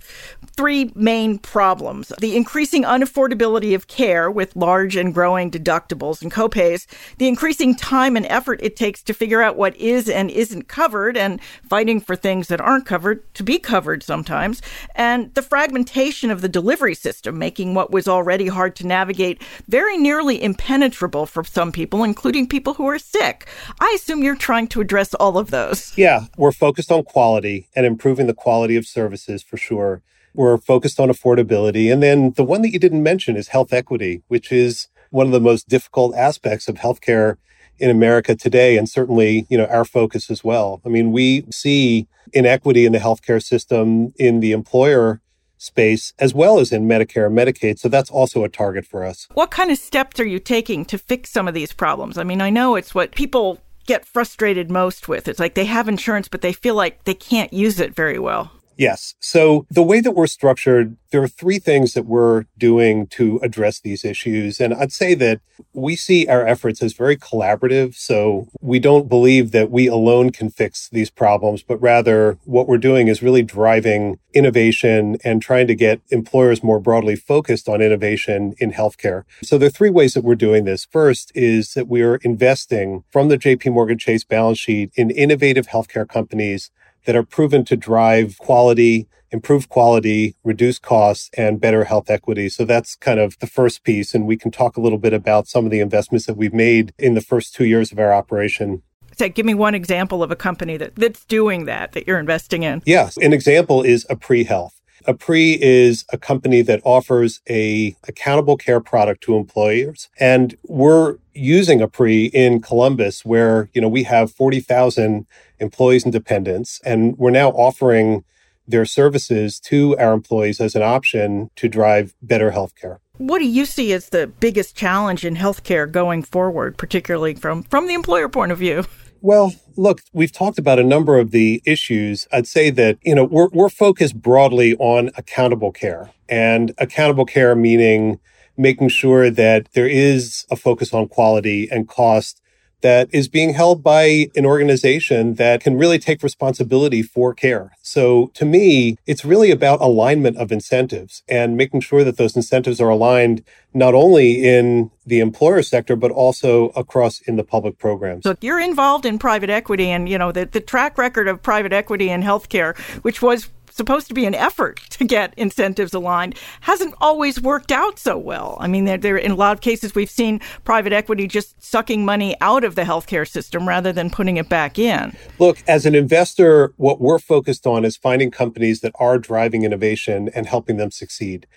three 0.55 0.91
main 0.95 1.37
problems: 1.37 2.11
the 2.19 2.35
increasing 2.35 2.83
unaffordability 2.83 3.75
of 3.75 3.87
care 3.87 4.31
with 4.31 4.55
large 4.55 4.95
and 4.95 5.13
growing 5.13 5.51
deductibles 5.51 6.21
and 6.21 6.31
copays, 6.31 6.87
the 7.17 7.27
increasing 7.27 7.75
time 7.75 8.15
and 8.15 8.25
effort 8.25 8.59
it 8.63 8.70
it 8.71 8.77
takes 8.77 9.03
to 9.03 9.13
figure 9.13 9.41
out 9.41 9.57
what 9.57 9.75
is 9.75 10.07
and 10.07 10.31
isn't 10.31 10.69
covered 10.69 11.17
and 11.17 11.41
fighting 11.69 11.99
for 11.99 12.15
things 12.15 12.47
that 12.47 12.61
aren't 12.61 12.85
covered 12.85 13.21
to 13.33 13.43
be 13.43 13.59
covered 13.59 14.01
sometimes, 14.01 14.61
and 14.95 15.33
the 15.33 15.41
fragmentation 15.41 16.31
of 16.31 16.39
the 16.39 16.47
delivery 16.47 16.95
system, 16.95 17.37
making 17.37 17.73
what 17.73 17.91
was 17.91 18.07
already 18.07 18.47
hard 18.47 18.73
to 18.77 18.87
navigate 18.87 19.41
very 19.67 19.97
nearly 19.97 20.41
impenetrable 20.41 21.25
for 21.25 21.43
some 21.43 21.73
people, 21.73 22.01
including 22.01 22.47
people 22.47 22.75
who 22.75 22.87
are 22.87 22.97
sick. 22.97 23.45
I 23.81 23.91
assume 23.93 24.23
you're 24.23 24.35
trying 24.37 24.67
to 24.69 24.79
address 24.79 25.13
all 25.15 25.37
of 25.37 25.51
those. 25.51 25.91
Yeah, 25.97 26.27
we're 26.37 26.53
focused 26.53 26.93
on 26.93 27.03
quality 27.03 27.67
and 27.75 27.85
improving 27.85 28.27
the 28.27 28.33
quality 28.33 28.77
of 28.77 28.87
services 28.87 29.43
for 29.43 29.57
sure. 29.57 30.01
We're 30.33 30.57
focused 30.57 30.97
on 30.97 31.09
affordability. 31.09 31.91
And 31.91 32.01
then 32.01 32.31
the 32.37 32.45
one 32.45 32.61
that 32.61 32.71
you 32.71 32.79
didn't 32.79 33.03
mention 33.03 33.35
is 33.35 33.49
health 33.49 33.73
equity, 33.73 34.23
which 34.29 34.49
is 34.49 34.87
one 35.09 35.25
of 35.25 35.33
the 35.33 35.41
most 35.41 35.67
difficult 35.67 36.15
aspects 36.15 36.69
of 36.69 36.75
healthcare 36.75 37.35
in 37.81 37.89
America 37.89 38.35
today, 38.35 38.77
and 38.77 38.87
certainly, 38.87 39.47
you 39.49 39.57
know, 39.57 39.65
our 39.65 39.83
focus 39.83 40.29
as 40.29 40.43
well. 40.43 40.81
I 40.85 40.89
mean, 40.89 41.11
we 41.11 41.45
see 41.51 42.07
inequity 42.31 42.85
in 42.85 42.93
the 42.93 42.99
healthcare 42.99 43.43
system 43.43 44.13
in 44.17 44.39
the 44.39 44.51
employer 44.51 45.19
space 45.57 46.13
as 46.19 46.33
well 46.33 46.59
as 46.59 46.71
in 46.71 46.87
Medicare 46.87 47.27
and 47.27 47.37
Medicaid. 47.37 47.79
So 47.79 47.89
that's 47.89 48.09
also 48.09 48.43
a 48.43 48.49
target 48.49 48.85
for 48.85 49.03
us. 49.03 49.27
What 49.33 49.51
kind 49.51 49.71
of 49.71 49.77
steps 49.77 50.19
are 50.19 50.25
you 50.25 50.39
taking 50.39 50.85
to 50.85 50.97
fix 50.97 51.31
some 51.31 51.47
of 51.47 51.53
these 51.53 51.73
problems? 51.73 52.17
I 52.17 52.23
mean, 52.23 52.41
I 52.41 52.49
know 52.49 52.75
it's 52.75 52.95
what 52.95 53.13
people 53.13 53.59
get 53.85 54.05
frustrated 54.05 54.69
most 54.69 55.07
with. 55.07 55.27
It's 55.27 55.39
like 55.39 55.55
they 55.55 55.65
have 55.65 55.89
insurance, 55.89 56.27
but 56.27 56.41
they 56.41 56.53
feel 56.53 56.75
like 56.75 57.03
they 57.03 57.13
can't 57.13 57.51
use 57.51 57.79
it 57.79 57.95
very 57.95 58.19
well. 58.19 58.51
Yes. 58.81 59.13
So 59.19 59.67
the 59.69 59.83
way 59.83 60.01
that 60.01 60.13
we're 60.13 60.25
structured, 60.25 60.97
there 61.11 61.21
are 61.21 61.27
three 61.27 61.59
things 61.59 61.93
that 61.93 62.07
we're 62.07 62.45
doing 62.57 63.05
to 63.09 63.39
address 63.43 63.79
these 63.79 64.03
issues. 64.03 64.59
And 64.59 64.73
I'd 64.73 64.91
say 64.91 65.13
that 65.13 65.39
we 65.71 65.95
see 65.95 66.25
our 66.25 66.47
efforts 66.47 66.81
as 66.81 66.93
very 66.93 67.15
collaborative. 67.15 67.93
So 67.93 68.47
we 68.59 68.79
don't 68.79 69.07
believe 69.07 69.51
that 69.51 69.69
we 69.69 69.85
alone 69.85 70.31
can 70.31 70.49
fix 70.49 70.89
these 70.89 71.11
problems, 71.11 71.61
but 71.61 71.77
rather 71.79 72.39
what 72.45 72.67
we're 72.67 72.79
doing 72.79 73.07
is 73.07 73.21
really 73.21 73.43
driving 73.43 74.17
innovation 74.33 75.17
and 75.23 75.43
trying 75.43 75.67
to 75.67 75.75
get 75.75 76.01
employers 76.09 76.63
more 76.63 76.79
broadly 76.79 77.15
focused 77.15 77.69
on 77.69 77.83
innovation 77.83 78.55
in 78.57 78.71
healthcare. 78.71 79.25
So 79.43 79.59
there 79.59 79.67
are 79.67 79.77
three 79.77 79.91
ways 79.91 80.15
that 80.15 80.23
we're 80.23 80.33
doing 80.33 80.63
this. 80.63 80.85
First 80.85 81.31
is 81.35 81.75
that 81.75 81.87
we're 81.87 82.15
investing 82.23 83.03
from 83.11 83.29
the 83.29 83.37
JP 83.37 83.73
Morgan 83.73 83.99
Chase 83.99 84.23
balance 84.23 84.57
sheet 84.57 84.89
in 84.95 85.11
innovative 85.11 85.67
healthcare 85.67 86.09
companies 86.09 86.71
that 87.05 87.15
are 87.15 87.23
proven 87.23 87.65
to 87.65 87.75
drive 87.75 88.37
quality, 88.37 89.07
improve 89.31 89.69
quality, 89.69 90.35
reduce 90.43 90.77
costs, 90.77 91.29
and 91.37 91.59
better 91.59 91.85
health 91.85 92.09
equity. 92.09 92.49
So 92.49 92.65
that's 92.65 92.95
kind 92.95 93.19
of 93.19 93.39
the 93.39 93.47
first 93.47 93.83
piece. 93.83 94.13
And 94.13 94.27
we 94.27 94.37
can 94.37 94.51
talk 94.51 94.77
a 94.77 94.81
little 94.81 94.97
bit 94.97 95.13
about 95.13 95.47
some 95.47 95.65
of 95.65 95.71
the 95.71 95.79
investments 95.79 96.25
that 96.25 96.37
we've 96.37 96.53
made 96.53 96.93
in 96.97 97.13
the 97.13 97.21
first 97.21 97.55
two 97.55 97.65
years 97.65 97.91
of 97.91 97.99
our 97.99 98.13
operation. 98.13 98.81
So 99.17 99.29
give 99.29 99.45
me 99.45 99.53
one 99.53 99.75
example 99.75 100.23
of 100.23 100.31
a 100.31 100.35
company 100.35 100.77
that, 100.77 100.95
that's 100.95 101.25
doing 101.25 101.65
that, 101.65 101.93
that 101.93 102.07
you're 102.07 102.19
investing 102.19 102.63
in. 102.63 102.81
Yes. 102.85 103.17
An 103.17 103.33
example 103.33 103.83
is 103.83 104.05
Apree 104.09 104.45
Health. 104.45 104.81
Apree 105.07 105.57
is 105.59 106.05
a 106.13 106.17
company 106.17 106.61
that 106.61 106.79
offers 106.83 107.41
a 107.49 107.95
accountable 108.07 108.55
care 108.55 108.79
product 108.79 109.23
to 109.23 109.35
employers. 109.35 110.09
And 110.19 110.55
we're 110.63 111.17
using 111.33 111.79
Apree 111.79 112.29
in 112.33 112.61
Columbus, 112.61 113.25
where, 113.25 113.69
you 113.73 113.81
know, 113.81 113.89
we 113.89 114.03
have 114.03 114.31
40,000 114.31 115.25
employees 115.59 116.03
and 116.03 116.13
dependents, 116.13 116.79
and 116.85 117.17
we're 117.17 117.31
now 117.31 117.49
offering 117.49 118.23
their 118.67 118.85
services 118.85 119.59
to 119.59 119.97
our 119.97 120.13
employees 120.13 120.59
as 120.59 120.75
an 120.75 120.81
option 120.81 121.49
to 121.55 121.67
drive 121.67 122.13
better 122.21 122.51
healthcare. 122.51 122.97
What 123.17 123.39
do 123.39 123.45
you 123.45 123.65
see 123.65 123.93
as 123.93 124.09
the 124.09 124.27
biggest 124.27 124.75
challenge 124.75 125.25
in 125.25 125.35
healthcare 125.35 125.91
going 125.91 126.23
forward, 126.23 126.77
particularly 126.77 127.35
from, 127.35 127.63
from 127.63 127.87
the 127.87 127.93
employer 127.93 128.29
point 128.29 128.51
of 128.51 128.57
view? 128.57 128.85
Well, 129.21 129.53
look, 129.75 130.01
we've 130.13 130.31
talked 130.31 130.57
about 130.57 130.79
a 130.79 130.83
number 130.83 131.19
of 131.19 131.29
the 131.29 131.61
issues. 131.65 132.27
I'd 132.31 132.47
say 132.47 132.71
that, 132.71 132.97
you 133.03 133.13
know, 133.13 133.25
we're, 133.25 133.49
we're 133.49 133.69
focused 133.69 134.19
broadly 134.19 134.75
on 134.77 135.11
accountable 135.15 135.71
care 135.71 136.09
and 136.27 136.73
accountable 136.79 137.25
care 137.25 137.55
meaning 137.55 138.19
making 138.57 138.89
sure 138.89 139.29
that 139.29 139.67
there 139.73 139.87
is 139.87 140.45
a 140.51 140.55
focus 140.55 140.93
on 140.93 141.07
quality 141.07 141.67
and 141.71 141.87
cost 141.87 142.41
that 142.81 143.07
is 143.11 143.27
being 143.27 143.53
held 143.53 143.83
by 143.83 144.27
an 144.35 144.45
organization 144.45 145.35
that 145.35 145.61
can 145.61 145.77
really 145.77 145.99
take 145.99 146.23
responsibility 146.23 147.01
for 147.01 147.33
care. 147.33 147.71
So 147.81 148.31
to 148.33 148.45
me, 148.45 148.97
it's 149.05 149.23
really 149.23 149.51
about 149.51 149.81
alignment 149.81 150.37
of 150.37 150.51
incentives 150.51 151.23
and 151.29 151.55
making 151.55 151.81
sure 151.81 152.03
that 152.03 152.17
those 152.17 152.35
incentives 152.35 152.81
are 152.81 152.89
aligned 152.89 153.43
not 153.73 153.93
only 153.93 154.43
in 154.43 154.91
the 155.05 155.19
employer 155.19 155.61
sector, 155.61 155.95
but 155.95 156.11
also 156.11 156.69
across 156.69 157.21
in 157.21 157.35
the 157.35 157.43
public 157.43 157.77
programs. 157.77 158.23
So 158.23 158.35
you're 158.41 158.59
involved 158.59 159.05
in 159.05 159.17
private 159.17 159.49
equity 159.49 159.89
and, 159.89 160.09
you 160.09 160.17
know, 160.17 160.31
the, 160.31 160.45
the 160.45 160.59
track 160.59 160.97
record 160.97 161.27
of 161.27 161.41
private 161.41 161.73
equity 161.73 162.09
in 162.09 162.21
healthcare, 162.21 162.77
which 163.03 163.21
was 163.21 163.49
supposed 163.81 164.07
to 164.07 164.13
be 164.13 164.25
an 164.25 164.35
effort 164.35 164.79
to 164.91 165.03
get 165.03 165.33
incentives 165.37 165.91
aligned 165.91 166.37
hasn't 166.59 166.93
always 167.01 167.41
worked 167.41 167.71
out 167.71 167.97
so 167.97 168.15
well. 168.15 168.57
I 168.59 168.67
mean, 168.67 168.85
there, 168.85 168.99
there 168.99 169.17
in 169.17 169.31
a 169.31 169.35
lot 169.35 169.53
of 169.53 169.61
cases 169.61 169.95
we've 169.95 170.07
seen 170.07 170.39
private 170.63 170.93
equity 170.93 171.25
just 171.25 171.61
sucking 171.63 172.05
money 172.05 172.35
out 172.41 172.63
of 172.63 172.75
the 172.75 172.83
healthcare 172.83 173.27
system 173.27 173.67
rather 173.67 173.91
than 173.91 174.11
putting 174.11 174.37
it 174.37 174.47
back 174.49 174.77
in. 174.77 175.17
Look, 175.39 175.63
as 175.67 175.87
an 175.87 175.95
investor, 175.95 176.73
what 176.77 177.01
we're 177.01 177.17
focused 177.17 177.65
on 177.65 177.83
is 177.83 177.97
finding 177.97 178.29
companies 178.29 178.81
that 178.81 178.93
are 178.99 179.17
driving 179.17 179.63
innovation 179.63 180.29
and 180.35 180.45
helping 180.45 180.77
them 180.77 180.91
succeed. 180.91 181.47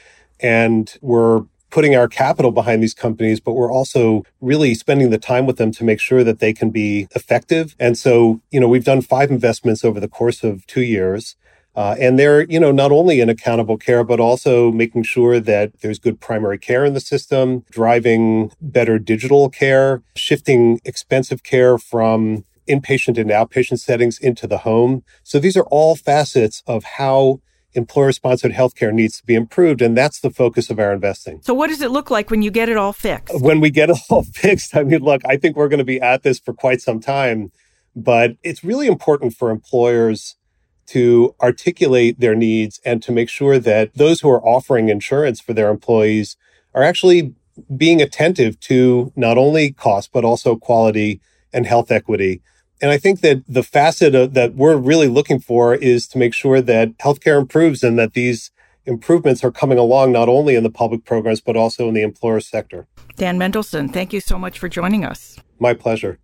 And 0.40 0.96
we're 1.02 1.44
putting 1.68 1.94
our 1.94 2.08
capital 2.08 2.52
behind 2.52 2.82
these 2.82 2.94
companies, 2.94 3.38
but 3.38 3.52
we're 3.52 3.70
also 3.70 4.22
really 4.40 4.74
spending 4.74 5.10
the 5.10 5.18
time 5.18 5.44
with 5.44 5.58
them 5.58 5.72
to 5.72 5.84
make 5.84 6.00
sure 6.00 6.24
that 6.24 6.38
they 6.38 6.54
can 6.54 6.70
be 6.70 7.06
effective. 7.14 7.76
And 7.78 7.98
so, 7.98 8.40
you 8.50 8.60
know, 8.60 8.68
we've 8.68 8.84
done 8.84 9.02
five 9.02 9.30
investments 9.30 9.84
over 9.84 10.00
the 10.00 10.08
course 10.08 10.42
of 10.42 10.66
two 10.66 10.82
years. 10.82 11.36
Uh, 11.76 11.96
and 11.98 12.18
they're, 12.18 12.44
you 12.44 12.60
know, 12.60 12.70
not 12.70 12.92
only 12.92 13.20
in 13.20 13.28
accountable 13.28 13.76
care, 13.76 14.04
but 14.04 14.20
also 14.20 14.70
making 14.70 15.02
sure 15.02 15.40
that 15.40 15.72
there's 15.80 15.98
good 15.98 16.20
primary 16.20 16.58
care 16.58 16.84
in 16.84 16.94
the 16.94 17.00
system, 17.00 17.64
driving 17.70 18.52
better 18.60 18.98
digital 18.98 19.48
care, 19.48 20.02
shifting 20.14 20.80
expensive 20.84 21.42
care 21.42 21.76
from 21.76 22.44
inpatient 22.68 23.18
and 23.18 23.30
outpatient 23.30 23.80
settings 23.80 24.18
into 24.18 24.46
the 24.46 24.58
home. 24.58 25.02
So 25.22 25.38
these 25.38 25.56
are 25.56 25.64
all 25.64 25.96
facets 25.96 26.62
of 26.66 26.84
how 26.84 27.40
employer 27.74 28.12
sponsored 28.12 28.52
healthcare 28.52 28.92
needs 28.92 29.18
to 29.18 29.26
be 29.26 29.34
improved. 29.34 29.82
And 29.82 29.96
that's 29.96 30.20
the 30.20 30.30
focus 30.30 30.70
of 30.70 30.78
our 30.78 30.92
investing. 30.92 31.40
So, 31.42 31.54
what 31.54 31.68
does 31.68 31.82
it 31.82 31.90
look 31.90 32.10
like 32.10 32.30
when 32.30 32.42
you 32.42 32.50
get 32.50 32.68
it 32.68 32.76
all 32.76 32.92
fixed? 32.92 33.34
When 33.40 33.60
we 33.60 33.70
get 33.70 33.90
it 33.90 33.98
all 34.08 34.22
fixed, 34.34 34.76
I 34.76 34.84
mean, 34.84 35.00
look, 35.00 35.22
I 35.26 35.36
think 35.36 35.56
we're 35.56 35.68
going 35.68 35.78
to 35.78 35.84
be 35.84 36.00
at 36.00 36.22
this 36.22 36.38
for 36.38 36.54
quite 36.54 36.80
some 36.80 37.00
time, 37.00 37.50
but 37.94 38.36
it's 38.42 38.64
really 38.64 38.86
important 38.86 39.34
for 39.34 39.50
employers 39.50 40.36
to 40.86 41.34
articulate 41.40 42.20
their 42.20 42.34
needs 42.34 42.80
and 42.84 43.02
to 43.02 43.12
make 43.12 43.28
sure 43.28 43.58
that 43.58 43.94
those 43.94 44.20
who 44.20 44.30
are 44.30 44.44
offering 44.44 44.88
insurance 44.88 45.40
for 45.40 45.52
their 45.52 45.70
employees 45.70 46.36
are 46.74 46.82
actually 46.82 47.34
being 47.76 48.02
attentive 48.02 48.58
to 48.60 49.12
not 49.16 49.38
only 49.38 49.72
cost, 49.72 50.10
but 50.12 50.24
also 50.24 50.56
quality 50.56 51.20
and 51.52 51.66
health 51.66 51.90
equity. 51.90 52.42
And 52.80 52.90
I 52.90 52.98
think 52.98 53.20
that 53.20 53.42
the 53.48 53.62
facet 53.62 54.14
of, 54.14 54.34
that 54.34 54.54
we're 54.54 54.76
really 54.76 55.08
looking 55.08 55.38
for 55.38 55.74
is 55.74 56.06
to 56.08 56.18
make 56.18 56.34
sure 56.34 56.60
that 56.60 56.98
healthcare 56.98 57.40
improves 57.40 57.82
and 57.82 57.98
that 57.98 58.14
these 58.14 58.50
improvements 58.86 59.42
are 59.44 59.50
coming 59.50 59.78
along 59.78 60.12
not 60.12 60.28
only 60.28 60.56
in 60.56 60.62
the 60.62 60.70
public 60.70 61.04
programs, 61.04 61.40
but 61.40 61.56
also 61.56 61.88
in 61.88 61.94
the 61.94 62.02
employer 62.02 62.40
sector. 62.40 62.86
Dan 63.16 63.38
Mendelson, 63.38 63.92
thank 63.92 64.12
you 64.12 64.20
so 64.20 64.38
much 64.38 64.58
for 64.58 64.68
joining 64.68 65.04
us. 65.04 65.38
My 65.58 65.72
pleasure. 65.72 66.18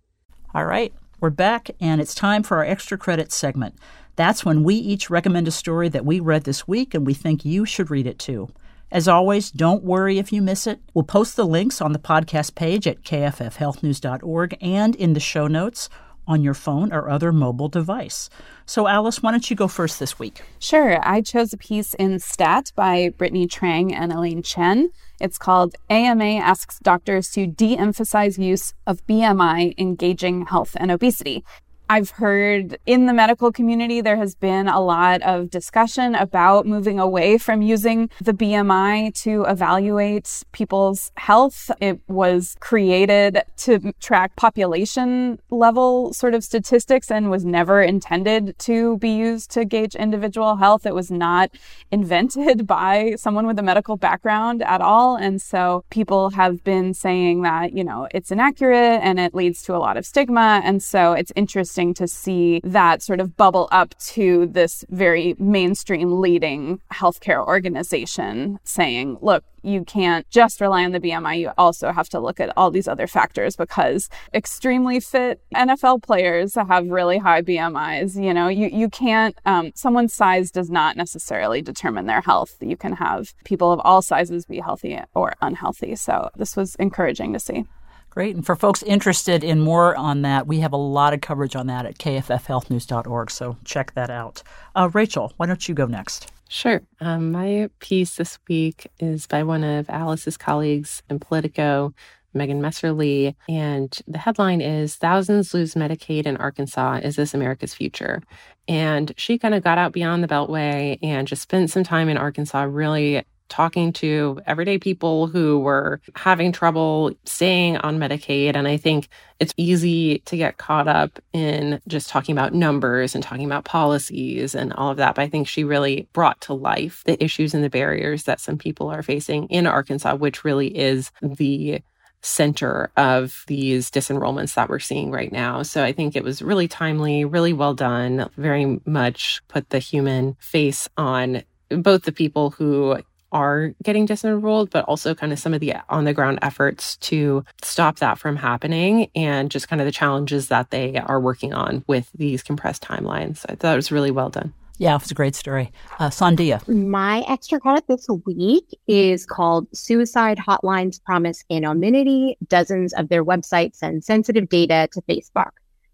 All 0.53 0.65
right, 0.65 0.93
we're 1.21 1.29
back, 1.29 1.71
and 1.79 2.01
it's 2.01 2.13
time 2.13 2.43
for 2.43 2.57
our 2.57 2.65
extra 2.65 2.97
credit 2.97 3.31
segment. 3.31 3.75
That's 4.15 4.45
when 4.45 4.63
we 4.63 4.75
each 4.75 5.09
recommend 5.09 5.47
a 5.47 5.51
story 5.51 5.89
that 5.89 6.05
we 6.05 6.19
read 6.19 6.43
this 6.43 6.67
week 6.67 6.93
and 6.93 7.05
we 7.05 7.13
think 7.13 7.45
you 7.45 7.65
should 7.65 7.89
read 7.89 8.07
it 8.07 8.19
too. 8.19 8.49
As 8.91 9.07
always, 9.07 9.51
don't 9.51 9.83
worry 9.83 10.17
if 10.17 10.33
you 10.33 10.41
miss 10.41 10.67
it. 10.67 10.81
We'll 10.93 11.03
post 11.03 11.37
the 11.37 11.45
links 11.45 11.81
on 11.81 11.93
the 11.93 11.99
podcast 11.99 12.55
page 12.55 12.85
at 12.87 13.03
kffhealthnews.org 13.03 14.57
and 14.61 14.95
in 14.95 15.13
the 15.13 15.19
show 15.21 15.47
notes 15.47 15.87
on 16.27 16.43
your 16.43 16.53
phone 16.53 16.93
or 16.93 17.09
other 17.09 17.31
mobile 17.31 17.69
device. 17.69 18.29
So, 18.65 18.87
Alice, 18.87 19.23
why 19.23 19.31
don't 19.31 19.49
you 19.49 19.55
go 19.55 19.67
first 19.67 19.99
this 19.99 20.19
week? 20.19 20.41
Sure. 20.59 20.99
I 21.07 21.21
chose 21.21 21.51
a 21.53 21.57
piece 21.57 21.93
in 21.95 22.19
Stat 22.19 22.71
by 22.75 23.09
Brittany 23.17 23.47
Trang 23.47 23.93
and 23.93 24.11
Elaine 24.11 24.43
Chen. 24.43 24.91
It's 25.19 25.37
called 25.37 25.75
AMA 25.89 26.35
Asks 26.35 26.79
Doctors 26.79 27.29
to 27.31 27.47
De 27.47 27.77
Emphasize 27.77 28.37
Use 28.37 28.73
of 28.85 29.05
BMI 29.07 29.73
Engaging 29.77 30.45
Health 30.45 30.75
and 30.79 30.91
Obesity. 30.91 31.43
I've 31.91 32.11
heard 32.11 32.77
in 32.85 33.07
the 33.07 33.13
medical 33.13 33.51
community, 33.51 33.99
there 33.99 34.15
has 34.15 34.33
been 34.33 34.69
a 34.69 34.79
lot 34.79 35.21
of 35.23 35.49
discussion 35.49 36.15
about 36.15 36.65
moving 36.65 37.01
away 37.01 37.37
from 37.37 37.61
using 37.61 38.09
the 38.21 38.31
BMI 38.31 39.13
to 39.23 39.43
evaluate 39.43 40.45
people's 40.53 41.11
health. 41.17 41.69
It 41.81 41.99
was 42.07 42.55
created 42.61 43.41
to 43.57 43.91
track 43.99 44.37
population 44.37 45.41
level 45.49 46.13
sort 46.13 46.33
of 46.33 46.45
statistics 46.45 47.11
and 47.11 47.29
was 47.29 47.43
never 47.43 47.81
intended 47.81 48.57
to 48.59 48.97
be 48.99 49.09
used 49.09 49.51
to 49.51 49.65
gauge 49.65 49.93
individual 49.93 50.55
health. 50.55 50.85
It 50.85 50.95
was 50.95 51.11
not 51.11 51.51
invented 51.91 52.65
by 52.77 53.15
someone 53.17 53.45
with 53.45 53.59
a 53.59 53.63
medical 53.63 53.97
background 53.97 54.63
at 54.63 54.79
all. 54.79 55.17
And 55.17 55.41
so 55.41 55.83
people 55.89 56.29
have 56.29 56.63
been 56.63 56.93
saying 56.93 57.41
that, 57.41 57.73
you 57.73 57.83
know, 57.83 58.07
it's 58.13 58.31
inaccurate 58.31 59.01
and 59.03 59.19
it 59.19 59.35
leads 59.35 59.61
to 59.63 59.75
a 59.75 59.79
lot 59.85 59.97
of 59.97 60.05
stigma. 60.05 60.61
And 60.63 60.81
so 60.81 61.11
it's 61.11 61.33
interesting 61.35 61.80
interesting 61.81 61.93
to 61.95 62.07
see 62.07 62.61
that 62.63 63.01
sort 63.01 63.19
of 63.19 63.35
bubble 63.35 63.67
up 63.71 63.97
to 63.99 64.47
this 64.47 64.85
very 64.89 65.35
mainstream 65.39 66.21
leading 66.21 66.79
healthcare 66.93 67.45
organization 67.45 68.59
saying, 68.63 69.17
look, 69.21 69.43
you 69.63 69.83
can't 69.83 70.27
just 70.31 70.59
rely 70.59 70.83
on 70.83 70.91
the 70.91 70.99
BMI. 70.99 71.39
You 71.39 71.51
also 71.57 71.91
have 71.91 72.09
to 72.09 72.19
look 72.19 72.39
at 72.39 72.51
all 72.57 72.71
these 72.71 72.87
other 72.87 73.05
factors 73.05 73.55
because 73.55 74.09
extremely 74.33 74.99
fit 74.99 75.39
NFL 75.53 76.01
players 76.01 76.55
have 76.55 76.87
really 76.87 77.19
high 77.19 77.43
BMIs. 77.43 78.21
You 78.21 78.33
know, 78.33 78.47
you, 78.47 78.67
you 78.67 78.89
can't, 78.89 79.37
um, 79.45 79.71
someone's 79.75 80.13
size 80.13 80.49
does 80.51 80.69
not 80.69 80.97
necessarily 80.97 81.61
determine 81.61 82.07
their 82.07 82.21
health. 82.21 82.55
You 82.59 82.75
can 82.75 82.93
have 82.93 83.33
people 83.45 83.71
of 83.71 83.79
all 83.83 84.01
sizes 84.01 84.45
be 84.45 84.59
healthy 84.59 84.99
or 85.13 85.35
unhealthy. 85.41 85.95
So 85.95 86.29
this 86.35 86.55
was 86.55 86.75
encouraging 86.75 87.33
to 87.33 87.39
see. 87.39 87.65
Great. 88.11 88.35
And 88.35 88.45
for 88.45 88.57
folks 88.57 88.83
interested 88.83 89.41
in 89.41 89.61
more 89.61 89.95
on 89.95 90.21
that, 90.23 90.45
we 90.45 90.59
have 90.59 90.73
a 90.73 90.77
lot 90.77 91.13
of 91.13 91.21
coverage 91.21 91.55
on 91.55 91.67
that 91.67 91.85
at 91.85 91.97
kffhealthnews.org. 91.97 93.31
So 93.31 93.57
check 93.63 93.93
that 93.93 94.09
out. 94.09 94.43
Uh, 94.75 94.89
Rachel, 94.93 95.33
why 95.37 95.45
don't 95.45 95.67
you 95.67 95.73
go 95.73 95.85
next? 95.85 96.29
Sure. 96.49 96.81
Um, 96.99 97.31
my 97.31 97.69
piece 97.79 98.17
this 98.17 98.37
week 98.49 98.91
is 98.99 99.27
by 99.27 99.43
one 99.43 99.63
of 99.63 99.89
Alice's 99.89 100.35
colleagues 100.35 101.01
in 101.09 101.19
Politico, 101.19 101.93
Megan 102.33 102.61
Messerly. 102.61 103.33
And 103.47 103.97
the 104.05 104.17
headline 104.17 104.59
is 104.59 104.97
Thousands 104.97 105.53
Lose 105.53 105.75
Medicaid 105.75 106.25
in 106.25 106.35
Arkansas. 106.35 106.99
Is 107.03 107.15
this 107.15 107.33
America's 107.33 107.73
future? 107.73 108.21
And 108.67 109.13
she 109.15 109.37
kind 109.37 109.55
of 109.55 109.63
got 109.63 109.77
out 109.77 109.93
beyond 109.93 110.21
the 110.21 110.27
Beltway 110.27 110.99
and 111.01 111.29
just 111.29 111.43
spent 111.43 111.69
some 111.69 111.85
time 111.85 112.09
in 112.09 112.17
Arkansas, 112.17 112.63
really 112.63 113.23
talking 113.51 113.91
to 113.91 114.39
everyday 114.47 114.79
people 114.79 115.27
who 115.27 115.59
were 115.59 116.01
having 116.15 116.51
trouble 116.51 117.11
staying 117.25 117.77
on 117.77 117.99
Medicaid. 117.99 118.55
And 118.55 118.67
I 118.67 118.77
think 118.77 119.09
it's 119.39 119.53
easy 119.57 120.19
to 120.19 120.37
get 120.37 120.57
caught 120.57 120.87
up 120.87 121.19
in 121.33 121.81
just 121.87 122.09
talking 122.09 122.33
about 122.33 122.53
numbers 122.53 123.13
and 123.13 123.23
talking 123.23 123.45
about 123.45 123.65
policies 123.65 124.55
and 124.55 124.71
all 124.73 124.89
of 124.89 124.97
that. 124.97 125.15
But 125.15 125.23
I 125.23 125.27
think 125.27 125.47
she 125.47 125.63
really 125.63 126.07
brought 126.13 126.39
to 126.41 126.53
life 126.53 127.03
the 127.05 127.21
issues 127.21 127.53
and 127.53 127.63
the 127.63 127.69
barriers 127.69 128.23
that 128.23 128.39
some 128.39 128.57
people 128.57 128.89
are 128.89 129.03
facing 129.03 129.47
in 129.49 129.67
Arkansas, 129.67 130.15
which 130.15 130.45
really 130.45 130.75
is 130.75 131.11
the 131.21 131.81
center 132.21 132.91
of 132.95 133.43
these 133.47 133.91
disenrollments 133.91 134.53
that 134.53 134.69
we're 134.69 134.79
seeing 134.79 135.11
right 135.11 135.31
now. 135.31 135.63
So 135.63 135.83
I 135.83 135.91
think 135.91 136.15
it 136.15 136.23
was 136.23 136.41
really 136.41 136.67
timely, 136.67 137.25
really 137.25 137.51
well 137.51 137.73
done, 137.73 138.29
very 138.37 138.79
much 138.85 139.41
put 139.47 139.71
the 139.71 139.79
human 139.79 140.35
face 140.39 140.87
on 140.97 141.43
both 141.69 142.03
the 142.03 142.11
people 142.11 142.51
who 142.51 142.99
are 143.31 143.73
getting 143.83 144.05
disenrolled, 144.05 144.69
but 144.69 144.85
also 144.85 145.15
kind 145.15 145.31
of 145.31 145.39
some 145.39 145.53
of 145.53 145.59
the 145.59 145.75
on 145.89 146.05
the 146.05 146.13
ground 146.13 146.39
efforts 146.41 146.97
to 146.97 147.43
stop 147.61 147.97
that 147.97 148.17
from 148.17 148.35
happening 148.35 149.09
and 149.15 149.51
just 149.51 149.67
kind 149.67 149.81
of 149.81 149.85
the 149.85 149.91
challenges 149.91 150.47
that 150.49 150.71
they 150.71 150.97
are 150.97 151.19
working 151.19 151.53
on 151.53 151.83
with 151.87 152.09
these 152.13 152.43
compressed 152.43 152.81
timelines. 152.83 153.45
I 153.49 153.55
thought 153.55 153.73
it 153.73 153.77
was 153.77 153.91
really 153.91 154.11
well 154.11 154.29
done. 154.29 154.53
Yeah, 154.77 154.95
it 154.95 155.01
was 155.01 155.11
a 155.11 155.13
great 155.13 155.35
story. 155.35 155.71
Uh, 155.99 156.09
Sandhya. 156.09 156.67
My 156.67 157.23
extra 157.29 157.59
credit 157.59 157.85
this 157.87 158.07
week 158.25 158.65
is 158.87 159.27
called 159.27 159.67
Suicide 159.75 160.39
Hotlines 160.39 161.03
Promise 161.03 161.43
Anonymity. 161.51 162.35
Dozens 162.47 162.91
of 162.93 163.09
their 163.09 163.23
websites 163.23 163.75
send 163.75 164.03
sensitive 164.03 164.49
data 164.49 164.89
to 164.93 165.01
Facebook. 165.03 165.51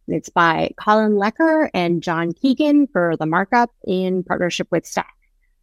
And 0.08 0.16
it's 0.16 0.30
by 0.30 0.72
Colin 0.78 1.18
Lecher 1.18 1.70
and 1.74 2.02
Jon 2.02 2.32
Keegan 2.32 2.88
for 2.88 3.18
the 3.20 3.26
markup 3.26 3.72
in 3.86 4.24
partnership 4.24 4.70
with 4.72 4.86
Stat. 4.86 5.06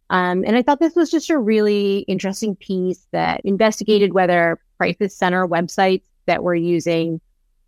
Um, 0.09 0.43
and 0.45 0.55
I 0.55 0.61
thought 0.61 0.79
this 0.79 0.95
was 0.95 1.09
just 1.09 1.29
a 1.29 1.37
really 1.37 1.99
interesting 2.07 2.55
piece 2.55 3.07
that 3.11 3.41
investigated 3.43 4.13
whether 4.13 4.59
crisis 4.77 5.15
center 5.15 5.47
websites 5.47 6.03
that 6.27 6.43
were 6.43 6.55
using 6.55 7.19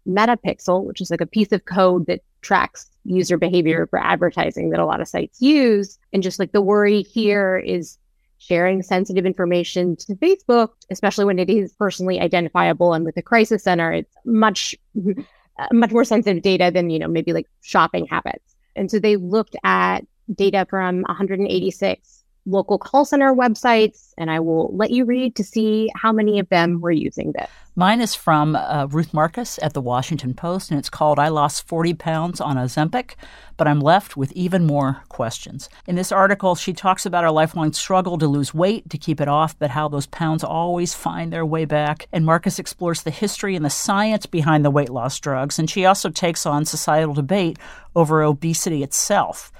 Meta 0.06 0.38
Pixel, 0.46 0.84
which 0.84 1.02
is 1.02 1.12
like 1.12 1.22
a 1.22 1.26
piece 1.26 1.52
of 1.52 1.66
code 1.66 2.06
that 2.08 2.22
tracks 2.42 2.90
user 3.04 3.38
behavior 3.38 3.88
for 3.88 4.00
advertising 4.00 4.70
that 4.70 4.80
a 4.80 4.86
lot 4.86 5.02
of 5.02 5.08
sites 5.08 5.42
use. 5.42 5.98
And 6.14 6.24
just 6.24 6.40
like 6.40 6.52
the 6.52 6.62
worry 6.62 7.02
here 7.02 7.58
is 7.58 7.98
sharing 8.38 8.84
sensitive 8.84 9.26
information 9.26 9.96
to 9.96 10.16
Facebook, 10.16 10.70
especially 10.92 11.26
when 11.26 11.40
it 11.40 11.50
is 11.50 11.74
personally 11.74 12.20
identifiable. 12.20 12.94
And 12.94 13.04
with 13.04 13.18
a 13.18 13.22
crisis 13.22 13.64
center, 13.64 13.92
it's 13.92 14.16
much, 14.26 14.76
much 15.72 15.92
more 15.92 16.06
sensitive 16.06 16.44
data 16.44 16.72
than, 16.74 16.90
you 16.90 17.00
know, 17.00 17.08
maybe 17.08 17.34
like 17.34 17.48
shopping 17.62 18.06
habits. 18.06 18.56
And 18.76 18.92
so 18.92 19.00
they 19.00 19.16
looked 19.16 19.56
at 19.64 20.06
data 20.34 20.68
from 20.70 21.02
186 21.04 22.17
local 22.48 22.80
call 22.80 23.06
center 23.06 23.34
websites, 23.34 24.14
and 24.18 24.32
I 24.32 24.40
will 24.40 24.76
let 24.76 24.92
you 24.92 25.06
read 25.06 25.36
to 25.36 25.44
see 25.44 25.90
how 25.96 26.12
many 26.12 26.40
of 26.40 26.50
them 26.50 26.82
were 26.82 26.92
using 26.92 27.34
this. 27.34 27.50
Mine 27.76 28.02
is 28.02 28.16
from 28.16 28.56
uh, 28.56 28.88
Ruth 28.90 29.14
Marcus 29.14 29.60
at 29.62 29.74
the 29.74 29.82
Washington 29.82 30.34
Post, 30.34 30.72
and 30.72 30.80
it's 30.80 30.90
called 30.90 31.20
I 31.20 31.28
Lost 31.28 31.68
40 31.68 31.94
Pounds 31.94 32.42
on 32.42 32.56
Ozempic, 32.56 33.12
but 33.56 33.68
I'm 33.68 33.80
left 33.80 34.18
with 34.18 34.32
even 34.32 34.66
more 34.66 35.04
questions. 35.10 35.70
In 35.86 35.96
this 35.96 36.12
article, 36.12 36.56
she 36.56 36.74
talks 36.74 37.06
about 37.06 37.24
her 37.24 37.30
lifelong 37.30 37.74
struggle 37.74 38.18
to 38.18 38.28
lose 38.28 38.52
weight, 38.52 38.90
to 38.90 38.98
keep 38.98 39.22
it 39.22 39.28
off, 39.28 39.60
but 39.60 39.70
how 39.70 39.88
those 39.88 40.08
pounds 40.08 40.44
always 40.44 40.96
find 40.96 41.32
their 41.32 41.46
way 41.46 41.66
back. 41.66 42.08
And 42.12 42.26
Marcus 42.26 42.58
explores 42.58 43.04
the 43.04 43.12
history 43.12 43.56
and 43.56 43.64
the 43.64 43.70
science 43.70 44.26
behind 44.26 44.66
the 44.66 44.72
weight 44.72 44.90
loss 44.90 45.20
drugs, 45.20 45.60
and 45.60 45.70
she 45.70 45.86
also 45.86 46.10
takes 46.10 46.48
on 46.48 46.66
societal 46.66 47.14
debate 47.14 47.60
over 47.96 48.24
obesity 48.24 48.82
itself. 48.82 49.52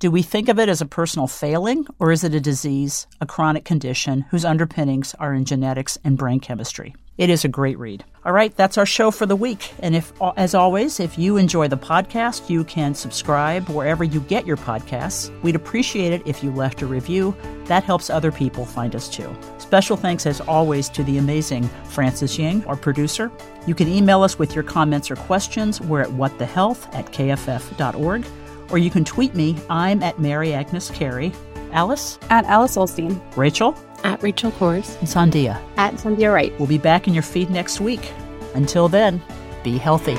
Do 0.00 0.12
we 0.12 0.22
think 0.22 0.48
of 0.48 0.60
it 0.60 0.68
as 0.68 0.80
a 0.80 0.86
personal 0.86 1.26
failing, 1.26 1.84
or 1.98 2.12
is 2.12 2.22
it 2.22 2.32
a 2.32 2.38
disease, 2.38 3.08
a 3.20 3.26
chronic 3.26 3.64
condition 3.64 4.26
whose 4.30 4.44
underpinnings 4.44 5.12
are 5.18 5.34
in 5.34 5.44
genetics 5.44 5.98
and 6.04 6.16
brain 6.16 6.38
chemistry? 6.38 6.94
It 7.16 7.30
is 7.30 7.44
a 7.44 7.48
great 7.48 7.76
read. 7.80 8.04
All 8.24 8.32
right, 8.32 8.54
that's 8.54 8.78
our 8.78 8.86
show 8.86 9.10
for 9.10 9.26
the 9.26 9.34
week. 9.34 9.72
And 9.80 9.96
if, 9.96 10.12
as 10.36 10.54
always, 10.54 11.00
if 11.00 11.18
you 11.18 11.36
enjoy 11.36 11.66
the 11.66 11.76
podcast, 11.76 12.48
you 12.48 12.62
can 12.62 12.94
subscribe 12.94 13.68
wherever 13.70 14.04
you 14.04 14.20
get 14.20 14.46
your 14.46 14.56
podcasts. 14.56 15.32
We'd 15.42 15.56
appreciate 15.56 16.12
it 16.12 16.22
if 16.24 16.44
you 16.44 16.52
left 16.52 16.80
a 16.80 16.86
review. 16.86 17.34
That 17.64 17.82
helps 17.82 18.08
other 18.08 18.30
people 18.30 18.64
find 18.64 18.94
us 18.94 19.08
too. 19.08 19.36
Special 19.58 19.96
thanks, 19.96 20.26
as 20.26 20.40
always, 20.42 20.88
to 20.90 21.02
the 21.02 21.18
amazing 21.18 21.68
Francis 21.86 22.38
Ying, 22.38 22.64
our 22.66 22.76
producer. 22.76 23.32
You 23.66 23.74
can 23.74 23.88
email 23.88 24.22
us 24.22 24.38
with 24.38 24.54
your 24.54 24.62
comments 24.62 25.10
or 25.10 25.16
questions. 25.16 25.80
We're 25.80 26.02
at 26.02 26.10
whatthehealth 26.10 26.94
at 26.94 27.06
kff.org 27.06 28.24
or 28.70 28.78
you 28.78 28.90
can 28.90 29.04
tweet 29.04 29.34
me. 29.34 29.56
I'm 29.70 30.02
at 30.02 30.18
Mary 30.18 30.54
Agnes 30.54 30.90
Carey. 30.90 31.32
Alice? 31.72 32.18
At 32.30 32.44
Alice 32.46 32.76
Ollstein. 32.76 33.20
Rachel? 33.36 33.76
At 34.04 34.22
Rachel 34.22 34.52
Cohrs. 34.52 34.98
And 34.98 35.08
Sandhya? 35.08 35.60
At 35.76 35.94
Sandhya 35.94 36.32
Wright. 36.32 36.52
We'll 36.58 36.68
be 36.68 36.78
back 36.78 37.08
in 37.08 37.14
your 37.14 37.22
feed 37.22 37.50
next 37.50 37.80
week. 37.80 38.12
Until 38.54 38.88
then, 38.88 39.22
be 39.62 39.76
healthy. 39.78 40.16